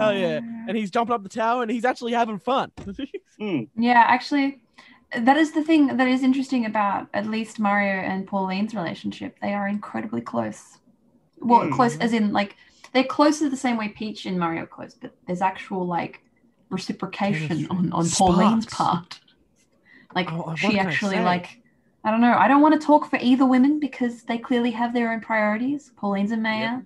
Oh 0.00 0.10
yeah, 0.10 0.40
and 0.68 0.76
he's 0.76 0.90
jumping 0.90 1.14
up 1.14 1.22
the 1.22 1.28
tower 1.28 1.62
and 1.62 1.70
he's 1.70 1.84
actually 1.84 2.12
having 2.12 2.38
fun. 2.38 2.72
Hmm. 3.38 3.62
Yeah, 3.76 4.02
actually, 4.06 4.61
that 5.18 5.36
is 5.36 5.52
the 5.52 5.62
thing 5.62 5.96
that 5.96 6.08
is 6.08 6.22
interesting 6.22 6.64
about 6.66 7.08
at 7.12 7.26
least 7.26 7.58
Mario 7.58 8.00
and 8.02 8.26
Pauline's 8.26 8.74
relationship. 8.74 9.36
They 9.40 9.52
are 9.54 9.68
incredibly 9.68 10.20
close. 10.20 10.78
Well, 11.40 11.64
Hmm. 11.66 11.72
close 11.72 11.96
as 11.98 12.12
in 12.12 12.32
like 12.32 12.56
they're 12.92 13.04
close 13.04 13.38
to 13.38 13.48
the 13.50 13.56
same 13.56 13.76
way 13.76 13.88
Peach 13.88 14.26
and 14.26 14.38
Mario 14.38 14.62
are 14.62 14.66
close, 14.66 14.94
but 14.94 15.14
there's 15.26 15.40
actual 15.42 15.86
like 15.86 16.22
reciprocation 16.70 17.66
on, 17.70 17.92
on 17.92 18.06
Pauline's 18.06 18.66
part. 18.66 19.20
Like 20.14 20.30
Oh, 20.32 20.54
she 20.54 20.78
actually 20.78 21.20
like 21.20 21.58
I 22.04 22.10
don't 22.10 22.20
know. 22.20 22.34
I 22.34 22.48
don't 22.48 22.60
want 22.60 22.78
to 22.80 22.84
talk 22.84 23.08
for 23.08 23.18
either 23.22 23.46
women 23.46 23.78
because 23.78 24.22
they 24.24 24.36
clearly 24.38 24.72
have 24.72 24.92
their 24.92 25.12
own 25.12 25.20
priorities. 25.20 25.92
Pauline's 25.96 26.32
a 26.32 26.36
mayor. 26.36 26.84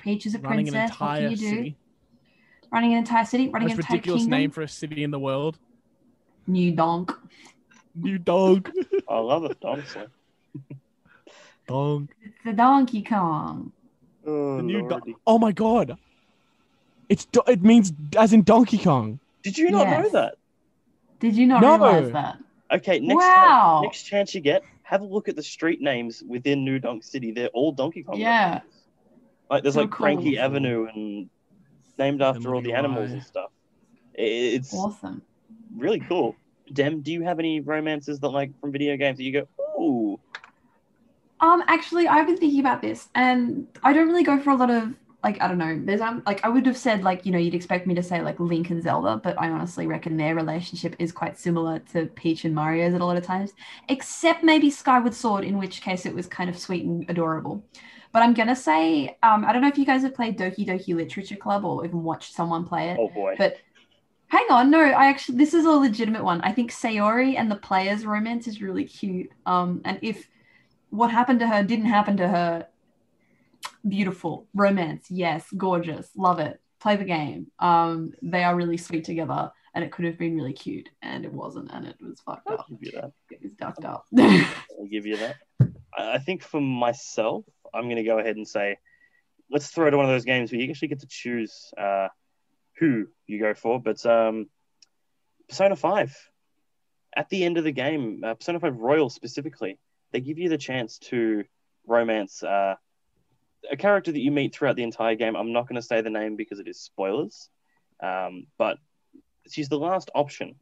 Peach 0.00 0.26
is 0.26 0.34
a 0.34 0.38
Running 0.40 0.66
princess. 0.66 0.98
What 0.98 1.18
can 1.18 1.30
you 1.30 1.36
do? 1.36 1.48
city. 1.48 1.76
Running 2.72 2.92
an 2.94 2.98
entire 2.98 3.24
city. 3.24 3.48
Running 3.48 3.68
Most 3.68 3.74
an 3.74 3.80
entire 3.80 3.94
ridiculous 3.96 4.22
kingdom. 4.22 4.38
name 4.40 4.50
for 4.50 4.62
a 4.62 4.68
city 4.68 5.04
in 5.04 5.12
the 5.12 5.20
world. 5.20 5.58
New 6.48 6.72
Donk. 6.72 7.12
New 7.96 8.18
dog. 8.18 8.70
I 9.08 9.18
love 9.18 9.44
it, 9.44 9.56
honestly. 9.62 10.04
dog. 11.66 12.08
It's 12.22 12.34
the 12.44 12.52
Donkey 12.52 13.02
Kong. 13.02 13.72
Oh, 14.26 14.58
The 14.58 14.62
new 14.62 14.82
do- 14.82 14.88
lordy. 14.88 15.16
oh 15.26 15.38
my 15.38 15.52
god. 15.52 15.96
It's 17.08 17.24
do- 17.26 17.42
it 17.46 17.62
means 17.62 17.92
as 18.18 18.32
in 18.32 18.42
Donkey 18.42 18.78
Kong. 18.78 19.18
Did 19.42 19.56
you 19.56 19.70
not 19.70 19.86
know 19.86 20.02
Yes. 20.02 20.12
that? 20.12 20.34
Did 21.20 21.36
you 21.36 21.46
not 21.46 21.62
No. 21.62 21.72
realize 21.78 22.12
that? 22.12 22.38
Okay, 22.72 22.98
next 22.98 23.16
Wow. 23.16 23.74
time, 23.76 23.82
next 23.84 24.02
chance 24.02 24.34
you 24.34 24.40
get, 24.40 24.62
have 24.82 25.00
a 25.00 25.04
look 25.04 25.28
at 25.28 25.36
the 25.36 25.42
street 25.42 25.80
names 25.80 26.22
within 26.26 26.64
New 26.64 26.78
Donk 26.80 27.04
City. 27.04 27.30
They're 27.30 27.48
all 27.48 27.70
Donkey 27.72 28.02
Kong. 28.02 28.18
Yeah. 28.18 28.54
references. 28.54 28.72
Like 29.48 29.62
there's 29.62 29.74
So 29.74 29.82
like 29.82 29.90
Cranky 29.90 30.32
cool. 30.34 30.40
Avenue 30.44 30.88
and 30.92 31.30
named 31.98 32.20
after 32.22 32.54
all 32.54 32.60
the 32.60 32.70
MWI. 32.72 32.78
animals 32.78 33.12
and 33.12 33.22
stuff. 33.22 33.50
I- 34.18 34.22
It's 34.22 34.74
Awesome. 34.74 35.22
really 35.76 36.00
cool. 36.00 36.34
Dem, 36.72 37.02
do 37.02 37.12
you 37.12 37.22
have 37.22 37.38
any 37.38 37.60
romances 37.60 38.20
that 38.20 38.28
like 38.30 38.52
from 38.60 38.72
video 38.72 38.96
games 38.96 39.18
that 39.18 39.24
you 39.24 39.32
go, 39.32 39.48
ooh, 39.80 40.20
Um, 41.40 41.62
actually, 41.66 42.08
I've 42.08 42.26
been 42.26 42.36
thinking 42.38 42.60
about 42.60 42.80
this, 42.80 43.08
and 43.14 43.66
I 43.82 43.92
don't 43.92 44.08
really 44.08 44.24
go 44.24 44.38
for 44.40 44.50
a 44.50 44.56
lot 44.56 44.70
of 44.70 44.94
like 45.22 45.40
I 45.42 45.48
don't 45.48 45.58
know. 45.58 45.78
There's 45.84 46.00
um 46.00 46.22
like 46.26 46.44
I 46.44 46.48
would 46.48 46.64
have 46.66 46.76
said 46.76 47.02
like 47.04 47.26
you 47.26 47.32
know 47.32 47.38
you'd 47.38 47.54
expect 47.54 47.86
me 47.86 47.94
to 47.94 48.02
say 48.02 48.22
like 48.22 48.40
Link 48.40 48.70
and 48.70 48.82
Zelda, 48.82 49.20
but 49.22 49.38
I 49.40 49.50
honestly 49.50 49.86
reckon 49.86 50.16
their 50.16 50.34
relationship 50.34 50.96
is 50.98 51.12
quite 51.12 51.38
similar 51.38 51.80
to 51.92 52.06
Peach 52.06 52.44
and 52.44 52.54
Mario's 52.54 52.94
at 52.94 53.00
a 53.00 53.04
lot 53.04 53.16
of 53.18 53.24
times, 53.24 53.52
except 53.88 54.44
maybe 54.44 54.70
Skyward 54.70 55.14
Sword, 55.14 55.44
in 55.44 55.58
which 55.58 55.82
case 55.82 56.06
it 56.06 56.14
was 56.14 56.26
kind 56.26 56.48
of 56.48 56.58
sweet 56.58 56.84
and 56.84 57.04
adorable. 57.10 57.64
But 58.12 58.22
I'm 58.22 58.34
gonna 58.34 58.56
say 58.56 59.18
um 59.22 59.44
I 59.44 59.52
don't 59.52 59.62
know 59.62 59.68
if 59.68 59.78
you 59.78 59.84
guys 59.86 60.02
have 60.02 60.14
played 60.14 60.38
Doki 60.38 60.66
Doki 60.66 60.94
Literature 60.94 61.36
Club 61.36 61.64
or 61.64 61.84
even 61.84 62.02
watched 62.02 62.32
someone 62.34 62.64
play 62.64 62.90
it. 62.90 63.00
oh 63.00 63.08
boy. 63.08 63.34
But 63.36 63.56
hang 64.28 64.46
on, 64.50 64.70
no, 64.70 64.80
I 64.80 65.06
actually 65.06 65.38
this 65.38 65.54
is 65.54 65.64
a 65.64 65.70
legitimate 65.70 66.24
one. 66.24 66.40
I 66.42 66.52
think 66.52 66.70
Sayori 66.70 67.36
and 67.38 67.50
the 67.50 67.56
player's 67.56 68.04
romance 68.04 68.46
is 68.46 68.62
really 68.62 68.84
cute. 68.84 69.30
Um, 69.44 69.80
and 69.84 69.98
if 70.02 70.28
what 70.90 71.10
happened 71.10 71.40
to 71.40 71.48
her 71.48 71.62
didn't 71.62 71.86
happen 71.86 72.16
to 72.18 72.28
her, 72.28 72.66
beautiful 73.86 74.46
romance, 74.54 75.06
yes, 75.10 75.46
gorgeous, 75.56 76.10
love 76.16 76.38
it. 76.38 76.60
Play 76.80 76.96
the 76.96 77.04
game. 77.04 77.50
Um, 77.58 78.12
they 78.22 78.44
are 78.44 78.54
really 78.54 78.76
sweet 78.76 79.04
together, 79.04 79.50
and 79.74 79.82
it 79.82 79.90
could 79.90 80.04
have 80.04 80.18
been 80.18 80.36
really 80.36 80.52
cute, 80.52 80.88
and 81.02 81.24
it 81.24 81.32
wasn't, 81.32 81.70
and 81.72 81.86
it 81.86 81.96
was 82.00 82.20
fucked 82.20 82.48
I'll 82.48 82.58
up. 82.58 82.66
give 82.68 82.78
you 82.82 82.92
that. 82.92 83.12
It 83.30 83.42
was 83.42 83.52
ducked 83.52 83.84
up. 83.84 84.06
I'll 84.18 84.86
give 84.90 85.06
you 85.06 85.16
that. 85.16 85.36
I 85.96 86.18
think 86.18 86.42
for 86.42 86.60
myself, 86.60 87.44
I'm 87.72 87.84
going 87.84 87.96
to 87.96 88.02
go 88.02 88.18
ahead 88.18 88.36
and 88.36 88.46
say, 88.46 88.76
let's 89.50 89.68
throw 89.68 89.88
to 89.88 89.96
one 89.96 90.04
of 90.04 90.12
those 90.12 90.24
games 90.24 90.52
where 90.52 90.60
you 90.60 90.70
actually 90.70 90.88
get 90.88 91.00
to 91.00 91.06
choose 91.08 91.72
uh, 91.78 92.08
who 92.78 93.06
you 93.26 93.40
go 93.40 93.54
for. 93.54 93.80
But 93.80 94.04
um, 94.06 94.46
Persona 95.48 95.76
5, 95.76 96.30
at 97.16 97.28
the 97.28 97.44
end 97.44 97.58
of 97.58 97.64
the 97.64 97.72
game, 97.72 98.22
uh, 98.24 98.34
Persona 98.34 98.60
5 98.60 98.76
Royal 98.76 99.10
specifically, 99.10 99.78
they 100.12 100.20
give 100.20 100.38
you 100.38 100.48
the 100.48 100.58
chance 100.58 100.98
to 100.98 101.44
romance 101.86 102.42
uh, 102.42 102.74
a 103.70 103.76
character 103.76 104.12
that 104.12 104.20
you 104.20 104.30
meet 104.30 104.54
throughout 104.54 104.76
the 104.76 104.82
entire 104.82 105.14
game. 105.14 105.36
I'm 105.36 105.52
not 105.52 105.68
going 105.68 105.80
to 105.80 105.86
say 105.86 106.00
the 106.00 106.10
name 106.10 106.36
because 106.36 106.58
it 106.58 106.68
is 106.68 106.80
spoilers, 106.80 107.48
um, 108.02 108.46
but 108.58 108.78
she's 109.50 109.68
the 109.68 109.78
last 109.78 110.10
option. 110.14 110.54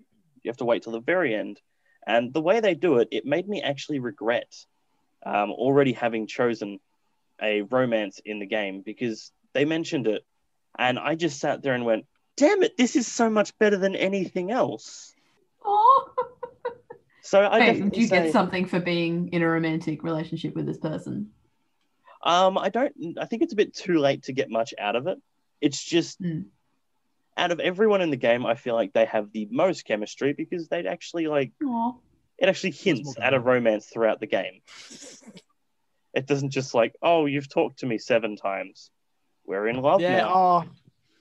You 0.43 0.49
have 0.51 0.57
to 0.59 0.65
wait 0.65 0.83
till 0.83 0.93
the 0.93 1.01
very 1.01 1.35
end. 1.35 1.61
And 2.07 2.33
the 2.33 2.41
way 2.41 2.61
they 2.61 2.75
do 2.75 2.99
it, 2.99 3.09
it 3.11 3.25
made 3.25 3.49
me 3.49 3.63
actually 3.63 3.99
regret 3.99 4.55
um, 5.25 5.51
already 5.51 5.93
having 5.93 6.27
chosen 6.27 6.81
a 7.41 7.63
romance 7.63 8.21
in 8.25 8.39
the 8.39 8.47
game 8.47 8.83
because 8.85 9.33
they 9.55 9.65
mentioned 9.65 10.07
it. 10.07 10.23
And 10.79 10.99
I 10.99 11.15
just 11.15 11.39
sat 11.41 11.63
there 11.63 11.75
and 11.75 11.85
went, 11.85 12.07
damn 12.37 12.63
it, 12.63 12.77
this 12.77 12.97
is 12.97 13.07
so 13.07 13.31
much 13.31 13.57
better 13.59 13.77
than 13.77 13.95
anything 13.95 14.51
else. 14.51 15.15
oh, 15.65 16.11
So 17.23 17.41
I 17.41 17.59
Wait, 17.61 17.91
do 17.91 18.01
you 18.01 18.07
say, 18.07 18.25
get 18.25 18.33
something 18.33 18.67
for 18.67 18.81
being 18.81 19.29
in 19.33 19.43
a 19.43 19.49
romantic 19.49 20.03
relationship 20.03 20.55
with 20.55 20.67
this 20.67 20.79
person? 20.79 21.31
um, 22.23 22.57
I 22.59 22.71
don't, 22.71 23.19
I 23.21 23.27
think 23.27 23.43
it's 23.43 23.53
a 23.53 23.57
bit 23.57 23.75
too 23.75 23.99
late 23.99 24.25
to 24.25 24.33
get 24.33 24.51
much 24.51 24.73
out 24.79 24.97
of 24.97 25.07
it. 25.07 25.19
It's 25.61 25.83
just, 25.83 26.21
Mm. 26.21 26.47
out 27.37 27.51
of 27.53 27.61
everyone 27.61 28.01
in 28.01 28.11
the 28.11 28.17
game, 28.17 28.47
I 28.47 28.55
feel 28.55 28.75
like 28.75 28.93
they 28.93 29.05
have 29.05 29.31
the 29.33 29.47
most 29.51 29.85
chemistry 29.85 30.33
because 30.33 30.69
they'd 30.69 30.87
actually 30.87 31.27
like, 31.27 31.53
Oh, 31.63 32.01
it 32.39 32.49
actually 32.49 32.73
hints 32.73 33.15
at 33.21 33.33
a 33.35 33.41
romance 33.41 33.87
throughout 33.87 34.21
the 34.21 34.27
game. 34.27 34.61
It 36.15 36.27
doesn't 36.27 36.51
just 36.51 36.75
like, 36.75 36.95
oh, 37.03 37.27
you've 37.27 37.49
talked 37.49 37.81
to 37.81 37.87
me 37.87 37.99
seven 37.99 38.37
times. 38.37 38.91
We're 39.47 39.69
in 39.69 39.81
love 39.81 40.01
Yeah. 40.01 40.19
now. 40.19 40.33
Oh, 40.35 40.65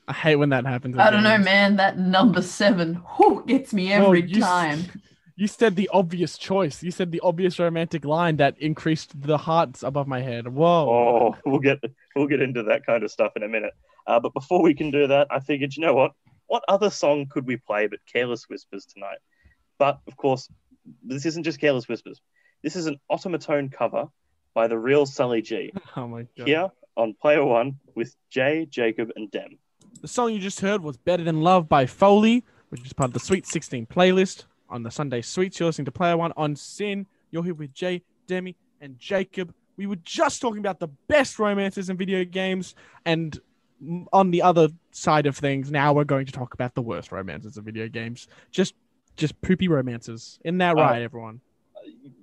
I 0.08 0.14
hate 0.14 0.36
when 0.38 0.50
that 0.50 0.66
happens. 0.66 0.98
I 0.98 1.10
don't 1.10 1.24
know, 1.24 1.38
man. 1.38 1.78
That 1.78 1.98
number 1.98 2.42
seven 2.42 2.96
whew, 3.18 3.44
gets 3.48 3.74
me 3.74 3.92
every 3.94 4.22
Well, 4.22 4.30
you 4.30 4.38
s- 4.44 4.50
time. 4.50 4.80
You 5.36 5.48
said 5.48 5.76
the 5.76 5.90
obvious 5.92 6.38
choice. 6.38 6.84
You 6.84 6.92
said 6.92 7.12
the 7.12 7.20
obvious 7.22 7.58
romantic 7.58 8.06
line 8.06 8.38
that 8.38 8.56
increased 8.60 9.20
the 9.20 9.38
hearts 9.38 9.82
above 9.82 10.08
my 10.08 10.22
head. 10.22 10.48
Whoa. 10.48 10.90
Oh, 10.90 11.36
we'll 11.50 11.60
get 11.60 11.80
we'll 12.16 12.28
get 12.28 12.42
into 12.42 12.64
that 12.64 12.86
kind 12.86 13.04
of 13.04 13.12
stuff 13.12 13.32
in 13.36 13.44
a 13.44 13.48
minute. 13.48 13.74
Uh, 14.06 14.20
but 14.20 14.34
before 14.34 14.62
we 14.62 14.74
can 14.74 14.92
do 14.92 15.08
that, 15.08 15.28
I 15.32 15.40
figured, 15.40 15.76
you 15.76 15.82
know 15.86 15.94
what? 15.94 16.12
What 16.48 16.64
other 16.68 16.90
song 16.90 17.26
could 17.30 17.48
we 17.48 17.58
play 17.58 17.88
but 17.88 18.00
Careless 18.12 18.48
Whispers 18.50 18.86
tonight? 18.86 19.18
But 19.80 20.00
of 20.08 20.18
course, 20.18 20.48
this 21.04 21.26
isn't 21.26 21.44
just 21.44 21.60
Careless 21.60 21.88
Whispers. 21.88 22.22
This 22.62 22.76
is 22.76 22.86
an 22.86 23.00
automaton 23.10 23.70
cover 23.70 24.08
by 24.54 24.68
the 24.68 24.78
real 24.78 25.06
Sully 25.06 25.42
G. 25.42 25.72
Oh 25.96 26.08
my 26.08 26.28
god. 26.38 26.48
Here 26.48 26.70
on 26.98 27.14
Player 27.22 27.44
One 27.44 27.80
with 27.96 28.16
Jay, 28.30 28.66
Jacob, 28.70 29.12
and 29.16 29.30
Dem. 29.32 29.58
The 30.02 30.08
song 30.08 30.34
you 30.34 30.40
just 30.40 30.60
heard 30.60 30.82
was 30.84 30.98
Better 30.98 31.24
Than 31.24 31.42
Love 31.42 31.68
by 31.70 31.86
Foley, 31.86 32.44
which 32.70 32.86
is 32.86 32.94
part 32.94 33.10
of 33.10 33.14
the 33.14 33.20
Sweet 33.20 33.46
16 33.48 33.86
playlist 33.86 34.46
on 34.70 34.84
the 34.84 34.92
Sunday 34.92 35.22
Sweets. 35.22 35.60
You're 35.60 35.68
listening 35.68 35.86
to 35.86 35.92
Player 35.92 36.18
One 36.18 36.34
on 36.36 36.56
SYN. 36.56 37.06
You're 37.32 37.44
here 37.44 37.54
with 37.54 37.74
Jay, 37.74 38.04
Demi, 38.28 38.56
and 38.82 38.98
Jacob. 39.00 39.54
We 39.78 39.88
were 39.88 39.96
just 39.98 40.42
talking 40.42 40.60
about 40.60 40.80
the 40.80 40.90
best 41.08 41.40
romances 41.40 41.90
in 41.90 41.98
video 41.98 42.24
games, 42.26 42.76
and 43.06 43.40
on 44.14 44.32
the 44.32 44.42
other 44.42 44.70
side 44.92 45.26
of 45.26 45.36
things, 45.38 45.72
now 45.72 45.94
we're 45.94 46.04
going 46.04 46.26
to 46.26 46.32
talk 46.32 46.54
about 46.54 46.74
the 46.76 46.82
worst 46.82 47.12
romances 47.12 47.58
in 47.58 47.64
video 47.64 47.88
games. 47.88 48.28
Just 48.52 48.76
just 49.16 49.40
poopy 49.42 49.68
romances. 49.68 50.40
Isn't 50.44 50.58
that 50.60 50.78
Uh, 50.78 50.82
right, 50.82 51.02
everyone? 51.02 51.42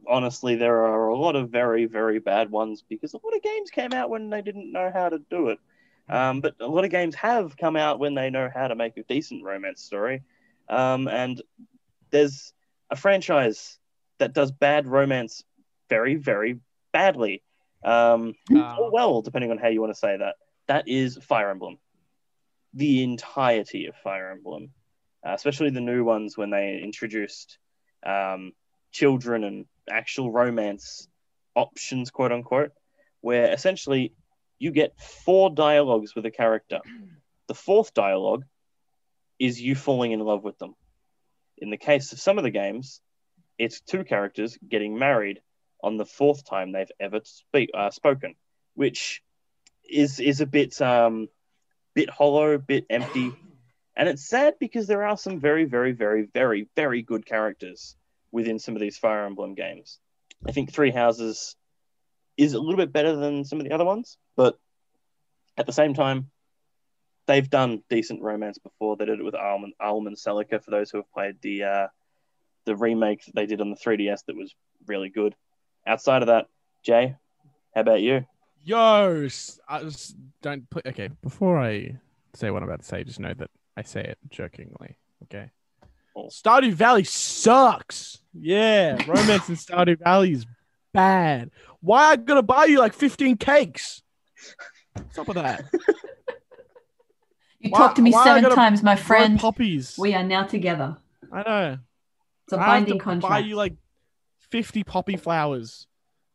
Honestly, 0.08 0.56
there 0.56 0.84
are 0.84 1.08
a 1.08 1.16
lot 1.16 1.36
of 1.36 1.50
very, 1.50 1.84
very 1.86 2.18
bad 2.18 2.50
ones 2.50 2.84
because 2.88 3.14
a 3.14 3.20
lot 3.22 3.36
of 3.36 3.42
games 3.42 3.70
came 3.70 3.92
out 3.92 4.10
when 4.10 4.30
they 4.30 4.42
didn't 4.42 4.72
know 4.72 4.90
how 4.92 5.08
to 5.08 5.18
do 5.30 5.48
it. 5.48 5.58
Um, 6.08 6.40
but 6.40 6.56
a 6.60 6.66
lot 6.66 6.84
of 6.84 6.90
games 6.90 7.14
have 7.14 7.56
come 7.56 7.76
out 7.76 8.00
when 8.00 8.14
they 8.14 8.30
know 8.30 8.50
how 8.52 8.66
to 8.68 8.74
make 8.74 8.96
a 8.96 9.04
decent 9.04 9.44
romance 9.44 9.82
story. 9.82 10.22
Um, 10.68 11.06
and 11.08 11.40
there's 12.10 12.52
a 12.90 12.96
franchise 12.96 13.78
that 14.18 14.32
does 14.32 14.50
bad 14.50 14.86
romance 14.86 15.44
very, 15.88 16.16
very 16.16 16.58
badly. 16.92 17.42
Um, 17.84 18.34
Uh, 18.52 18.76
or 18.78 18.90
well, 18.90 19.22
depending 19.22 19.50
on 19.50 19.58
how 19.58 19.68
you 19.68 19.80
want 19.80 19.92
to 19.92 19.98
say 19.98 20.16
that. 20.16 20.34
That 20.66 20.88
is 20.88 21.16
Fire 21.22 21.50
Emblem. 21.50 21.78
The 22.74 23.02
entirety 23.02 23.86
of 23.86 23.96
Fire 23.96 24.30
Emblem, 24.30 24.70
uh, 25.26 25.32
especially 25.32 25.70
the 25.70 25.80
new 25.80 26.04
ones 26.04 26.36
when 26.36 26.50
they 26.50 26.80
introduced 26.82 27.58
um, 28.04 28.52
children 28.90 29.44
and 29.44 29.66
actual 29.88 30.30
romance 30.30 31.08
options, 31.54 32.10
quote 32.10 32.32
unquote, 32.32 32.72
where 33.20 33.52
essentially 33.52 34.12
you 34.58 34.70
get 34.70 34.98
four 34.98 35.50
dialogues 35.50 36.14
with 36.14 36.26
a 36.26 36.30
character. 36.30 36.80
The 37.48 37.54
fourth 37.54 37.92
dialogue 37.94 38.44
is 39.40 39.60
you 39.60 39.74
falling 39.74 40.12
in 40.12 40.20
love 40.20 40.44
with 40.44 40.56
them. 40.58 40.76
In 41.58 41.70
the 41.70 41.76
case 41.76 42.12
of 42.12 42.20
some 42.20 42.38
of 42.38 42.44
the 42.44 42.52
games, 42.52 43.00
it's 43.58 43.80
two 43.80 44.04
characters 44.04 44.56
getting 44.68 44.96
married 44.96 45.40
on 45.82 45.96
the 45.96 46.06
fourth 46.06 46.44
time 46.44 46.70
they've 46.70 46.92
ever 47.00 47.22
speak, 47.24 47.70
uh, 47.74 47.90
spoken, 47.90 48.36
which 48.74 49.20
is 49.82 50.20
is 50.20 50.40
a 50.40 50.46
bit 50.46 50.80
um, 50.80 51.28
bit 51.94 52.08
hollow, 52.08 52.56
bit 52.56 52.86
empty, 52.88 53.32
and 53.96 54.08
it's 54.08 54.28
sad 54.28 54.54
because 54.60 54.86
there 54.86 55.04
are 55.04 55.16
some 55.16 55.40
very, 55.40 55.64
very, 55.64 55.90
very, 55.90 56.28
very, 56.32 56.68
very 56.76 57.02
good 57.02 57.26
characters 57.26 57.96
within 58.32 58.58
some 58.58 58.74
of 58.74 58.80
these 58.80 58.98
Fire 58.98 59.24
Emblem 59.26 59.54
games. 59.54 59.98
I 60.46 60.52
think 60.52 60.72
Three 60.72 60.90
Houses 60.90 61.56
is 62.36 62.54
a 62.54 62.58
little 62.58 62.76
bit 62.76 62.92
better 62.92 63.14
than 63.16 63.44
some 63.44 63.60
of 63.60 63.66
the 63.66 63.72
other 63.72 63.84
ones, 63.84 64.16
but 64.36 64.58
at 65.56 65.66
the 65.66 65.72
same 65.72 65.94
time, 65.94 66.30
they've 67.26 67.48
done 67.48 67.82
decent 67.88 68.22
romance 68.22 68.58
before. 68.58 68.96
They 68.96 69.04
did 69.04 69.20
it 69.20 69.24
with 69.24 69.34
Alman, 69.34 69.72
Alm 69.80 70.06
and 70.06 70.16
Celica 70.16 70.62
for 70.62 70.70
those 70.70 70.90
who 70.90 70.98
have 70.98 71.12
played 71.12 71.36
the 71.42 71.64
uh, 71.64 71.86
the 72.64 72.76
remake 72.76 73.24
that 73.26 73.34
they 73.34 73.46
did 73.46 73.60
on 73.60 73.70
the 73.70 73.76
3DS 73.76 74.24
that 74.26 74.36
was 74.36 74.54
really 74.86 75.08
good. 75.08 75.34
Outside 75.86 76.22
of 76.22 76.28
that, 76.28 76.46
Jay, 76.82 77.16
how 77.74 77.80
about 77.80 78.00
you? 78.00 78.26
Yo, 78.62 79.28
I 79.68 79.82
just 79.82 80.16
don't 80.42 80.68
put. 80.70 80.86
Okay, 80.86 81.08
before 81.22 81.58
I 81.58 81.96
say 82.34 82.50
what 82.50 82.62
I'm 82.62 82.68
about 82.68 82.80
to 82.80 82.86
say, 82.86 83.04
just 83.04 83.20
know 83.20 83.34
that 83.34 83.50
I 83.76 83.82
say 83.82 84.02
it 84.02 84.18
jokingly. 84.28 84.96
Okay. 85.24 85.50
Stardew 86.16 86.72
Valley 86.72 87.04
sucks. 87.04 88.18
Yeah, 88.32 88.96
romance 89.06 89.48
in 89.48 89.56
Stardew 89.56 89.98
Valley 89.98 90.32
is 90.32 90.46
bad. 90.92 91.50
Why 91.80 92.10
I 92.10 92.16
gotta 92.16 92.42
buy 92.42 92.66
you 92.66 92.78
like 92.78 92.92
15 92.94 93.36
cakes? 93.36 94.02
What's 94.94 95.18
up 95.18 95.28
with 95.28 95.36
that? 95.36 95.64
You 97.62 97.68
Why- 97.70 97.78
talked 97.78 97.96
to 97.96 98.02
me 98.02 98.10
seven 98.12 98.50
times, 98.52 98.82
my 98.82 98.96
friend. 98.96 99.38
poppies. 99.38 99.96
We 99.98 100.14
are 100.14 100.22
now 100.24 100.44
together. 100.44 100.96
I 101.30 101.42
know. 101.42 101.78
It's 102.46 102.52
a 102.54 102.56
I 102.56 102.60
have 102.60 102.66
binding 102.68 102.98
to 102.98 103.04
contract. 103.04 103.30
buy 103.30 103.38
you 103.40 103.54
like 103.54 103.74
50 104.48 104.82
poppy 104.84 105.16
flowers. 105.18 105.86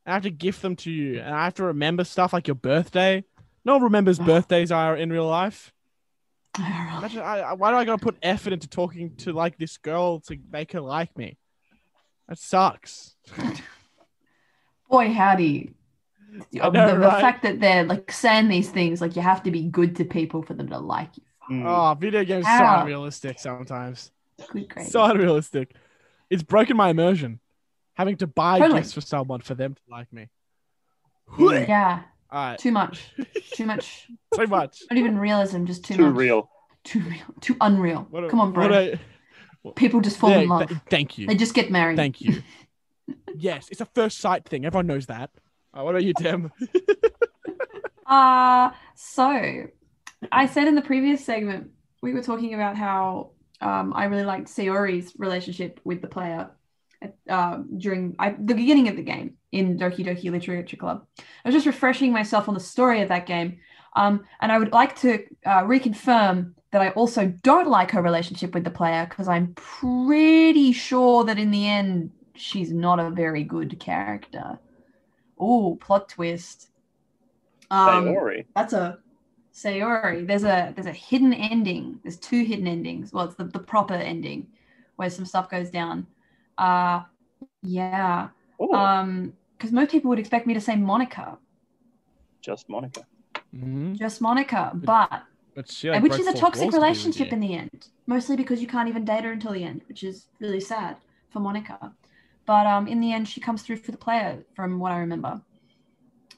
I 0.06 0.14
have 0.14 0.22
to 0.22 0.30
gift 0.30 0.62
them 0.62 0.76
to 0.78 0.92
you, 0.92 1.20
and 1.20 1.34
I 1.34 1.46
have 1.46 1.56
to 1.56 1.64
remember 1.64 2.04
stuff 2.04 2.32
like 2.32 2.48
your 2.48 2.54
birthday. 2.54 3.24
No 3.66 3.74
one 3.74 3.82
remembers 3.86 4.20
birthdays 4.20 4.72
are 4.72 4.96
in 4.96 5.12
real 5.12 5.26
life. 5.28 5.74
Imagine, 6.58 7.22
I, 7.22 7.40
I, 7.40 7.54
why 7.54 7.72
do 7.72 7.78
I 7.78 7.86
gotta 7.86 8.02
put 8.02 8.18
effort 8.22 8.54
into 8.54 8.68
talking 8.68 9.16
to 9.18 9.34
like 9.34 9.58
this 9.58 9.78
girl 9.78 10.20
to 10.22 10.38
make 10.52 10.72
her 10.72 10.82
like 10.82 11.16
me? 11.18 11.38
That 12.28 12.40
sucks. 12.40 13.16
Boy, 14.90 15.12
howdy. 15.12 15.74
I 16.62 16.70
know, 16.70 16.94
the, 16.94 17.00
the 17.00 17.12
fact 17.12 17.44
that 17.44 17.60
they're 17.60 17.86
like 17.86 18.12
saying 18.12 18.50
these 18.50 18.70
things, 18.70 19.02
like 19.02 19.16
you 19.16 19.22
have 19.22 19.44
to 19.44 19.52
be 19.52 19.64
good 19.64 19.96
to 19.98 20.06
people 20.06 20.42
for 20.42 20.54
them 20.54 20.70
to 20.70 20.78
like 20.78 21.12
you. 21.18 21.24
Mm. 21.50 21.66
Oh, 21.66 21.94
video 21.96 22.24
games 22.24 22.46
so 22.46 22.52
How? 22.52 22.82
unrealistic 22.82 23.40
sometimes. 23.40 24.12
Good 24.52 24.68
gravy. 24.68 24.90
So 24.90 25.04
unrealistic. 25.04 25.76
It's 26.30 26.44
broken 26.44 26.76
my 26.76 26.90
immersion. 26.90 27.40
Having 27.94 28.18
to 28.18 28.28
buy 28.28 28.60
Totally. 28.60 28.82
gifts 28.82 28.94
for 28.94 29.02
someone 29.02 29.42
for 29.42 29.56
them 29.56 29.76
to 29.76 29.82
like 29.90 30.12
me. 30.12 30.28
Yeah, 31.40 32.02
All 32.32 32.44
right, 32.50 32.60
too 32.60 32.72
much. 32.72 33.12
Too 33.54 33.66
much. 33.66 34.08
too 34.36 34.48
much. 34.48 34.82
Not 34.90 34.98
even 34.98 35.18
realism, 35.18 35.66
just 35.66 35.86
too, 35.86 35.96
Too 35.96 36.08
much. 36.12 36.16
real. 36.20 36.50
Too 36.84 37.00
real. 37.02 37.22
Too 37.42 37.56
unreal. 37.62 38.08
What 38.10 38.26
a- 38.26 38.30
Come 38.30 38.40
on, 38.42 38.52
bro. 38.52 38.64
what 38.64 38.72
a- 38.74 39.00
People 39.76 40.00
just 40.02 40.18
fall 40.18 40.30
yeah, 40.30 40.40
in 40.40 40.50
love. 40.50 40.68
th- 40.68 40.80
thank 40.92 41.18
you. 41.18 41.26
they 41.28 41.36
just 41.36 41.54
get 41.56 41.72
married. 41.72 41.96
Thank 41.98 42.22
you. 42.22 42.44
yes, 43.36 43.68
it's 43.72 43.82
a 43.82 43.86
first 43.96 44.20
sight 44.20 44.46
thing. 44.48 44.64
Everyone 44.66 44.86
knows 44.86 45.08
that. 45.08 45.32
Uh, 45.74 45.82
what 45.84 45.92
about 45.92 46.04
you, 46.04 46.14
Tim? 46.18 46.52
Uh, 48.06 48.70
so 48.94 49.66
I 50.32 50.46
said 50.46 50.68
in 50.68 50.76
the 50.76 50.82
previous 50.84 51.26
segment, 51.26 51.72
we 52.04 52.14
were 52.14 52.22
talking 52.22 52.54
about 52.54 52.78
how 52.78 53.32
um, 53.62 53.94
I 53.96 54.06
really 54.06 54.24
liked 54.26 54.48
Sayori's 54.48 55.14
relationship 55.18 55.80
with 55.84 56.02
the 56.04 56.08
player 56.08 56.52
um, 57.30 57.78
during 57.78 58.16
I, 58.20 58.32
the 58.32 58.56
beginning 58.56 58.88
of 58.88 58.96
the 58.96 59.04
game 59.04 59.36
in 59.52 59.78
Doki 59.78 60.06
Doki 60.06 60.32
Literature 60.32 60.78
Club. 60.78 61.06
I 61.20 61.24
was 61.48 61.56
just 61.56 61.66
refreshing 61.66 62.12
myself 62.12 62.48
on 62.48 62.54
the 62.54 62.60
story 62.60 63.02
of 63.02 63.10
that 63.10 63.26
game. 63.26 63.60
Um, 63.96 64.26
and 64.42 64.52
I 64.52 64.60
would 64.60 64.74
like 64.74 64.96
to 64.98 65.24
uh, 65.46 65.64
reconfirm 65.64 66.54
that 66.72 66.82
I 66.82 66.90
also 66.90 67.28
don't 67.42 67.70
like 67.70 67.92
her 67.92 68.02
relationship 68.02 68.54
with 68.54 68.66
the 68.66 68.70
player 68.70 69.06
because 69.10 69.30
I'm 69.30 69.54
pretty 69.56 70.74
sure 70.74 71.24
that 71.24 71.40
in 71.40 71.52
the 71.52 71.68
end, 71.68 72.12
she's 72.36 72.72
not 72.72 73.00
a 73.00 73.10
very 73.10 73.44
good 73.44 73.80
character. 73.80 74.60
Oh, 75.40 75.78
plot 75.80 76.10
twist. 76.10 76.70
Um, 77.72 78.06
Sayori. 78.06 78.46
that's 78.56 78.74
a 78.74 79.00
Sayori. 79.54 80.28
There's 80.28 80.44
a 80.44 80.74
there's 80.76 80.88
a 80.88 80.92
hidden 80.92 81.34
ending. 81.34 82.00
There's 82.04 82.18
two 82.18 82.44
hidden 82.44 82.68
endings. 82.68 83.14
Well, 83.14 83.26
it's 83.26 83.36
the, 83.36 83.46
the 83.46 83.60
proper 83.60 83.94
ending 83.94 84.48
where 84.98 85.10
some 85.10 85.26
stuff 85.26 85.50
goes 85.50 85.70
down. 85.70 86.08
Uh 86.58 87.02
yeah. 87.64 88.30
Oh, 88.60 88.74
Um 88.74 89.34
because 89.58 89.72
most 89.72 89.92
people 89.92 90.10
would 90.10 90.20
expect 90.20 90.48
me 90.48 90.54
to 90.54 90.62
say 90.62 90.74
Monika. 90.74 91.38
just 92.42 92.68
Monika. 92.68 93.04
Mhm. 93.56 93.98
Just 93.98 94.22
Monika. 94.22 94.72
But 94.86 95.24
But 95.56 95.72
she, 95.72 95.90
which 95.90 96.20
is 96.20 96.28
a 96.28 96.34
toxic 96.34 96.44
walls 96.44 96.56
to 96.56 96.60
be 96.60 96.66
with 96.66 96.74
relationship 96.76 97.34
in 97.34 97.40
the 97.40 97.54
end. 97.56 97.88
Mostly 98.08 98.36
because 98.36 98.62
you 98.62 98.68
can't 98.68 98.90
even 98.90 99.06
date 99.06 99.24
her 99.24 99.32
until 99.32 99.54
the 99.54 99.64
end, 99.64 99.82
which 99.88 100.04
is 100.04 100.28
really 100.40 100.60
sad 100.60 100.98
for 101.32 101.40
Monika. 101.40 101.94
But 102.46 102.68
um 102.68 102.88
in 102.88 103.00
the 103.00 103.12
end 103.14 103.28
she 103.28 103.42
comes 103.42 103.64
through 103.64 103.78
for 103.78 103.92
the 103.92 103.98
player 103.98 104.44
from 104.56 104.80
what 104.80 104.92
I 104.92 105.00
remember. 105.00 105.42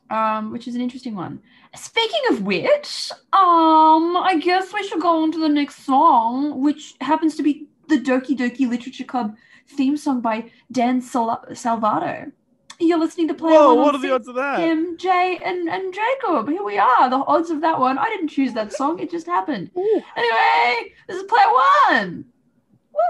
Um, 0.09 0.51
which 0.53 0.70
is 0.70 0.76
an 0.76 0.80
interesting 0.80 1.15
one. 1.15 1.41
Speaking 1.76 2.22
of 2.30 2.43
which, 2.43 3.11
um, 3.34 4.15
I 4.15 4.39
guess 4.41 4.74
we 4.74 4.88
should 4.88 5.01
go 5.01 5.22
on 5.22 5.34
to 5.34 5.39
the 5.39 5.49
next 5.49 5.84
song, 5.86 6.61
which 6.61 6.93
happens 7.01 7.36
to 7.36 7.43
be 7.43 7.68
the 7.89 7.97
Doki 7.97 8.38
Doki 8.38 8.70
Literature 8.70 9.03
Club 9.03 9.36
theme 9.70 9.97
song 9.97 10.22
by 10.22 10.51
Dan 10.72 11.01
Sal- 11.01 11.45
Salvato. 11.51 12.32
You're 12.80 12.99
listening 12.99 13.28
to 13.30 13.34
Play 13.34 13.53
Whoa, 13.53 13.74
One 13.74 13.86
what 13.86 13.95
are 13.95 14.01
the 14.01 14.13
odds 14.13 14.28
of 14.28 14.36
that? 14.36 14.59
Him, 14.59 14.97
Jay, 14.97 15.39
and, 15.43 15.68
and 15.68 15.93
Jacob. 15.93 16.47
Here 16.47 16.63
we 16.63 16.78
are. 16.78 17.09
The 17.09 17.15
odds 17.15 17.49
of 17.49 17.61
that 17.61 17.80
one. 17.80 17.97
I 17.97 18.05
didn't 18.05 18.28
choose 18.28 18.53
that 18.53 18.72
song. 18.72 18.99
It 18.99 19.09
just 19.09 19.26
happened. 19.26 19.72
Ooh. 19.76 20.01
Anyway, 20.15 20.91
this 21.07 21.18
is 21.18 21.24
Player 21.24 21.47
One. 21.89 22.26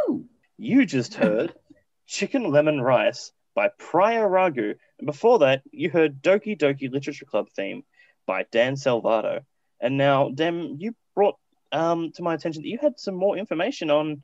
Woo! 0.08 0.26
You 0.58 0.86
just 0.86 1.16
heard 1.16 1.54
Chicken 2.08 2.50
Lemon 2.50 2.80
Rice 2.80 3.34
by 3.56 3.70
Prior 3.78 4.30
Ragu. 4.30 4.76
And 5.00 5.06
before 5.06 5.40
that, 5.40 5.64
you 5.72 5.90
heard 5.90 6.22
Doki 6.22 6.58
Doki 6.58 6.90
Literature 6.90 7.26
Club 7.26 7.48
theme 7.54 7.84
by 8.26 8.46
Dan 8.52 8.76
Salvato. 8.76 9.42
And 9.82 9.98
now, 9.98 10.30
Dem, 10.30 10.78
you 10.80 10.96
brought 11.14 11.36
um, 11.74 12.12
to 12.14 12.24
my 12.24 12.34
attention 12.34 12.62
that 12.62 12.70
you 12.70 12.80
had 12.82 13.00
some 13.00 13.16
more 13.16 13.38
information 13.38 13.92
on 13.92 14.24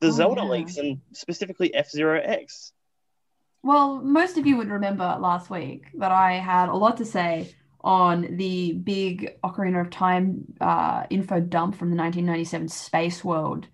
the 0.00 0.08
Oh, 0.08 0.10
Zelda 0.10 0.42
yeah. 0.42 0.48
leaks 0.48 0.76
and 0.76 1.00
specifically 1.12 1.74
F 1.74 1.90
Zero 1.90 2.20
X. 2.22 2.72
Well, 3.62 4.00
most 4.02 4.38
of 4.38 4.46
you 4.46 4.56
would 4.58 4.68
remember 4.68 5.16
last 5.20 5.50
week 5.50 5.86
that 5.98 6.12
I 6.12 6.34
had 6.34 6.68
a 6.68 6.74
lot 6.76 6.98
to 6.98 7.04
say 7.04 7.54
on 7.80 8.36
the 8.36 8.72
big 8.72 9.36
Ocarina 9.44 9.80
of 9.80 9.90
Time 9.90 10.44
uh, 10.60 11.04
info 11.10 11.40
dump 11.40 11.74
from 11.76 11.90
the 11.90 11.96
1997 11.96 12.68
Space 12.68 13.24
World 13.24 13.66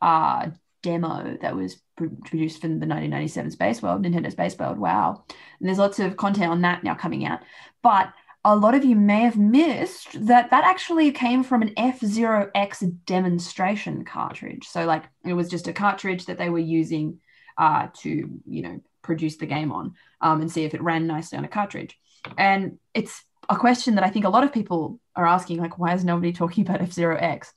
uh, 0.00 0.50
demo 0.82 1.36
that 1.40 1.54
was 1.56 1.80
produced 1.96 2.60
from 2.60 2.78
the 2.80 2.86
1997 2.86 3.50
Space 3.52 3.82
World, 3.82 4.04
Nintendo 4.04 4.30
Space 4.30 4.56
World. 4.58 4.78
Wow. 4.78 5.24
And 5.60 5.68
there's 5.68 5.78
lots 5.78 5.98
of 5.98 6.16
content 6.16 6.50
on 6.50 6.62
that 6.62 6.84
now 6.84 6.94
coming 6.94 7.24
out. 7.24 7.40
But 7.82 8.12
a 8.46 8.54
lot 8.54 8.76
of 8.76 8.84
you 8.84 8.94
may 8.94 9.22
have 9.22 9.36
missed 9.36 10.24
that 10.28 10.50
that 10.50 10.62
actually 10.64 11.10
came 11.10 11.42
from 11.42 11.62
an 11.62 11.72
F-Zero 11.76 12.48
X 12.54 12.78
demonstration 13.04 14.04
cartridge. 14.04 14.68
So, 14.68 14.84
like, 14.84 15.02
it 15.24 15.32
was 15.32 15.48
just 15.48 15.66
a 15.66 15.72
cartridge 15.72 16.26
that 16.26 16.38
they 16.38 16.48
were 16.48 16.60
using 16.60 17.18
uh, 17.58 17.88
to, 18.02 18.30
you 18.46 18.62
know, 18.62 18.80
produce 19.02 19.36
the 19.36 19.46
game 19.46 19.72
on 19.72 19.94
um, 20.20 20.40
and 20.40 20.50
see 20.50 20.64
if 20.64 20.74
it 20.74 20.80
ran 20.80 21.08
nicely 21.08 21.36
on 21.36 21.44
a 21.44 21.48
cartridge. 21.48 21.98
And 22.38 22.78
it's 22.94 23.24
a 23.48 23.56
question 23.56 23.96
that 23.96 24.04
I 24.04 24.10
think 24.10 24.24
a 24.24 24.30
lot 24.30 24.44
of 24.44 24.52
people 24.52 25.00
are 25.16 25.26
asking, 25.26 25.58
like, 25.58 25.76
why 25.76 25.94
is 25.94 26.04
nobody 26.04 26.32
talking 26.32 26.64
about 26.64 26.82
F-Zero 26.82 27.16
X? 27.16 27.52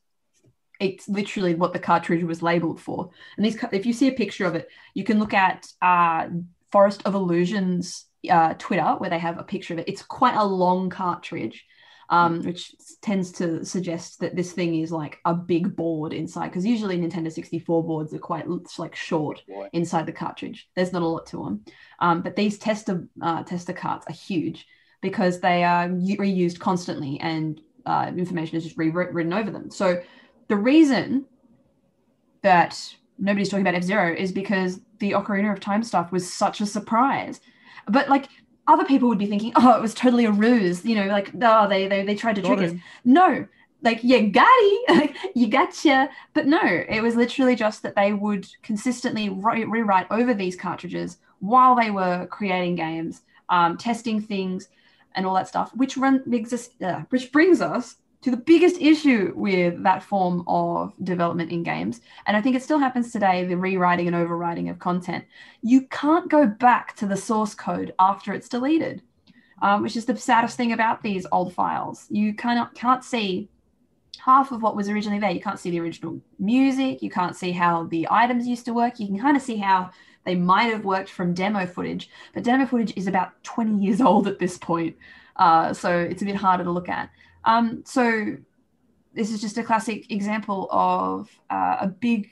It's 0.79 1.07
literally 1.07 1.53
what 1.53 1.73
the 1.73 1.79
cartridge 1.79 2.23
was 2.23 2.41
labeled 2.41 2.81
for. 2.81 3.11
And 3.37 3.45
these, 3.45 3.63
if 3.71 3.85
you 3.85 3.93
see 3.93 4.07
a 4.07 4.13
picture 4.13 4.45
of 4.45 4.55
it, 4.55 4.67
you 4.95 5.03
can 5.03 5.19
look 5.19 5.35
at 5.35 5.67
uh, 5.83 6.29
Forest 6.71 7.03
of 7.05 7.13
Illusions 7.13 8.05
uh, 8.29 8.53
Twitter, 8.57 8.95
where 8.97 9.09
they 9.09 9.19
have 9.19 9.37
a 9.37 9.43
picture 9.43 9.73
of 9.73 9.79
it. 9.79 9.87
It's 9.87 10.01
quite 10.01 10.35
a 10.35 10.43
long 10.43 10.89
cartridge, 10.89 11.65
um, 12.09 12.41
which 12.43 12.73
tends 13.01 13.31
to 13.33 13.63
suggest 13.63 14.19
that 14.19 14.35
this 14.35 14.51
thing 14.51 14.75
is 14.75 14.91
like 14.91 15.19
a 15.25 15.33
big 15.33 15.75
board 15.75 16.13
inside. 16.13 16.47
Because 16.47 16.65
usually 16.65 16.97
Nintendo 16.97 17.31
64 17.31 17.83
boards 17.83 18.13
are 18.13 18.19
quite 18.19 18.45
like 18.77 18.95
short 18.95 19.43
inside 19.73 20.05
the 20.05 20.11
cartridge. 20.11 20.69
There's 20.75 20.93
not 20.93 21.01
a 21.01 21.07
lot 21.07 21.27
to 21.27 21.43
them, 21.43 21.65
um, 21.99 22.21
but 22.21 22.35
these 22.35 22.57
tester 22.57 23.07
uh, 23.21 23.43
tester 23.43 23.73
carts 23.73 24.05
are 24.07 24.13
huge 24.13 24.67
because 25.01 25.39
they 25.39 25.63
are 25.63 25.87
reused 25.87 26.59
constantly 26.59 27.19
and 27.21 27.61
uh, 27.85 28.11
information 28.15 28.57
is 28.57 28.63
just 28.63 28.77
rewritten 28.77 29.33
over 29.33 29.49
them. 29.49 29.71
So 29.71 30.01
the 30.47 30.57
reason 30.57 31.25
that 32.41 32.95
nobody's 33.17 33.49
talking 33.49 33.65
about 33.65 33.75
F 33.75 33.83
Zero 33.83 34.13
is 34.13 34.31
because 34.31 34.79
the 34.99 35.11
Ocarina 35.11 35.51
of 35.51 35.59
Time 35.59 35.83
stuff 35.83 36.11
was 36.11 36.31
such 36.31 36.61
a 36.61 36.65
surprise. 36.65 37.39
But 37.89 38.09
like 38.09 38.27
other 38.67 38.85
people 38.85 39.09
would 39.09 39.17
be 39.17 39.25
thinking, 39.25 39.51
oh, 39.55 39.75
it 39.75 39.81
was 39.81 39.93
totally 39.93 40.25
a 40.25 40.31
ruse. 40.31 40.85
You 40.85 40.95
know, 40.95 41.07
like 41.07 41.31
oh, 41.41 41.67
they 41.67 41.87
they 41.87 42.03
they 42.03 42.15
tried 42.15 42.35
to 42.35 42.41
Got 42.41 42.57
trick 42.57 42.71
us. 42.73 42.79
No, 43.03 43.47
like 43.81 44.03
you 44.03 44.27
got 44.27 44.47
it, 44.49 45.15
you 45.35 45.47
gotcha. 45.47 46.09
But 46.33 46.47
no, 46.47 46.61
it 46.61 47.01
was 47.01 47.15
literally 47.15 47.55
just 47.55 47.83
that 47.83 47.95
they 47.95 48.13
would 48.13 48.47
consistently 48.61 49.29
re- 49.29 49.65
rewrite 49.65 50.07
over 50.11 50.33
these 50.33 50.55
cartridges 50.55 51.17
while 51.39 51.75
they 51.75 51.91
were 51.91 52.27
creating 52.27 52.75
games, 52.75 53.21
um, 53.49 53.77
testing 53.77 54.21
things, 54.21 54.67
and 55.15 55.25
all 55.25 55.35
that 55.35 55.47
stuff. 55.47 55.71
Which 55.75 55.97
run 55.97 56.23
exist, 56.31 56.81
uh, 56.81 57.01
which 57.09 57.31
brings 57.31 57.61
us 57.61 57.95
to 58.21 58.31
the 58.31 58.37
biggest 58.37 58.81
issue 58.81 59.33
with 59.35 59.81
that 59.83 60.03
form 60.03 60.43
of 60.47 60.93
development 61.03 61.51
in 61.51 61.63
games, 61.63 62.01
and 62.25 62.35
I 62.35 62.41
think 62.41 62.55
it 62.55 62.63
still 62.63 62.79
happens 62.79 63.11
today: 63.11 63.45
the 63.45 63.57
rewriting 63.57 64.07
and 64.07 64.15
overwriting 64.15 64.69
of 64.69 64.79
content. 64.79 65.25
You 65.61 65.87
can't 65.87 66.29
go 66.29 66.47
back 66.47 66.95
to 66.97 67.05
the 67.07 67.17
source 67.17 67.53
code 67.55 67.93
after 67.99 68.33
it's 68.33 68.49
deleted. 68.49 69.01
Um, 69.61 69.83
which 69.83 69.97
is 69.97 70.05
the 70.05 70.15
saddest 70.15 70.55
thing 70.55 70.71
about 70.71 71.03
these 71.03 71.25
old 71.33 71.53
files. 71.53 72.07
You 72.09 72.33
cannot 72.33 72.75
can't 72.75 73.03
see 73.03 73.49
half 74.19 74.51
of 74.51 74.61
what 74.61 74.75
was 74.75 74.89
originally 74.89 75.19
there. 75.19 75.31
You 75.31 75.41
can't 75.41 75.59
see 75.59 75.71
the 75.71 75.79
original 75.79 76.21
music. 76.37 77.01
You 77.01 77.09
can't 77.09 77.35
see 77.35 77.51
how 77.51 77.83
the 77.85 78.07
items 78.09 78.47
used 78.47 78.65
to 78.65 78.73
work. 78.73 78.99
You 78.99 79.07
can 79.07 79.19
kind 79.19 79.35
of 79.37 79.43
see 79.43 79.57
how 79.57 79.91
They 80.25 80.35
might 80.35 80.71
have 80.73 80.85
worked 80.85 81.09
from 81.09 81.33
demo 81.33 81.65
footage, 81.65 82.09
but 82.33 82.43
demo 82.43 82.65
footage 82.65 82.93
is 82.95 83.07
about 83.07 83.41
20 83.43 83.81
years 83.83 84.01
old 84.09 84.27
at 84.27 84.39
this 84.39 84.57
point. 84.57 84.95
Uh, 85.37 85.73
so 85.73 85.97
it's 85.97 86.21
a 86.21 86.25
bit 86.25 86.35
harder 86.35 86.65
to 86.65 86.71
look 86.71 86.89
at. 86.89 87.09
Um, 87.45 87.83
so 87.85 88.37
this 89.13 89.31
is 89.31 89.41
just 89.41 89.57
a 89.57 89.63
classic 89.63 90.11
example 90.11 90.67
of 90.71 91.29
uh, 91.49 91.77
a 91.81 91.87
big, 91.87 92.29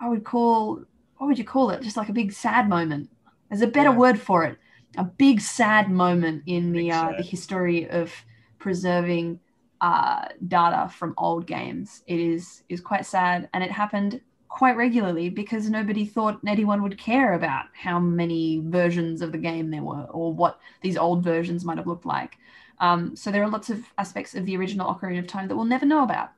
I 0.00 0.08
would 0.08 0.24
call, 0.24 0.82
what 1.18 1.26
would 1.26 1.38
you 1.38 1.44
call 1.44 1.70
it? 1.70 1.82
Just 1.82 1.96
like 1.96 2.08
a 2.08 2.12
big 2.14 2.32
sad 2.32 2.68
moment. 2.68 3.10
There's 3.50 3.62
a 3.62 3.66
better 3.66 3.90
Yeah. 3.90 3.92
word 3.92 4.20
for 4.20 4.44
it. 4.44 4.58
A 4.96 5.04
big 5.04 5.40
sad 5.40 5.90
moment 5.90 6.42
in 6.46 6.72
the 6.72 6.90
uh, 6.90 7.12
the 7.16 7.22
history 7.22 7.88
of 7.88 8.12
preserving 8.58 9.40
uh, 9.80 10.26
data 10.46 10.88
from 10.90 11.14
old 11.16 11.46
games. 11.46 12.02
It 12.06 12.20
is 12.20 12.62
is 12.68 12.80
quite 12.80 13.06
sad, 13.06 13.48
and 13.54 13.64
it 13.64 13.70
happened 13.70 14.20
quite 14.48 14.76
regularly 14.76 15.30
because 15.30 15.70
nobody 15.70 16.04
thought 16.04 16.40
anyone 16.46 16.82
would 16.82 16.98
care 16.98 17.32
about 17.32 17.66
how 17.74 17.98
many 17.98 18.62
versions 18.66 19.22
of 19.22 19.32
the 19.32 19.38
game 19.38 19.70
there 19.70 19.82
were 19.82 20.04
or 20.10 20.32
what 20.32 20.58
these 20.82 20.98
old 20.98 21.24
versions 21.24 21.64
might 21.64 21.78
have 21.78 21.86
looked 21.86 22.04
like. 22.06 22.36
Um, 22.82 23.16
so 23.16 23.30
there 23.30 23.42
are 23.42 23.48
lots 23.48 23.70
of 23.70 23.80
aspects 23.96 24.34
of 24.34 24.44
the 24.44 24.56
original 24.58 24.92
Ocarina 24.92 25.20
of 25.20 25.26
Time 25.26 25.48
that 25.48 25.56
we'll 25.56 25.64
never 25.64 25.86
know 25.86 26.02
about. 26.02 26.32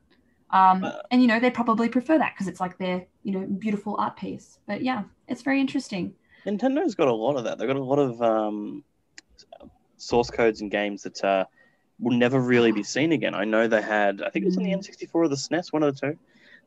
Um, 0.51 0.87
and 1.11 1.21
you 1.21 1.27
know 1.27 1.41
they'd 1.41 1.55
probably 1.55 1.89
prefer 1.89 2.17
that 2.19 2.35
because 2.35 2.47
it's 2.47 2.61
like 2.61 2.79
their 2.79 3.07
you 3.25 3.33
know 3.33 3.45
beautiful 3.47 3.97
art 3.99 4.17
piece. 4.17 4.59
But 4.69 4.83
yeah, 4.83 5.03
it's 5.27 5.43
very 5.43 5.59
interesting. 5.61 6.15
Nintendo's 6.47 6.95
got 6.95 7.09
a 7.09 7.13
lot 7.13 7.37
of 7.37 7.45
that. 7.45 7.59
They've 7.59 7.67
got 7.67 7.77
a 7.77 7.83
lot 7.83 7.99
of 7.99 8.23
um, 8.23 8.85
source 9.97 10.31
codes 10.31 10.61
and 10.61 10.71
games 10.71 11.03
that 11.03 11.25
uh, 11.25 11.47
will 11.99 12.17
never 12.17 12.39
really 12.39 12.73
be 12.73 12.83
seen 12.83 13.13
again. 13.13 13.35
I 13.35 13.45
know 13.45 13.67
they 13.67 13.83
had, 13.83 14.23
I 14.23 14.29
think 14.31 14.45
it 14.45 14.47
was 14.47 14.59
on 14.59 14.65
the 14.65 14.71
Mm. 14.71 14.79
N64 14.79 15.09
or 15.15 15.29
the 15.29 15.37
SNES, 15.37 15.73
one 15.73 15.83
of 15.83 15.99
the 15.99 16.09
two. 16.13 16.19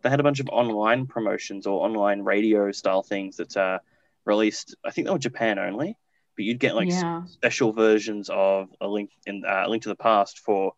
They 0.01 0.09
had 0.09 0.19
a 0.19 0.23
bunch 0.23 0.39
of 0.39 0.49
online 0.49 1.05
promotions 1.05 1.67
or 1.67 1.85
online 1.85 2.21
radio 2.21 2.71
style 2.71 3.03
things 3.03 3.37
that 3.37 3.55
uh, 3.55 3.79
released. 4.25 4.75
I 4.83 4.91
think 4.91 5.05
they 5.07 5.11
were 5.13 5.19
Japan 5.19 5.59
only, 5.59 5.95
but 6.37 6.45
you'd 6.45 6.59
get 6.59 6.75
like 6.75 6.87
yeah, 6.89 7.25
special 7.25 7.73
versions 7.73 8.29
of 8.31 8.69
a 8.79 8.87
link 8.87 9.09
in 9.25 9.43
uh, 9.45 9.63
a 9.65 9.69
link 9.69 9.83
to 9.83 9.89
the 9.89 9.95
past 9.95 10.39
for 10.39 10.73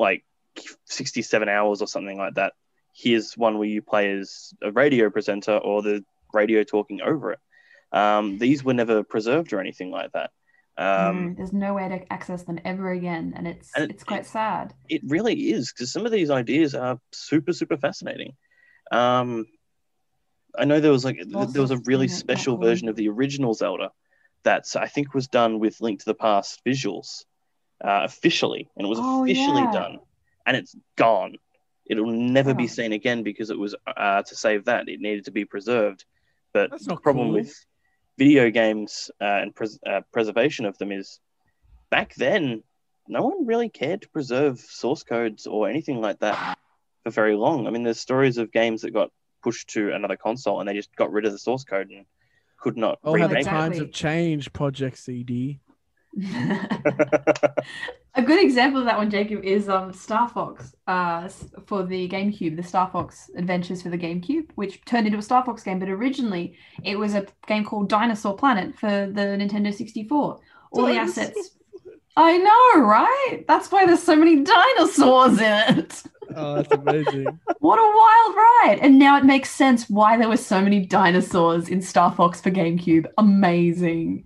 like 0.00 0.24
67 0.86 1.48
hours 1.48 1.80
or 1.82 1.86
something 1.86 2.18
like 2.18 2.34
that. 2.34 2.54
Here's 2.94 3.34
one 3.36 3.58
where 3.58 3.68
you 3.68 3.82
play 3.82 4.10
as 4.18 4.54
a 4.62 4.72
radio 4.72 5.10
presenter 5.10 5.56
or 5.58 5.82
the 5.82 6.02
radio 6.32 6.64
talking 6.64 7.02
over 7.02 7.32
it. 7.32 7.38
Um, 7.92 8.38
these 8.38 8.64
were 8.64 8.74
never 8.74 9.04
preserved 9.04 9.52
or 9.52 9.60
anything 9.60 9.90
like 9.90 10.12
that. 10.12 10.30
Um, 10.78 11.28
No, 11.28 11.34
there's 11.36 11.52
no 11.52 11.74
way 11.74 11.88
to 11.88 12.12
access 12.12 12.42
them 12.42 12.58
ever 12.64 12.90
again, 12.90 13.32
and 13.36 13.46
it's 13.46 13.70
And 13.74 13.84
it- 13.84 13.90
it's 13.94 14.04
quite 14.04 14.26
sad. 14.26 14.74
it 14.88 15.02
really 15.06 15.50
is 15.50 15.72
because 15.72 15.92
some 15.92 16.04
of 16.06 16.12
these 16.12 16.30
ideas 16.30 16.74
are 16.74 16.98
super 17.12 17.52
super 17.52 17.76
fascinating. 17.76 18.32
Um, 18.90 19.46
i 20.58 20.64
know 20.64 20.80
there 20.80 20.90
was 20.92 21.04
like 21.04 21.16
th- 21.16 21.48
there 21.52 21.60
was 21.60 21.70
a 21.70 21.76
really 21.84 22.08
special 22.08 22.56
version 22.56 22.88
of 22.88 22.96
the 22.96 23.08
original 23.10 23.52
zelda 23.52 23.90
that 24.46 24.64
i 24.76 24.88
think 24.88 25.14
was 25.14 25.28
done 25.28 25.60
with 25.60 25.80
link 25.80 26.00
to 26.00 26.06
the 26.06 26.14
past 26.14 26.62
visuals 26.66 27.24
uh, 27.84 28.02
officially 28.04 28.68
and 28.76 28.86
it 28.86 28.88
was 28.88 29.00
Oh, 29.00 29.22
officially 29.22 29.62
yeah. 29.64 29.72
done 29.72 29.98
and 30.46 30.56
it's 30.56 30.74
gone 30.96 31.36
it'll 31.90 32.06
never 32.10 32.54
be 32.54 32.64
Oh. 32.64 32.76
seen 32.78 32.92
again 32.92 33.22
because 33.22 33.50
it 33.50 33.58
was 33.58 33.74
uh, 33.86 34.22
to 34.22 34.34
save 34.34 34.64
that 34.66 34.88
it 34.88 35.00
needed 35.00 35.24
to 35.26 35.32
be 35.32 35.44
preserved 35.44 36.04
but 36.54 36.70
That's 36.70 36.86
the 36.86 36.96
problem 36.96 37.28
cool. 37.28 37.34
with 37.34 37.66
video 38.18 38.50
games 38.50 39.10
uh, 39.20 39.38
and 39.42 39.54
pres- 39.54 39.80
uh, 39.86 40.00
preservation 40.12 40.64
of 40.66 40.78
them 40.78 40.92
is 40.92 41.20
back 41.90 42.14
then 42.16 42.62
no 43.08 43.22
one 43.22 43.46
really 43.46 43.68
cared 43.68 44.02
to 44.02 44.08
preserve 44.08 44.58
source 44.58 45.02
codes 45.02 45.46
or 45.46 45.68
anything 45.68 46.00
like 46.00 46.18
that 46.20 46.58
for 47.04 47.10
very 47.10 47.36
long. 47.36 47.66
I 47.66 47.70
mean, 47.70 47.84
there's 47.84 48.00
stories 48.00 48.38
of 48.38 48.52
games 48.52 48.82
that 48.82 48.92
got 48.92 49.10
pushed 49.42 49.68
to 49.70 49.92
another 49.92 50.16
console 50.16 50.60
and 50.60 50.68
they 50.68 50.74
just 50.74 50.94
got 50.96 51.12
rid 51.12 51.24
of 51.24 51.32
the 51.32 51.38
source 51.38 51.64
code 51.64 51.90
and 51.90 52.06
could 52.58 52.76
not 52.76 52.98
Oh, 53.04 53.16
how 53.18 53.26
the 53.26 53.38
exactly. 53.38 53.60
times 53.60 53.78
have 53.78 53.92
changed, 53.92 54.52
Project 54.52 54.98
CD. 54.98 55.60
a 58.14 58.22
good 58.24 58.42
example 58.42 58.80
of 58.80 58.86
that 58.86 58.96
one, 58.96 59.10
Jacob, 59.10 59.44
is 59.44 59.68
um 59.68 59.92
Star 59.92 60.28
Fox 60.28 60.74
uh 60.86 61.28
for 61.66 61.84
the 61.84 62.08
GameCube, 62.08 62.56
the 62.56 62.62
Star 62.62 62.88
Fox 62.90 63.30
Adventures 63.36 63.82
for 63.82 63.90
the 63.90 63.98
GameCube, 63.98 64.50
which 64.54 64.82
turned 64.86 65.06
into 65.06 65.18
a 65.18 65.22
Star 65.22 65.44
Fox 65.44 65.62
game, 65.62 65.78
but 65.78 65.88
originally 65.88 66.56
it 66.84 66.98
was 66.98 67.14
a 67.14 67.26
game 67.46 67.64
called 67.64 67.90
Dinosaur 67.90 68.36
Planet 68.36 68.78
for 68.78 68.88
the 68.88 69.36
Nintendo 69.38 69.72
64. 69.74 70.38
All 70.72 70.86
the 70.86 70.96
assets. 70.96 71.55
I 72.16 72.38
know, 72.38 72.80
right? 72.82 73.44
That's 73.46 73.70
why 73.70 73.84
there's 73.84 74.02
so 74.02 74.16
many 74.16 74.42
dinosaurs 74.42 75.38
in 75.38 75.78
it. 75.78 76.02
Oh, 76.34 76.54
that's 76.56 76.72
amazing. 76.72 77.38
What 77.60 77.78
a 77.78 77.82
wild 77.82 78.36
ride! 78.36 78.78
And 78.80 78.98
now 78.98 79.18
it 79.18 79.24
makes 79.24 79.50
sense 79.50 79.88
why 79.90 80.16
there 80.16 80.28
were 80.28 80.36
so 80.36 80.60
many 80.60 80.84
dinosaurs 80.86 81.68
in 81.68 81.82
Star 81.82 82.12
Fox 82.12 82.40
for 82.40 82.50
GameCube. 82.50 83.06
Amazing. 83.18 84.24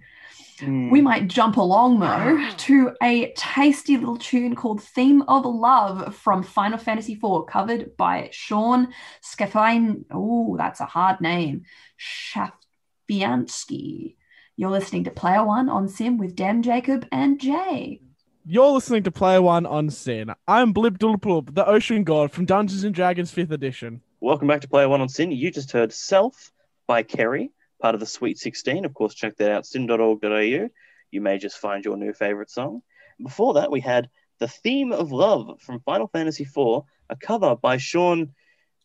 Hmm. 0.59 0.91
We 0.91 1.01
might 1.01 1.28
jump 1.28 1.57
along 1.57 2.01
though 2.01 2.47
to 2.59 2.95
a 3.03 3.32
tasty 3.32 3.97
little 3.97 4.18
tune 4.18 4.55
called 4.57 4.82
Theme 4.82 5.22
of 5.22 5.47
Love 5.47 6.14
from 6.14 6.43
Final 6.43 6.76
Fantasy 6.78 7.14
IV, 7.14 7.47
covered 7.49 7.97
by 7.97 8.28
Sean 8.30 8.93
Skafine. 9.22 10.05
Oh, 10.11 10.57
that's 10.59 10.80
a 10.80 10.86
hard 10.86 11.22
name. 11.22 11.62
Schafianski. 11.99 14.16
You're 14.61 14.68
listening 14.68 15.04
to 15.04 15.11
Player 15.11 15.42
One 15.42 15.70
on 15.70 15.88
SYN 15.88 16.18
with 16.18 16.36
Dem, 16.36 16.61
Jacob, 16.61 17.08
and 17.11 17.40
Jay. 17.40 18.02
You're 18.44 18.72
listening 18.72 19.02
to 19.04 19.11
Player 19.11 19.40
One 19.40 19.64
on 19.64 19.88
SYN. 19.88 20.34
I'm 20.46 20.74
Blibdoolpoolp, 20.74 21.54
the 21.54 21.66
Ocean 21.66 22.04
God 22.04 22.30
from 22.30 22.44
Dungeons 22.44 22.84
and 22.84 22.94
Dragons 22.94 23.32
5th 23.32 23.52
Edition. 23.52 24.02
Welcome 24.20 24.48
back 24.48 24.61
to 24.61 24.68
Player 24.68 24.86
One 24.86 25.00
on 25.00 25.08
SYN. 25.08 25.32
You 25.32 25.50
just 25.50 25.72
heard 25.72 25.94
Self 25.94 26.52
by 26.86 27.02
Kerry, 27.02 27.52
part 27.80 27.94
of 27.94 28.00
the 28.00 28.06
Sweet 28.06 28.36
16. 28.36 28.84
Of 28.84 28.92
course, 28.92 29.14
check 29.14 29.38
that 29.38 29.50
out, 29.50 29.64
syn.org.au. 29.64 30.68
You 31.11 31.20
may 31.22 31.38
just 31.38 31.56
find 31.56 31.82
your 31.82 31.96
new 31.96 32.12
favorite 32.12 32.50
song. 32.50 32.82
Before 33.18 33.54
that, 33.54 33.70
we 33.70 33.80
had 33.80 34.11
The 34.40 34.48
Theme 34.48 34.92
of 34.92 35.11
Love 35.11 35.58
from 35.62 35.80
Final 35.80 36.08
Fantasy 36.08 36.42
IV, 36.44 36.82
a 37.08 37.16
cover 37.16 37.56
by 37.56 37.78
Sean 37.78 38.34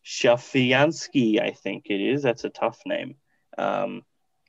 Schafianski, 0.06 1.42
I 1.42 1.52
think 1.52 1.88
it 1.90 2.00
is. 2.00 2.24
That's 2.24 2.46
a 2.46 2.50
tough 2.50 2.80
name. 2.86 3.16
Um, 3.58 4.04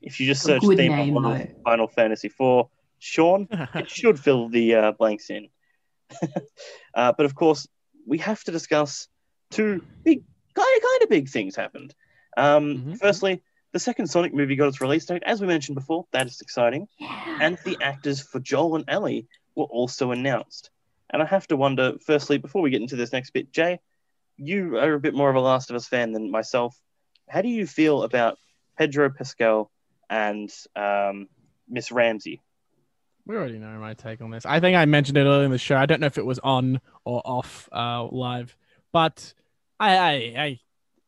if 0.07 0.21
you 0.21 0.27
just 0.27 0.43
search 0.43 0.63
good 0.63 0.79
Theme 0.79 0.93
name, 0.93 1.17
of 1.25 1.49
Final 1.65 1.89
Fantasy 1.89 2.29
IV, 2.29 2.67
Sean, 2.99 3.49
it 3.75 3.91
should 3.91 4.19
fill 4.19 4.49
the 4.49 4.75
uh, 4.75 4.93
blanks 4.93 5.29
in. 5.29 5.49
uh, 6.95 7.13
but 7.17 7.27
of 7.27 7.35
course, 7.35 7.67
we 8.07 8.19
have 8.19 8.43
to 8.45 8.53
discuss 8.53 9.09
two 9.51 9.83
big, 10.05 10.23
kind 10.55 10.77
of, 10.77 10.83
kind 10.83 11.03
of 11.03 11.09
big 11.11 11.29
things 11.29 11.57
happened. 11.57 11.95
Um, 12.37 12.79
Mhm. 12.79 12.99
Firstly, 12.99 13.43
the 13.73 13.81
second 13.81 14.07
Sonic 14.07 14.33
movie 14.33 14.57
got 14.57 14.69
its 14.69 14.81
release 14.81 15.05
date, 15.05 15.23
as 15.27 15.41
we 15.41 15.47
mentioned 15.47 15.75
before. 15.75 16.07
That 16.13 16.27
is 16.27 16.41
exciting, 16.41 16.87
Yeah. 16.99 17.39
and 17.41 17.59
the 17.65 17.77
actors 17.83 18.21
for 18.21 18.39
Joel 18.41 18.77
and 18.77 18.85
Ellie 18.89 19.27
were 19.57 19.65
also 19.65 20.13
announced. 20.13 20.71
And 21.11 21.21
I 21.23 21.27
have 21.27 21.47
to 21.49 21.57
wonder, 21.57 21.95
firstly, 22.05 22.39
before 22.39 22.63
we 22.63 22.71
get 22.71 22.81
into 22.81 22.97
this 22.97 23.13
next 23.13 23.31
bit, 23.31 23.53
Jay, 23.53 23.81
you 24.37 24.77
are 24.79 24.95
a 24.95 25.01
bit 25.01 25.15
more 25.15 25.31
of 25.31 25.37
a 25.37 25.41
Last 25.41 25.71
of 25.71 25.77
Us 25.77 25.89
fan 25.89 26.13
than 26.13 26.31
myself. 26.31 26.81
How 27.29 27.43
do 27.43 27.49
you 27.49 27.67
feel 27.67 28.03
about 28.03 28.39
Pedro 28.79 29.11
Pascal 29.11 29.71
and 30.09 30.53
um, 30.75 31.29
Miss 31.69 31.91
Ramsey? 31.93 32.41
We 33.27 33.37
already 33.37 33.59
know 33.59 33.79
my 33.81 33.95
take 33.95 34.21
on 34.21 34.31
this. 34.31 34.47
I 34.47 34.61
think 34.61 34.77
I 34.77 34.85
mentioned 34.85 35.19
it 35.19 35.23
earlier 35.23 35.45
in 35.45 35.51
the 35.51 35.59
show. 35.59 35.77
I 35.77 35.87
don't 35.87 36.01
know 36.01 36.07
if 36.07 36.17
it 36.17 36.25
was 36.25 36.39
on 36.39 36.81
or 37.05 37.23
off 37.25 37.69
uh, 37.73 38.07
live, 38.07 38.57
but 38.93 39.35
I, 39.81 39.97
I, 39.97 40.13
I, 40.13 40.61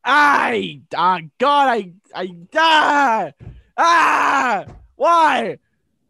I, 0.03 0.81
ah, 0.95 1.19
God, 1.37 1.69
I, 1.69 1.91
I, 2.13 2.35
ah, 2.55 3.31
ah, 3.77 4.65
why? 4.95 5.59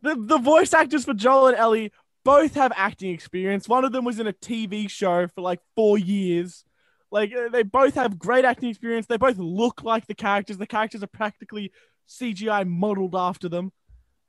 The 0.01 0.15
the 0.15 0.37
voice 0.37 0.73
actors 0.73 1.05
for 1.05 1.13
Joel 1.13 1.47
and 1.47 1.57
Ellie 1.57 1.91
both 2.23 2.55
have 2.55 2.71
acting 2.75 3.13
experience. 3.13 3.67
One 3.67 3.85
of 3.85 3.91
them 3.91 4.05
was 4.05 4.19
in 4.19 4.27
a 4.27 4.33
TV 4.33 4.89
show 4.89 5.27
for 5.27 5.41
like 5.41 5.59
four 5.75 5.97
years. 5.97 6.63
Like 7.11 7.33
uh, 7.33 7.49
they 7.49 7.63
both 7.63 7.95
have 7.95 8.17
great 8.17 8.45
acting 8.45 8.69
experience. 8.69 9.05
They 9.07 9.17
both 9.17 9.37
look 9.37 9.83
like 9.83 10.07
the 10.07 10.15
characters. 10.15 10.57
The 10.57 10.67
characters 10.67 11.03
are 11.03 11.07
practically 11.07 11.71
CGI 12.09 12.67
modeled 12.67 13.15
after 13.15 13.47
them. 13.47 13.71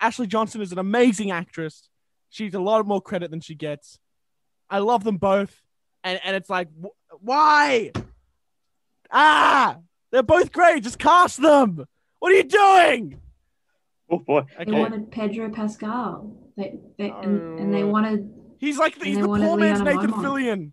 Ashley 0.01 0.27
Johnson 0.27 0.61
is 0.63 0.73
an 0.73 0.79
amazing 0.79 1.31
actress. 1.31 1.89
She's 2.29 2.55
a 2.55 2.61
lot 2.61 2.87
more 2.87 3.01
credit 3.01 3.31
than 3.31 3.41
she 3.41 3.55
gets. 3.55 3.99
I 4.69 4.79
love 4.79 5.03
them 5.05 5.17
both, 5.17 5.61
and 6.05 6.21
and 6.25 6.37
it's 6.37 6.49
like, 6.49 6.69
wh- 6.81 6.95
why? 7.25 7.91
Ah, 9.11 9.79
they're 10.13 10.23
both 10.23 10.53
great. 10.53 10.83
Just 10.85 10.99
cast 10.99 11.41
them. 11.43 11.85
What 12.21 12.33
are 12.33 12.37
you 12.37 12.45
doing? 12.45 13.21
Oh 14.11 14.19
boy. 14.19 14.43
They 14.65 14.71
wanted 14.73 15.11
Pedro 15.11 15.51
Pascal. 15.51 16.37
They, 16.57 16.79
they 16.99 17.11
and, 17.11 17.59
and 17.59 17.75
they 17.75 17.83
wanted 17.85 18.33
he's 18.59 18.77
like 18.79 18.99
the, 18.99 19.05
he's 19.07 19.19
the 19.19 19.27
poor 19.27 19.39
man's 19.57 19.81
Leon 19.81 19.85
Nathan 19.85 20.11
Beaumont. 20.11 20.25
Fillion. 20.27 20.73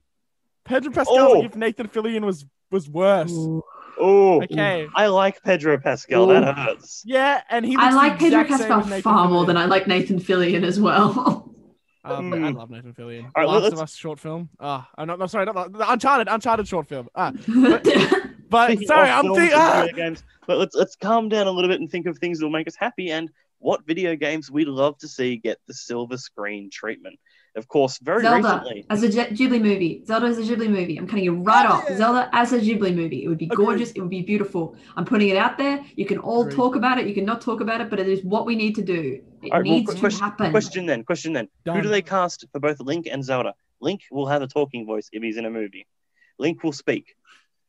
Pedro 0.65 0.91
Pascal, 0.91 1.17
Oh. 1.17 1.43
if 1.43 1.55
Nathan 1.55 1.87
Fillion 1.87 2.25
was 2.25 2.45
was 2.71 2.89
worse. 2.89 3.31
Oh, 3.99 4.41
Okay. 4.43 4.87
I 4.95 5.07
like 5.07 5.41
Pedro 5.43 5.77
Pascal. 5.79 6.27
That 6.27 6.55
hurts. 6.57 7.01
Yeah, 7.05 7.41
and 7.49 7.65
he. 7.65 7.75
I 7.77 7.91
like 7.91 8.19
Pedro 8.19 8.43
Pascal 8.43 8.79
as 8.81 8.85
Nathan 8.87 9.01
far 9.01 9.27
more 9.29 9.45
than 9.45 9.57
I 9.57 9.65
like 9.65 9.87
Nathan 9.87 10.19
Fillion 10.19 10.63
as 10.63 10.79
well. 10.79 11.53
Um, 12.05 12.31
Mm. 12.31 12.45
I 12.45 12.49
love 12.51 12.69
Nathan 12.69 12.93
Fillion. 12.93 13.25
All 13.25 13.43
right, 13.43 13.47
Last 13.47 13.63
let's- 13.63 13.73
of 13.73 13.79
Us 13.81 13.95
short 13.95 14.17
film. 14.19 14.49
Ah, 14.61 14.87
I'm 14.97 15.07
not. 15.07 15.21
I'm 15.21 15.27
sorry, 15.27 15.45
not 15.45 15.71
the, 15.73 15.79
the 15.79 15.91
Uncharted. 15.91 16.27
Uncharted 16.29 16.65
short 16.67 16.87
film. 16.87 17.09
Ah, 17.15 17.31
But 18.49 18.67
Speaking 18.71 18.87
sorry, 18.87 19.09
I'm 19.09 19.23
films 19.25 19.37
thinking. 19.39 19.57
Ah! 19.59 19.87
games, 19.93 20.23
but 20.47 20.57
let's 20.57 20.73
let's 20.75 20.95
calm 20.95 21.27
down 21.27 21.47
a 21.47 21.51
little 21.51 21.69
bit 21.69 21.81
and 21.81 21.91
think 21.91 22.05
of 22.05 22.17
things 22.17 22.39
that 22.39 22.45
will 22.45 22.51
make 22.51 22.67
us 22.67 22.75
happy 22.77 23.11
and 23.11 23.29
what 23.59 23.85
video 23.85 24.15
games 24.15 24.49
we'd 24.49 24.67
love 24.69 24.97
to 24.99 25.07
see 25.07 25.35
get 25.35 25.57
the 25.67 25.73
silver 25.73 26.15
screen 26.15 26.69
treatment. 26.71 27.19
Of 27.57 27.67
course, 27.67 27.97
very 27.97 28.21
Zelda 28.21 28.61
recently. 28.63 28.85
as 28.89 29.01
a 29.03 29.09
Ghib- 29.09 29.29
Ghibli 29.37 29.61
movie. 29.61 30.03
Zelda 30.05 30.27
as 30.27 30.37
a 30.37 30.43
Ghibli 30.43 30.69
movie. 30.69 30.95
I'm 30.97 31.07
cutting 31.07 31.23
you 31.25 31.33
right 31.35 31.65
Oh, 31.67 31.73
off. 31.73 31.85
yeah. 31.89 31.97
Zelda 31.97 32.29
as 32.31 32.53
a 32.53 32.59
Ghibli 32.59 32.93
movie. 32.95 33.23
It 33.23 33.27
would 33.29 33.39
be 33.39 33.45
Agreed. 33.45 33.65
gorgeous. 33.65 33.91
It 33.91 34.01
would 34.01 34.09
be 34.11 34.21
beautiful. 34.21 34.75
I'm 34.95 35.05
putting 35.05 35.29
it 35.29 35.37
out 35.37 35.57
there. 35.57 35.83
You 35.95 36.05
can 36.05 36.19
all 36.19 36.41
Agreed. 36.43 36.55
talk 36.55 36.75
about 36.75 36.99
it. 36.99 37.07
You 37.07 37.15
can 37.15 37.25
not 37.25 37.41
talk 37.41 37.59
about 37.61 37.81
it, 37.81 37.89
but 37.89 37.99
it 37.99 38.07
is 38.07 38.23
what 38.23 38.45
we 38.45 38.55
need 38.55 38.75
to 38.75 38.83
do. 38.83 39.21
It 39.41 39.51
All 39.51 39.59
right, 39.59 39.65
well, 39.67 39.77
needs 39.79 39.93
to 39.93 39.99
question, 39.99 40.21
happen. 40.21 40.51
question 40.51 40.85
then, 40.85 41.03
question 41.03 41.33
then. 41.33 41.47
Who 41.65 41.81
do 41.81 41.89
they 41.89 42.01
cast 42.03 42.45
for 42.51 42.59
both 42.59 42.79
Link 42.79 43.07
and 43.11 43.23
Zelda? 43.23 43.53
Link 43.81 44.01
will 44.11 44.27
have 44.27 44.41
a 44.43 44.47
talking 44.47 44.85
voice 44.85 45.09
if 45.11 45.21
he's 45.23 45.37
in 45.37 45.45
a 45.45 45.49
movie. 45.49 45.87
Link 46.39 46.63
will 46.63 46.71
speak. 46.73 47.15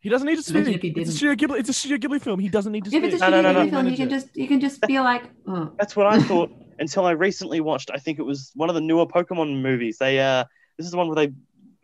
He 0.00 0.10
doesn't 0.10 0.26
need 0.28 0.36
to 0.36 0.42
speak. 0.42 0.66
It's 0.68 0.76
a 0.76 0.78
didn't. 0.78 1.06
Studio 1.12 1.34
Ghibli. 1.34 1.58
It's 1.60 1.68
a 1.70 1.72
Studio 1.72 1.96
Ghibli 1.98 2.20
film. 2.22 2.38
He 2.40 2.48
doesn't 2.48 2.70
need 2.72 2.84
to 2.84 2.88
If 2.94 3.02
speak. 3.02 3.12
it's 3.14 3.22
a 3.22 3.30
No, 3.30 3.40
no, 3.40 3.52
no, 3.52 3.60
Ghibli 3.60 3.64
no. 3.64 3.70
film, 3.70 3.88
you 3.88 3.96
can 3.96 4.10
just 4.10 4.36
you 4.36 4.46
can 4.48 4.60
just 4.60 4.80
be 4.82 5.00
like, 5.00 5.24
oh. 5.46 5.72
That's 5.78 5.96
what 5.96 6.06
I 6.06 6.20
thought 6.20 6.50
until 6.78 7.04
I 7.06 7.12
recently 7.12 7.60
watched. 7.60 7.90
I 7.92 7.98
think 7.98 8.18
it 8.18 8.22
was 8.24 8.50
one 8.54 8.68
of 8.68 8.74
the 8.74 8.80
newer 8.80 9.06
Pokemon 9.06 9.60
movies. 9.62 9.98
They 9.98 10.20
uh, 10.20 10.44
this 10.76 10.86
is 10.86 10.92
the 10.92 10.98
one 10.98 11.08
where 11.08 11.26
they, 11.26 11.32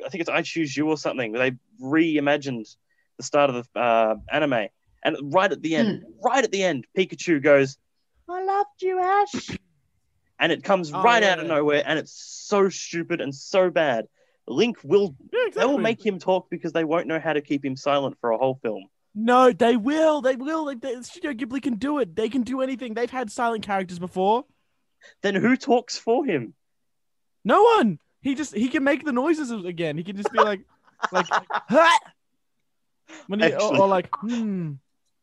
I 0.04 0.08
think 0.08 0.20
it's 0.20 0.30
I 0.30 0.42
Choose 0.42 0.76
You 0.76 0.88
or 0.88 0.96
something, 0.96 1.32
where 1.32 1.50
they 1.50 1.56
reimagined 1.82 2.76
the 3.16 3.22
start 3.22 3.50
of 3.50 3.66
the 3.74 3.80
uh, 3.80 4.16
anime, 4.30 4.68
and 5.02 5.16
right 5.32 5.50
at 5.50 5.62
the 5.62 5.76
end, 5.76 6.04
right 6.24 6.42
at 6.44 6.50
the 6.50 6.62
end, 6.62 6.86
Pikachu 6.96 7.42
goes, 7.42 7.76
"I 8.28 8.42
loved 8.42 8.82
you, 8.82 8.98
Ash," 9.00 9.50
and 10.38 10.52
it 10.52 10.64
comes 10.64 10.92
Oh, 10.92 11.02
right 11.02 11.22
yeah, 11.22 11.32
out 11.32 11.38
of 11.38 11.46
yeah. 11.46 11.54
nowhere, 11.54 11.82
and 11.86 11.98
it's 11.98 12.12
so 12.12 12.68
stupid 12.68 13.20
and 13.20 13.34
so 13.34 13.70
bad. 13.70 14.06
Link 14.46 14.76
will 14.84 15.16
Yeah, 15.32 15.50
they 15.54 15.64
will 15.64 15.78
make 15.78 16.04
him 16.04 16.18
talk 16.18 16.50
because 16.50 16.72
they 16.72 16.84
won't 16.84 17.06
know 17.06 17.18
how 17.18 17.32
to 17.32 17.40
keep 17.40 17.64
him 17.64 17.76
silent 17.76 18.18
for 18.20 18.30
a 18.30 18.36
whole 18.36 18.58
film. 18.62 18.84
No, 19.14 19.52
they 19.52 19.76
will. 19.76 20.20
They 20.20 20.34
will. 20.36 20.66
Like, 20.66 20.80
they, 20.80 21.00
Studio 21.02 21.32
Ghibli 21.32 21.62
can 21.62 21.76
do 21.76 21.98
it. 21.98 22.16
They 22.16 22.28
can 22.28 22.42
do 22.42 22.60
anything. 22.60 22.94
They've 22.94 23.08
had 23.10 23.30
silent 23.30 23.64
characters 23.64 23.98
before. 23.98 24.44
Then 25.22 25.34
who 25.34 25.56
talks 25.56 25.96
for 25.98 26.24
him? 26.24 26.54
No 27.44 27.62
one. 27.62 27.98
He 28.22 28.34
just 28.34 28.54
he 28.54 28.68
can 28.68 28.84
make 28.84 29.04
the 29.04 29.12
noises 29.12 29.50
again. 29.50 29.96
He 29.96 30.04
can 30.04 30.16
just 30.16 30.32
be 30.32 30.38
like, 30.38 30.60
like, 31.12 31.26
"Huh!" 31.50 31.98
when 33.26 33.40
he, 33.40 33.46
or, 33.46 33.54
Actually- 33.54 33.78
or 33.78 33.88
like, 33.88 34.08
hmm. 34.20 34.72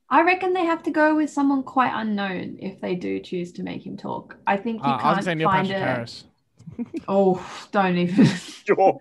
I 0.10 0.24
reckon 0.24 0.52
they 0.54 0.66
have 0.66 0.84
to 0.84 0.92
go 0.92 1.16
with 1.16 1.30
someone 1.30 1.64
quite 1.64 1.94
unknown 1.96 2.58
if 2.60 2.82
they 2.82 2.96
do 2.96 3.22
choose 3.22 3.54
to 3.54 3.64
make 3.64 3.86
him 3.86 3.96
talk. 3.96 4.36
I 4.46 4.58
think 4.58 4.84
you 4.84 4.90
Uh, 4.90 4.96
I 4.96 4.96
was 4.96 5.02
gonna 5.02 5.14
can't 5.16 5.26
say 5.26 5.36
Neil 5.36 5.50
find 5.50 5.68
Patrick 5.68 5.82
a. 5.82 5.86
Harris. 5.86 6.24
Oh, 7.08 7.68
don't 7.72 7.98
even. 7.98 8.26
Sure. 8.26 9.00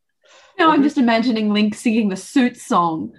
no, 0.58 0.70
I'm 0.70 0.82
just 0.82 0.96
imagining 0.96 1.52
Link 1.52 1.74
singing 1.74 2.08
the 2.08 2.16
suit 2.16 2.56
song. 2.56 3.12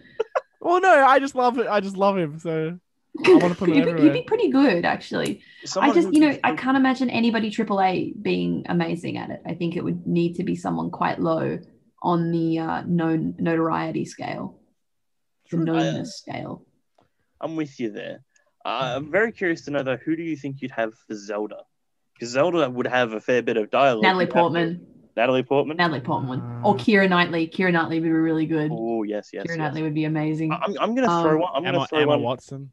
Well, 0.61 0.81
no, 0.81 1.05
I 1.05 1.19
just 1.19 1.35
love 1.35 1.59
it. 1.59 1.67
I 1.67 1.79
just 1.81 1.97
love 1.97 2.17
him. 2.17 2.39
So 2.39 2.79
wanna 3.16 3.55
put 3.55 3.70
him 3.70 3.76
you'd, 3.76 3.95
be, 3.95 4.03
you'd 4.03 4.13
be 4.13 4.24
pretty 4.24 4.49
good, 4.49 4.86
actually. 4.86 5.41
I 5.78 5.93
just, 5.93 6.13
you 6.13 6.20
know, 6.20 6.38
I 6.43 6.55
can't 6.55 6.78
imagine 6.78 7.09
anybody 7.09 7.49
AAA 7.49 8.22
being 8.22 8.66
amazing 8.68 9.18
at 9.18 9.30
it. 9.30 9.41
I 9.45 9.53
think 9.53 9.76
it 9.76 9.84
would 9.84 10.05
need 10.05 10.36
to 10.36 10.43
be 10.43 10.55
someone 10.55 10.89
quite 10.91 11.20
low 11.20 11.59
on 12.01 12.32
the 12.32 12.59
uh, 12.59 12.82
known 12.86 13.36
notoriety 13.39 14.05
scale, 14.05 14.59
the 15.49 15.57
True. 15.57 15.66
knownness 15.66 16.07
scale. 16.07 16.66
I'm 17.41 17.55
with 17.55 17.80
you 17.80 17.91
there. 17.91 18.24
Uh, 18.63 18.93
I'm 18.97 19.11
very 19.11 19.32
curious 19.32 19.61
to 19.66 19.72
know 19.72 19.84
though, 19.84 19.97
who 19.97 20.16
do 20.16 20.24
you 20.24 20.36
think 20.36 20.61
you'd 20.61 20.72
have 20.72 20.93
for 21.07 21.16
Zelda? 21.16 21.63
Because 22.13 22.30
Zelda 22.30 22.70
would 22.70 22.88
have 22.88 23.13
a 23.13 23.20
fair 23.20 23.41
bit 23.41 23.57
of 23.57 23.70
dialogue. 23.70 24.03
Natalie 24.03 24.26
You'd 24.26 24.34
have 24.34 24.34
to- 24.34 24.39
Portman. 24.41 24.88
Natalie 25.18 25.43
Portman. 25.43 25.78
Natalie 25.78 25.99
Portman. 26.01 26.41
Uh, 26.41 26.61
or 26.68 26.76
Keira 26.76 27.07
Knightley. 27.09 27.47
Keira 27.47 27.72
Knightley 27.72 27.99
would 27.99 28.03
be 28.05 28.11
really 28.11 28.45
good. 28.45 28.70
Oh 28.74 29.03
yes, 29.03 29.30
yes. 29.34 29.43
Keira 29.45 29.49
yes. 29.49 29.57
Knightley 29.57 29.82
would 29.84 29.93
be 29.93 30.03
amazing. 30.05 30.51
I- 30.51 30.59
I'm, 30.63 30.76
I'm 30.80 30.95
gonna 30.95 31.09
Um, 31.09 31.24
throw 31.24 31.38
one. 31.38 31.51
I'm 31.55 31.63
gonna 31.63 31.78
Emma, 31.78 31.88
throw 31.88 31.99
Emma 31.99 32.09
one. 32.11 32.22
Watson. 32.22 32.72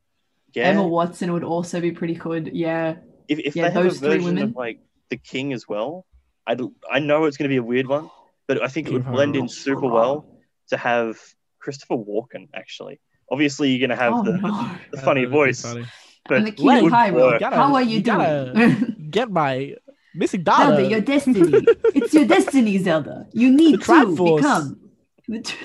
Yeah. 0.55 0.65
Emma 0.69 0.87
Watson 0.87 1.33
would 1.33 1.45
also 1.45 1.81
be 1.81 1.93
pretty 1.93 2.15
good. 2.15 2.51
Yeah. 2.53 2.97
if 3.29 3.39
if 3.39 3.57
yeah, 3.57 3.69
they 3.69 3.71
have 3.75 3.85
a 3.87 3.89
those 3.89 3.99
three 3.99 4.09
version 4.11 4.25
women. 4.35 4.43
of 4.51 4.57
like 4.57 4.81
the 5.11 5.17
King 5.17 5.53
as 5.53 5.67
well, 5.69 6.07
I 6.47 6.57
I 6.91 6.99
know 6.99 7.25
it's 7.25 7.37
gonna 7.37 7.49
be 7.49 7.57
a 7.57 7.63
weird 7.63 7.87
one, 7.87 8.11
but 8.49 8.63
I 8.63 8.69
think 8.69 8.89
it 8.89 8.93
would 8.93 9.07
blend 9.07 9.37
in 9.37 9.49
super 9.49 9.87
well 9.89 10.27
to 10.69 10.77
have 10.77 11.19
Christopher 11.59 11.97
Walken. 11.97 12.49
Actually, 12.55 13.01
obviously 13.31 13.71
you're 13.71 13.87
gonna 13.87 13.99
have 14.01 14.13
oh 14.15 14.23
the, 14.25 14.37
no. 14.39 14.71
the 14.91 15.01
funny 15.01 15.25
voice, 15.25 15.63
funny. 15.63 15.87
but 16.29 16.39
and 16.39 16.47
the 16.47 16.51
it 16.51 16.57
cute 16.57 16.93
Hyrule. 16.93 17.39
Gotta- 17.41 17.57
How 17.57 17.75
are 17.75 17.83
you, 17.83 17.97
you 17.99 18.03
gotta- 18.03 18.53
doing? 18.55 18.97
Get 19.11 19.31
my 19.31 19.75
missing 20.15 20.43
dollar. 20.43 20.77
Zelda, 20.77 20.89
your 20.91 21.01
destiny. 21.01 21.65
it's 21.95 22.13
your 22.15 22.27
destiny, 22.27 22.79
Zelda. 22.79 23.27
You 23.33 23.51
need 23.51 23.75
The 23.81 23.85
to 23.85 23.93
Triforce. 23.93 24.37
become. 24.37 24.91
the 25.29 25.41
tr- 25.43 25.65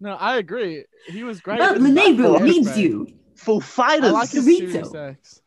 No, 0.00 0.14
I 0.14 0.36
agree. 0.38 0.84
He 1.08 1.22
was 1.24 1.40
great. 1.40 1.58
Well, 1.60 1.74
in 1.76 1.82
the 1.82 1.90
Lenebu 1.90 2.16
Battle 2.18 2.40
needs 2.40 2.68
Aspect. 2.68 3.12
You. 3.36 3.60
Full 3.60 3.84
I 3.84 3.98
like 3.98 4.30
his 4.30 4.46
Dorito. 4.46 4.70
serious 4.70 4.90
sex. 4.90 5.42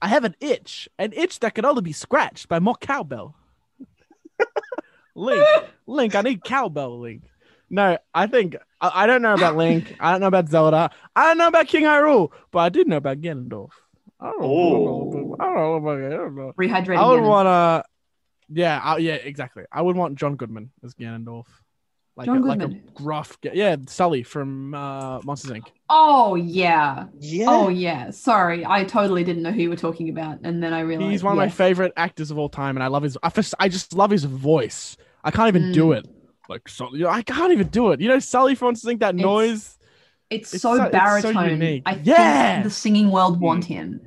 I 0.00 0.08
have 0.08 0.24
an 0.24 0.36
itch, 0.40 0.88
an 0.98 1.12
itch 1.12 1.40
that 1.40 1.54
can 1.54 1.64
only 1.64 1.82
be 1.82 1.92
scratched 1.92 2.48
by 2.48 2.60
more 2.60 2.76
cowbell. 2.76 3.36
Link, 5.14 5.46
Link, 5.86 6.14
I 6.14 6.22
need 6.22 6.42
cowbell, 6.44 6.98
Link. 7.00 7.22
No, 7.70 7.98
I 8.14 8.26
think 8.26 8.56
I, 8.80 9.04
I 9.04 9.06
don't 9.06 9.22
know 9.22 9.34
about 9.34 9.56
Link. 9.56 9.96
I 10.00 10.12
don't 10.12 10.20
know 10.20 10.26
about 10.26 10.48
Zelda. 10.48 10.90
I 11.14 11.28
don't 11.28 11.38
know 11.38 11.48
about 11.48 11.68
King 11.68 11.84
Hyrule, 11.84 12.30
but 12.50 12.58
I 12.60 12.68
did 12.68 12.88
know 12.88 12.98
about 12.98 13.20
Ganondorf. 13.20 13.70
I 14.20 14.30
don't 14.30 14.40
know. 14.40 14.46
Oh. 14.46 15.36
I 15.38 15.44
don't 15.44 15.54
know 15.54 15.74
about 15.74 16.00
oh. 16.00 16.06
I 16.06 16.10
don't 16.10 16.36
know. 16.36 16.52
Rehydrating. 16.58 16.98
I 16.98 17.06
would 17.08 17.22
want 17.22 17.46
to. 17.46 17.84
Yeah, 18.48 18.78
I, 18.82 18.98
yeah, 18.98 19.14
exactly. 19.14 19.64
I 19.72 19.82
would 19.82 19.96
want 19.96 20.16
John 20.16 20.36
Goodman 20.36 20.70
as 20.84 20.94
Ganondorf. 20.94 21.46
Like 22.16 22.26
John 22.26 22.44
a, 22.44 22.46
like 22.46 22.62
a 22.62 22.68
gruff, 22.94 23.40
ga- 23.40 23.50
yeah, 23.54 23.74
Sully 23.86 24.22
from 24.22 24.72
uh, 24.72 25.20
Monsters 25.24 25.50
Inc. 25.50 25.66
Oh 25.90 26.36
yeah. 26.36 27.06
yeah. 27.18 27.46
Oh 27.48 27.68
yeah. 27.68 28.10
Sorry, 28.10 28.64
I 28.64 28.84
totally 28.84 29.24
didn't 29.24 29.42
know 29.42 29.50
who 29.50 29.62
you 29.62 29.68
were 29.70 29.74
talking 29.76 30.08
about, 30.08 30.38
and 30.44 30.62
then 30.62 30.72
I 30.72 30.80
realized 30.80 31.10
He's 31.10 31.24
one 31.24 31.32
of 31.32 31.36
my 31.38 31.48
favorite 31.48 31.92
actors 31.96 32.30
of 32.30 32.38
all 32.38 32.48
time, 32.48 32.76
and 32.76 32.84
I 32.84 32.86
love 32.86 33.02
his. 33.02 33.18
I 33.22 33.30
just, 33.30 33.54
I 33.58 33.68
just 33.68 33.94
love 33.94 34.12
his 34.12 34.24
voice. 34.24 34.96
I 35.24 35.32
can't 35.32 35.48
even 35.48 35.72
do 35.72 35.86
Mm. 35.86 35.98
it. 35.98 36.08
Like, 36.48 36.68
so, 36.68 36.88
I 37.08 37.22
can't 37.22 37.52
even 37.52 37.66
do 37.68 37.90
it. 37.90 38.00
You 38.00 38.08
know, 38.08 38.18
Sully 38.20 38.54
from 38.54 38.66
Monsters 38.66 38.92
Inc. 38.94 39.00
That 39.00 39.14
It's- 39.14 39.24
noise. 39.24 39.78
It's, 40.30 40.54
It's 40.54 40.62
so 40.62 40.76
so- 40.76 40.84
it's 40.84 40.92
so 40.92 40.98
baritone. 41.32 41.82
I 41.84 42.00
Yeah! 42.02 42.52
think 42.54 42.64
the 42.64 42.70
singing 42.70 43.10
world 43.10 43.40
want 43.40 43.64
him. 43.64 44.00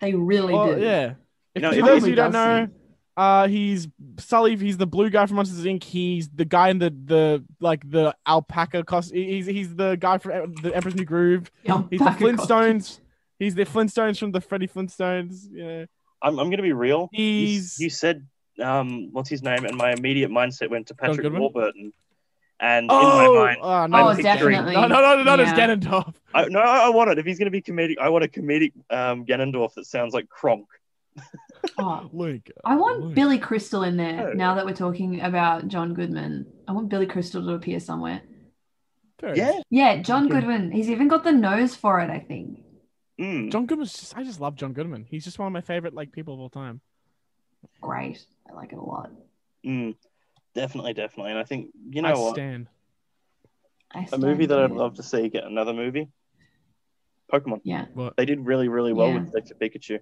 They 0.00 0.14
really 0.14 0.54
Well, 0.54 0.74
do. 0.76 0.80
yeah. 0.80 1.14
If, 1.54 1.62
know, 1.62 1.72
for 1.72 1.82
those 1.86 2.04
who 2.06 2.14
don't 2.14 2.32
know, 2.32 2.66
sing. 2.66 2.74
Uh, 3.20 3.48
he's 3.48 3.86
Sully. 4.18 4.56
He's 4.56 4.78
the 4.78 4.86
blue 4.86 5.10
guy 5.10 5.26
from 5.26 5.36
Monsters 5.36 5.62
Inc. 5.66 5.84
He's 5.84 6.30
the 6.30 6.46
guy 6.46 6.70
in 6.70 6.78
the 6.78 6.88
the 6.88 7.44
like 7.60 7.88
the 7.88 8.16
alpaca 8.26 8.82
costume. 8.84 9.18
He's 9.18 9.44
he's 9.44 9.74
the 9.74 9.96
guy 9.96 10.16
from 10.16 10.54
the 10.54 10.74
Emperor's 10.74 10.94
New 10.94 11.04
Groove. 11.04 11.50
Yeah, 11.62 11.82
He's 11.90 11.98
the 11.98 12.06
back 12.06 12.18
across. 12.18 12.46
Flintstones. 12.46 13.00
He's 13.38 13.54
the 13.54 13.66
Flintstones 13.66 14.18
from 14.18 14.32
the 14.32 14.40
Freddy 14.40 14.66
Flintstones. 14.66 15.48
Yeah. 15.52 15.84
I'm, 16.22 16.38
I'm 16.38 16.48
gonna 16.48 16.62
be 16.62 16.72
real. 16.72 17.10
He's 17.12 17.78
you 17.78 17.90
said 17.90 18.26
um, 18.58 19.10
what's 19.12 19.28
his 19.28 19.42
name, 19.42 19.66
and 19.66 19.76
my 19.76 19.92
immediate 19.92 20.30
mindset 20.30 20.70
went 20.70 20.86
to 20.86 20.94
Patrick 20.94 21.30
Warburton, 21.30 21.92
and 22.58 22.84
in 22.84 22.90
oh, 22.90 23.34
my 23.34 23.44
mind, 23.46 23.58
oh, 23.60 23.86
no, 23.86 23.98
Oh, 23.98 24.08
I'm 24.08 24.16
picturing- 24.16 24.56
definitely. 24.56 24.74
no, 24.74 24.86
no, 24.86 25.00
no, 25.00 25.22
no, 25.22 25.36
no, 25.36 25.42
it's 25.42 25.52
Yeah. 25.58 25.68
Ganondorf. 25.68 26.14
I, 26.32 26.44
no, 26.46 26.60
I 26.60 26.88
want 26.88 27.10
it. 27.10 27.18
If 27.18 27.26
he's 27.26 27.38
gonna 27.38 27.50
be 27.50 27.60
comedic, 27.60 27.98
I 27.98 28.08
want 28.08 28.24
a 28.24 28.28
comedic 28.28 28.72
um, 28.88 29.26
Ganondorf 29.26 29.74
that 29.74 29.84
sounds 29.84 30.14
like 30.14 30.28
Kronk. 30.30 30.66
Oh, 31.78 32.08
Link. 32.12 32.50
I 32.64 32.76
want 32.76 33.00
Link. 33.00 33.14
Billy 33.14 33.38
Crystal 33.38 33.82
in 33.82 33.96
there. 33.96 34.34
Now 34.34 34.54
that 34.54 34.64
we're 34.66 34.74
talking 34.74 35.20
about 35.20 35.68
John 35.68 35.94
Goodman, 35.94 36.46
I 36.68 36.72
want 36.72 36.88
Billy 36.88 37.06
Crystal 37.06 37.42
to 37.44 37.52
appear 37.54 37.80
somewhere. 37.80 38.22
Very 39.20 39.38
Yeah. 39.38 39.60
Yeah, 39.70 40.02
John 40.02 40.26
Okay. 40.26 40.34
Goodman. 40.40 40.70
He's 40.72 40.88
even 40.90 41.08
got 41.08 41.24
the 41.24 41.32
nose 41.32 41.74
for 41.76 42.00
it. 42.00 42.10
I 42.10 42.18
think. 42.20 42.60
Mm. 43.20 43.50
John 43.52 43.66
Goodman's 43.66 43.92
just 43.92 44.16
I 44.16 44.22
just 44.24 44.40
love 44.40 44.56
John 44.56 44.72
Goodman. 44.72 45.04
He's 45.08 45.24
just 45.24 45.38
one 45.38 45.46
of 45.46 45.52
my 45.52 45.60
favorite 45.60 45.94
like 45.94 46.12
people 46.12 46.34
of 46.34 46.40
all 46.40 46.48
time. 46.50 46.80
Great. 47.80 48.24
I 48.50 48.54
like 48.54 48.72
it 48.72 48.78
a 48.78 48.82
lot. 48.82 49.10
Mm. 49.66 49.94
Definitely, 50.54 50.94
definitely. 50.94 51.30
And 51.32 51.38
I 51.38 51.44
think 51.44 51.68
you 51.90 52.00
know 52.02 52.08
I 52.08 52.12
what, 52.18 52.34
stand. 52.34 52.66
I 53.92 54.06
a 54.12 54.18
movie 54.18 54.46
that 54.46 54.58
I'd 54.58 54.70
love 54.70 54.94
to 54.94 55.02
see 55.02 55.28
get 55.28 55.44
another 55.44 55.72
movie. 55.74 56.08
Pokemon. 57.32 57.60
Yeah, 57.62 57.86
They 58.16 58.24
did 58.24 58.44
really, 58.44 58.68
really 58.68 58.92
well 58.92 59.08
Yeah. 59.08 59.18
with 59.20 59.32
Detective 59.32 59.58
Pikachu. 59.58 60.00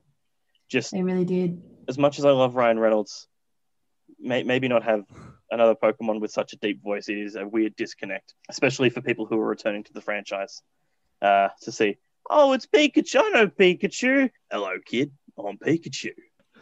Just 0.69 0.93
they 0.93 1.03
really 1.03 1.25
did. 1.25 1.63
as 1.89 1.97
much 1.99 2.19
as 2.19 2.25
I 2.25 2.31
love 2.31 2.55
Ryan 2.55 2.79
Reynolds, 2.79 3.27
may, 4.21 4.43
maybe 4.43 4.69
not 4.69 4.83
have 4.85 5.05
another 5.51 5.75
Pokemon 5.75 6.21
with 6.21 6.31
such 6.31 6.53
a 6.53 6.57
deep 6.57 6.83
voice. 6.83 7.09
It 7.09 7.19
is 7.19 7.37
a 7.37 7.47
weird 7.47 7.75
disconnect, 7.77 8.35
especially 8.51 8.91
for 8.91 9.01
people 9.01 9.25
who 9.27 9.39
are 9.41 9.47
returning 9.47 9.85
to 9.85 9.93
the 9.93 10.01
franchise 10.03 10.61
uh, 11.23 11.49
to 11.63 11.73
see. 11.73 11.97
Oh, 12.31 12.53
it's 12.53 12.67
Pikachu! 12.67 13.21
I 13.25 13.31
know 13.31 13.47
Pikachu. 13.49 14.31
Hello, 14.51 14.73
kid. 14.85 15.11
I'm 15.39 15.57
Pikachu. 15.57 16.11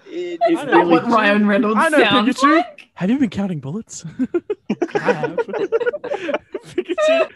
It, 0.09 0.39
I 0.41 0.51
it 0.51 0.55
Not 0.55 0.67
really, 0.69 0.91
what 0.93 1.07
Ryan 1.09 1.49
Reynolds 1.49 1.81
I 1.81 1.89
know 1.89 1.99
sounds 1.99 2.37
Pikachu. 2.37 2.57
like. 2.59 2.89
Have 2.95 3.11
you 3.11 3.19
been 3.19 3.31
counting 3.31 3.59
bullets? 3.59 4.05
I 4.95 4.99
have. 5.13 5.37
Pikachu. 6.65 7.31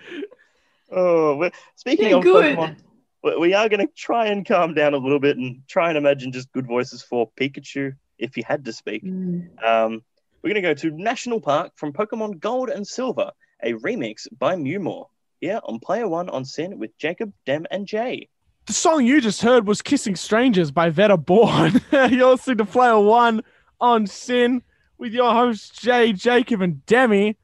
oh, 0.93 1.37
we're, 1.37 1.51
speaking 1.75 2.11
Yeah, 2.11 2.17
of 2.19 2.23
good. 2.23 2.57
Pokemon, 2.57 2.77
we- 3.23 3.37
we 3.37 3.55
are 3.55 3.69
going 3.69 3.87
to 3.87 3.93
try 3.95 4.27
and 4.27 4.47
calm 4.47 4.75
down 4.75 4.95
a 4.95 4.99
little 4.99 5.21
bit 5.21 5.37
and 5.37 5.63
try 5.69 5.89
and 5.89 5.99
imagine 5.99 6.33
just 6.33 6.53
good 6.53 6.67
voices 6.67 7.03
for 7.03 7.31
Pikachu 7.39 7.93
if 8.19 8.35
he 8.35 8.43
had 8.43 8.65
to 8.65 8.73
speak. 8.73 9.05
Mm. 9.05 9.49
Um, 9.65 10.03
we're 10.43 10.53
going 10.55 10.63
to 10.63 10.69
go 10.69 10.75
to 10.75 10.91
National 10.91 11.41
Park 11.41 11.73
from 11.77 11.93
Pokemon 11.93 12.41
Gold 12.41 12.71
and 12.71 12.87
Silver, 12.87 13.31
a 13.63 13.75
remix 13.75 14.27
by 14.39 14.55
Mewmore. 14.57 15.07
here 15.41 15.61
on 15.65 15.79
Player 15.81 16.07
One 16.09 16.29
on 16.29 16.45
SYN 16.45 16.79
with 16.79 16.97
Jacob, 16.99 17.33
Dem, 17.47 17.67
and 17.71 17.87
Jay. 17.87 18.29
The 18.67 18.73
song 18.75 19.07
you 19.07 19.21
just 19.23 19.41
heard 19.43 19.67
was 19.67 19.81
Kissing 19.83 20.17
Strangers 20.17 20.71
by 20.71 20.91
Veta 20.91 21.17
Born. 21.17 21.81
You're 21.93 22.31
listening 22.33 22.59
to 22.59 22.65
Player 22.67 22.99
One 23.01 23.43
on 23.81 24.07
SYN 24.07 24.63
with 24.99 25.13
your 25.15 25.33
hosts, 25.33 25.71
Jay, 25.81 26.13
Jacob, 26.13 26.61
and 26.61 26.85
Demi. 26.85 27.37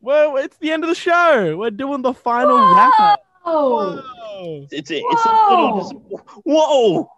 Well, 0.00 0.36
it's 0.36 0.56
the 0.58 0.70
end 0.70 0.84
of 0.84 0.88
the 0.88 0.94
show. 0.94 1.56
We're 1.56 1.70
doing 1.70 2.02
the 2.02 2.14
final 2.14 2.56
wrap 2.56 2.92
up. 3.00 3.23
Oh, 3.44 3.96
Whoa. 3.96 4.66
It's 4.70 4.90
a, 4.90 4.96
it's 4.96 5.26
a 5.26 5.48
little. 5.50 5.78
Dis- 5.80 6.20
Whoa! 6.44 7.10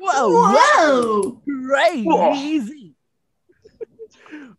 whoa! 0.00 1.40
crazy. 1.46 2.94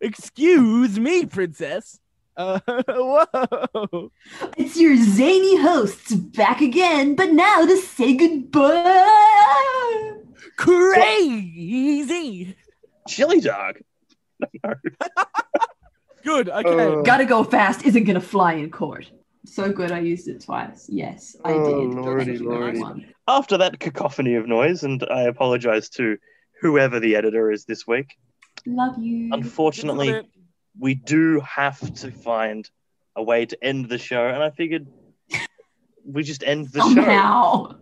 Excuse 0.01 0.99
me, 0.99 1.25
princess. 1.25 1.99
Uh, 2.35 2.59
whoa. 2.87 4.11
It's 4.57 4.77
your 4.77 4.95
zany 4.97 5.61
hosts 5.61 6.13
back 6.13 6.61
again, 6.61 7.15
but 7.15 7.31
now 7.31 7.65
to 7.65 7.77
say 7.77 8.15
goodbye. 8.15 10.13
Crazy. 10.57 12.55
Chili 13.07 13.39
dog. 13.41 13.79
Good. 16.23 16.49
Okay. 16.49 16.99
Uh, 16.99 17.01
Gotta 17.01 17.25
go 17.25 17.43
fast 17.43 17.85
isn't 17.85 18.05
gonna 18.05 18.21
fly 18.21 18.53
in 18.53 18.71
court. 18.71 19.11
So 19.45 19.71
good, 19.71 19.91
I 19.91 19.99
used 19.99 20.27
it 20.27 20.41
twice. 20.43 20.87
Yes, 20.89 21.35
I 21.43 21.53
Oh, 21.53 21.65
did. 21.65 21.99
lordy, 21.99 22.37
lordy. 22.37 23.13
After 23.27 23.57
that 23.57 23.79
cacophony 23.79 24.35
of 24.35 24.47
noise, 24.47 24.83
and 24.83 25.03
I 25.09 25.23
apologize 25.23 25.89
to 25.91 26.17
whoever 26.61 26.99
the 26.99 27.15
editor 27.15 27.51
is 27.51 27.65
this 27.65 27.85
week. 27.85 28.17
Love 28.65 28.97
you. 28.97 29.29
Unfortunately, 29.33 30.21
we 30.79 30.95
do 30.95 31.41
have 31.41 31.93
to 31.95 32.11
find 32.11 32.69
a 33.15 33.23
way 33.23 33.45
to 33.45 33.61
end 33.63 33.89
the 33.89 33.97
show, 33.97 34.27
and 34.27 34.41
I 34.41 34.49
figured 34.49 34.87
we 36.05 36.23
just 36.23 36.43
end 36.43 36.69
the 36.69 36.79
show. 36.79 36.85
Somehow, 36.93 37.75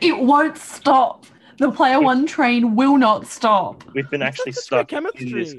it 0.00 0.18
won't 0.18 0.58
stop. 0.58 1.24
The 1.58 1.70
player 1.72 2.00
one 2.00 2.26
train 2.26 2.76
will 2.76 2.98
not 2.98 3.26
stop. 3.26 3.84
We've 3.94 4.10
been 4.10 4.20
actually 4.22 4.52
Such 4.52 4.64
stuck 4.64 4.88
great 4.90 5.04
in 5.18 5.32
this 5.32 5.54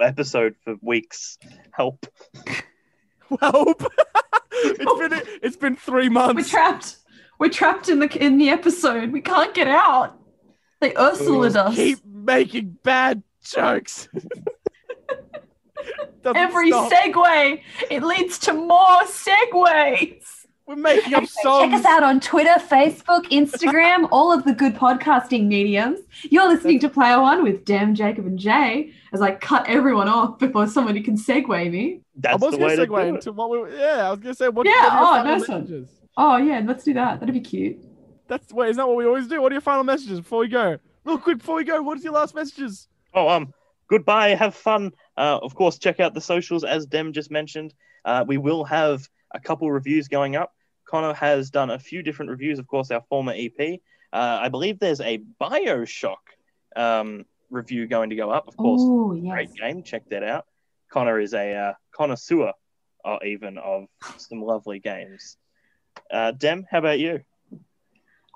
episode 0.00 0.54
for 0.62 0.76
weeks. 0.80 1.38
Help. 1.72 2.06
Well, 3.40 3.74
it's 4.64 4.98
been 4.98 5.38
it's 5.42 5.56
been 5.56 5.76
three 5.76 6.08
months. 6.08 6.42
We're 6.42 6.48
trapped. 6.48 6.96
We're 7.38 7.50
trapped 7.50 7.88
in 7.88 7.98
the 7.98 8.24
in 8.24 8.38
the 8.38 8.50
episode. 8.50 9.12
We 9.12 9.20
can't 9.20 9.54
get 9.54 9.68
out. 9.68 10.18
They 10.80 10.90
Ursulaed 10.92 11.56
us. 11.56 11.74
Keep 11.74 12.04
making 12.04 12.78
bad 12.82 13.22
jokes. 13.42 14.08
Every 16.24 16.70
stop. 16.70 16.90
segue, 16.90 17.60
it 17.90 18.02
leads 18.02 18.38
to 18.40 18.54
more 18.54 19.02
segues. 19.02 20.43
We're 20.66 20.76
making 20.76 21.12
up 21.12 21.24
Check 21.24 21.72
us 21.72 21.84
out 21.84 22.02
on 22.02 22.20
Twitter, 22.20 22.54
Facebook, 22.54 23.24
Instagram, 23.26 24.08
all 24.12 24.32
of 24.32 24.44
the 24.44 24.54
good 24.54 24.74
podcasting 24.74 25.46
mediums. 25.46 26.00
You're 26.22 26.48
listening 26.48 26.80
to 26.80 26.88
Player 26.88 27.20
One 27.20 27.42
with 27.42 27.66
Dem, 27.66 27.94
Jacob, 27.94 28.24
and 28.24 28.38
Jay 28.38 28.94
as 29.12 29.20
I 29.20 29.32
cut 29.32 29.68
everyone 29.68 30.08
off 30.08 30.38
before 30.38 30.66
somebody 30.66 31.02
can 31.02 31.18
segue 31.18 31.70
me. 31.70 31.96
I 31.96 32.00
That's 32.16 32.40
was 32.40 32.52
the 32.52 32.58
going 32.58 32.70
way 32.70 32.76
to 32.76 32.86
to 32.86 32.92
segue 32.92 33.02
do 33.02 33.14
into 33.14 33.32
what 33.32 33.50
we. 33.50 33.76
Yeah, 33.76 34.08
I 34.08 34.10
was 34.10 34.20
going 34.20 34.34
to 34.34 34.38
say 34.38 34.48
what. 34.48 34.66
Yeah, 34.66 34.72
what 34.72 34.92
are 34.92 34.96
your 34.96 35.02
oh, 35.02 35.04
final 35.04 35.38
nice 35.38 35.48
one. 35.48 35.60
messages? 35.60 35.88
Oh, 36.16 36.36
yeah, 36.38 36.62
let's 36.64 36.84
do 36.84 36.94
that. 36.94 37.20
That'd 37.20 37.34
be 37.34 37.40
cute. 37.40 37.84
That's 38.26 38.50
wait, 38.50 38.70
is 38.70 38.76
that 38.76 38.88
what 38.88 38.96
we 38.96 39.04
always 39.04 39.26
do? 39.26 39.42
What 39.42 39.52
are 39.52 39.56
your 39.56 39.60
final 39.60 39.84
messages 39.84 40.20
before 40.20 40.38
we 40.38 40.48
go? 40.48 40.78
Real 41.04 41.18
quick 41.18 41.38
before 41.38 41.56
we 41.56 41.64
go, 41.64 41.82
what 41.82 41.98
is 41.98 42.04
your 42.04 42.14
last 42.14 42.34
messages? 42.34 42.88
Oh, 43.12 43.28
um, 43.28 43.52
goodbye. 43.88 44.30
Have 44.30 44.54
fun. 44.54 44.92
Uh, 45.14 45.40
of 45.42 45.54
course, 45.54 45.78
check 45.78 46.00
out 46.00 46.14
the 46.14 46.22
socials 46.22 46.64
as 46.64 46.86
Dem 46.86 47.12
just 47.12 47.30
mentioned. 47.30 47.74
Uh, 48.06 48.24
we 48.26 48.38
will 48.38 48.64
have 48.64 49.06
a 49.34 49.40
couple 49.40 49.70
reviews 49.70 50.08
going 50.08 50.36
up. 50.36 50.53
Connor 50.86 51.14
has 51.14 51.50
done 51.50 51.70
a 51.70 51.78
few 51.78 52.02
different 52.02 52.30
reviews. 52.30 52.58
Of 52.58 52.66
course, 52.66 52.90
our 52.90 53.02
former 53.08 53.32
EP. 53.36 53.80
Uh, 54.12 54.38
I 54.42 54.48
believe 54.48 54.78
there's 54.78 55.00
a 55.00 55.18
Bioshock 55.40 56.16
um, 56.76 57.24
review 57.50 57.86
going 57.86 58.10
to 58.10 58.16
go 58.16 58.30
up. 58.30 58.46
Of 58.48 58.56
course, 58.56 58.82
Oh, 58.84 59.12
yes. 59.14 59.32
great 59.32 59.54
game. 59.54 59.82
Check 59.82 60.08
that 60.10 60.22
out. 60.22 60.46
Connor 60.92 61.18
is 61.18 61.34
a 61.34 61.54
uh, 61.54 61.72
connoisseur, 61.94 62.52
uh, 63.04 63.18
even 63.26 63.58
of 63.58 63.86
some 64.18 64.40
lovely 64.42 64.78
games. 64.78 65.36
Uh, 66.10 66.30
Dem, 66.32 66.66
how 66.70 66.78
about 66.78 66.98
you? 67.00 67.20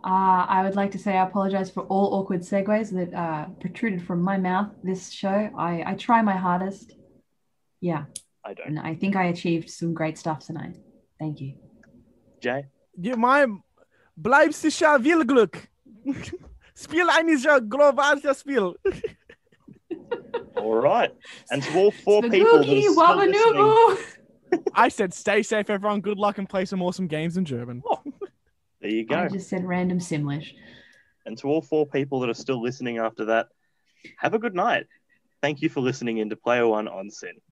Uh, 0.05 0.47
I 0.49 0.63
would 0.65 0.77
like 0.77 0.93
to 0.93 0.99
say 0.99 1.17
I 1.17 1.25
apologize 1.27 1.71
for 1.71 1.83
all 1.85 2.15
awkward 2.15 2.41
segues 2.43 2.91
that 2.93 3.13
uh, 3.17 3.47
protruded 3.61 4.01
from 4.03 4.23
my 4.23 4.37
mouth 4.37 4.71
this 4.85 5.11
show. 5.11 5.51
I, 5.59 5.83
I 5.85 5.95
try 5.95 6.23
my 6.23 6.37
hardest. 6.37 6.95
Yeah, 7.81 8.05
I 8.45 8.55
don't. 8.55 8.69
and 8.69 8.79
I 8.79 8.95
think 8.95 9.17
I 9.17 9.25
achieved 9.25 9.71
some 9.71 9.95
great 9.95 10.17
stuff 10.17 10.47
tonight. 10.47 10.77
Thank 11.19 11.41
you. 11.41 11.55
Jay. 12.39 12.69
Ja, 13.01 13.17
maar 13.17 13.49
blijf 14.15 14.55
sicher 14.55 15.01
wil 15.01 15.25
Glück. 15.25 15.69
Spiel 16.75 17.09
einiger 17.09 17.61
globalischer 17.69 18.35
Spiel. 18.35 18.77
All 20.57 20.81
right. 20.81 21.11
And 21.51 21.63
to 21.63 21.79
all 21.79 21.91
four 21.91 22.23
people 22.23 22.63
that 22.63 22.69
are 22.69 22.83
Spagooky 22.83 22.83
still 22.83 23.01
listening, 23.01 23.33
wabanoo. 23.33 23.99
I 24.75 24.89
said 24.89 25.15
stay 25.15 25.43
safe, 25.43 25.71
everyone. 25.71 26.01
Good 26.01 26.19
luck 26.19 26.39
and 26.39 26.49
play 26.49 26.65
some 26.65 26.83
awesome 26.83 27.07
games 27.07 27.37
in 27.37 27.45
German. 27.45 27.83
there 28.81 28.91
you 28.91 29.07
go. 29.07 29.17
I 29.17 29.29
just 29.29 29.49
said 29.49 29.65
random 29.65 29.99
Simlish. 29.99 30.53
And 31.27 31.37
to 31.39 31.49
all 31.49 31.63
four 31.63 31.87
people 31.87 32.21
that 32.21 32.31
are 32.31 32.35
still 32.35 32.63
listening 32.63 32.99
after 32.99 33.27
that, 33.27 33.49
have 34.19 34.35
a 34.35 34.39
good 34.39 34.55
night. 34.55 34.87
Thank 35.43 35.63
you 35.63 35.69
for 35.69 35.81
listening 35.81 36.19
into 36.19 36.37
Player 36.37 36.67
One 36.67 36.89
on 36.89 37.11
SYN. 37.11 37.41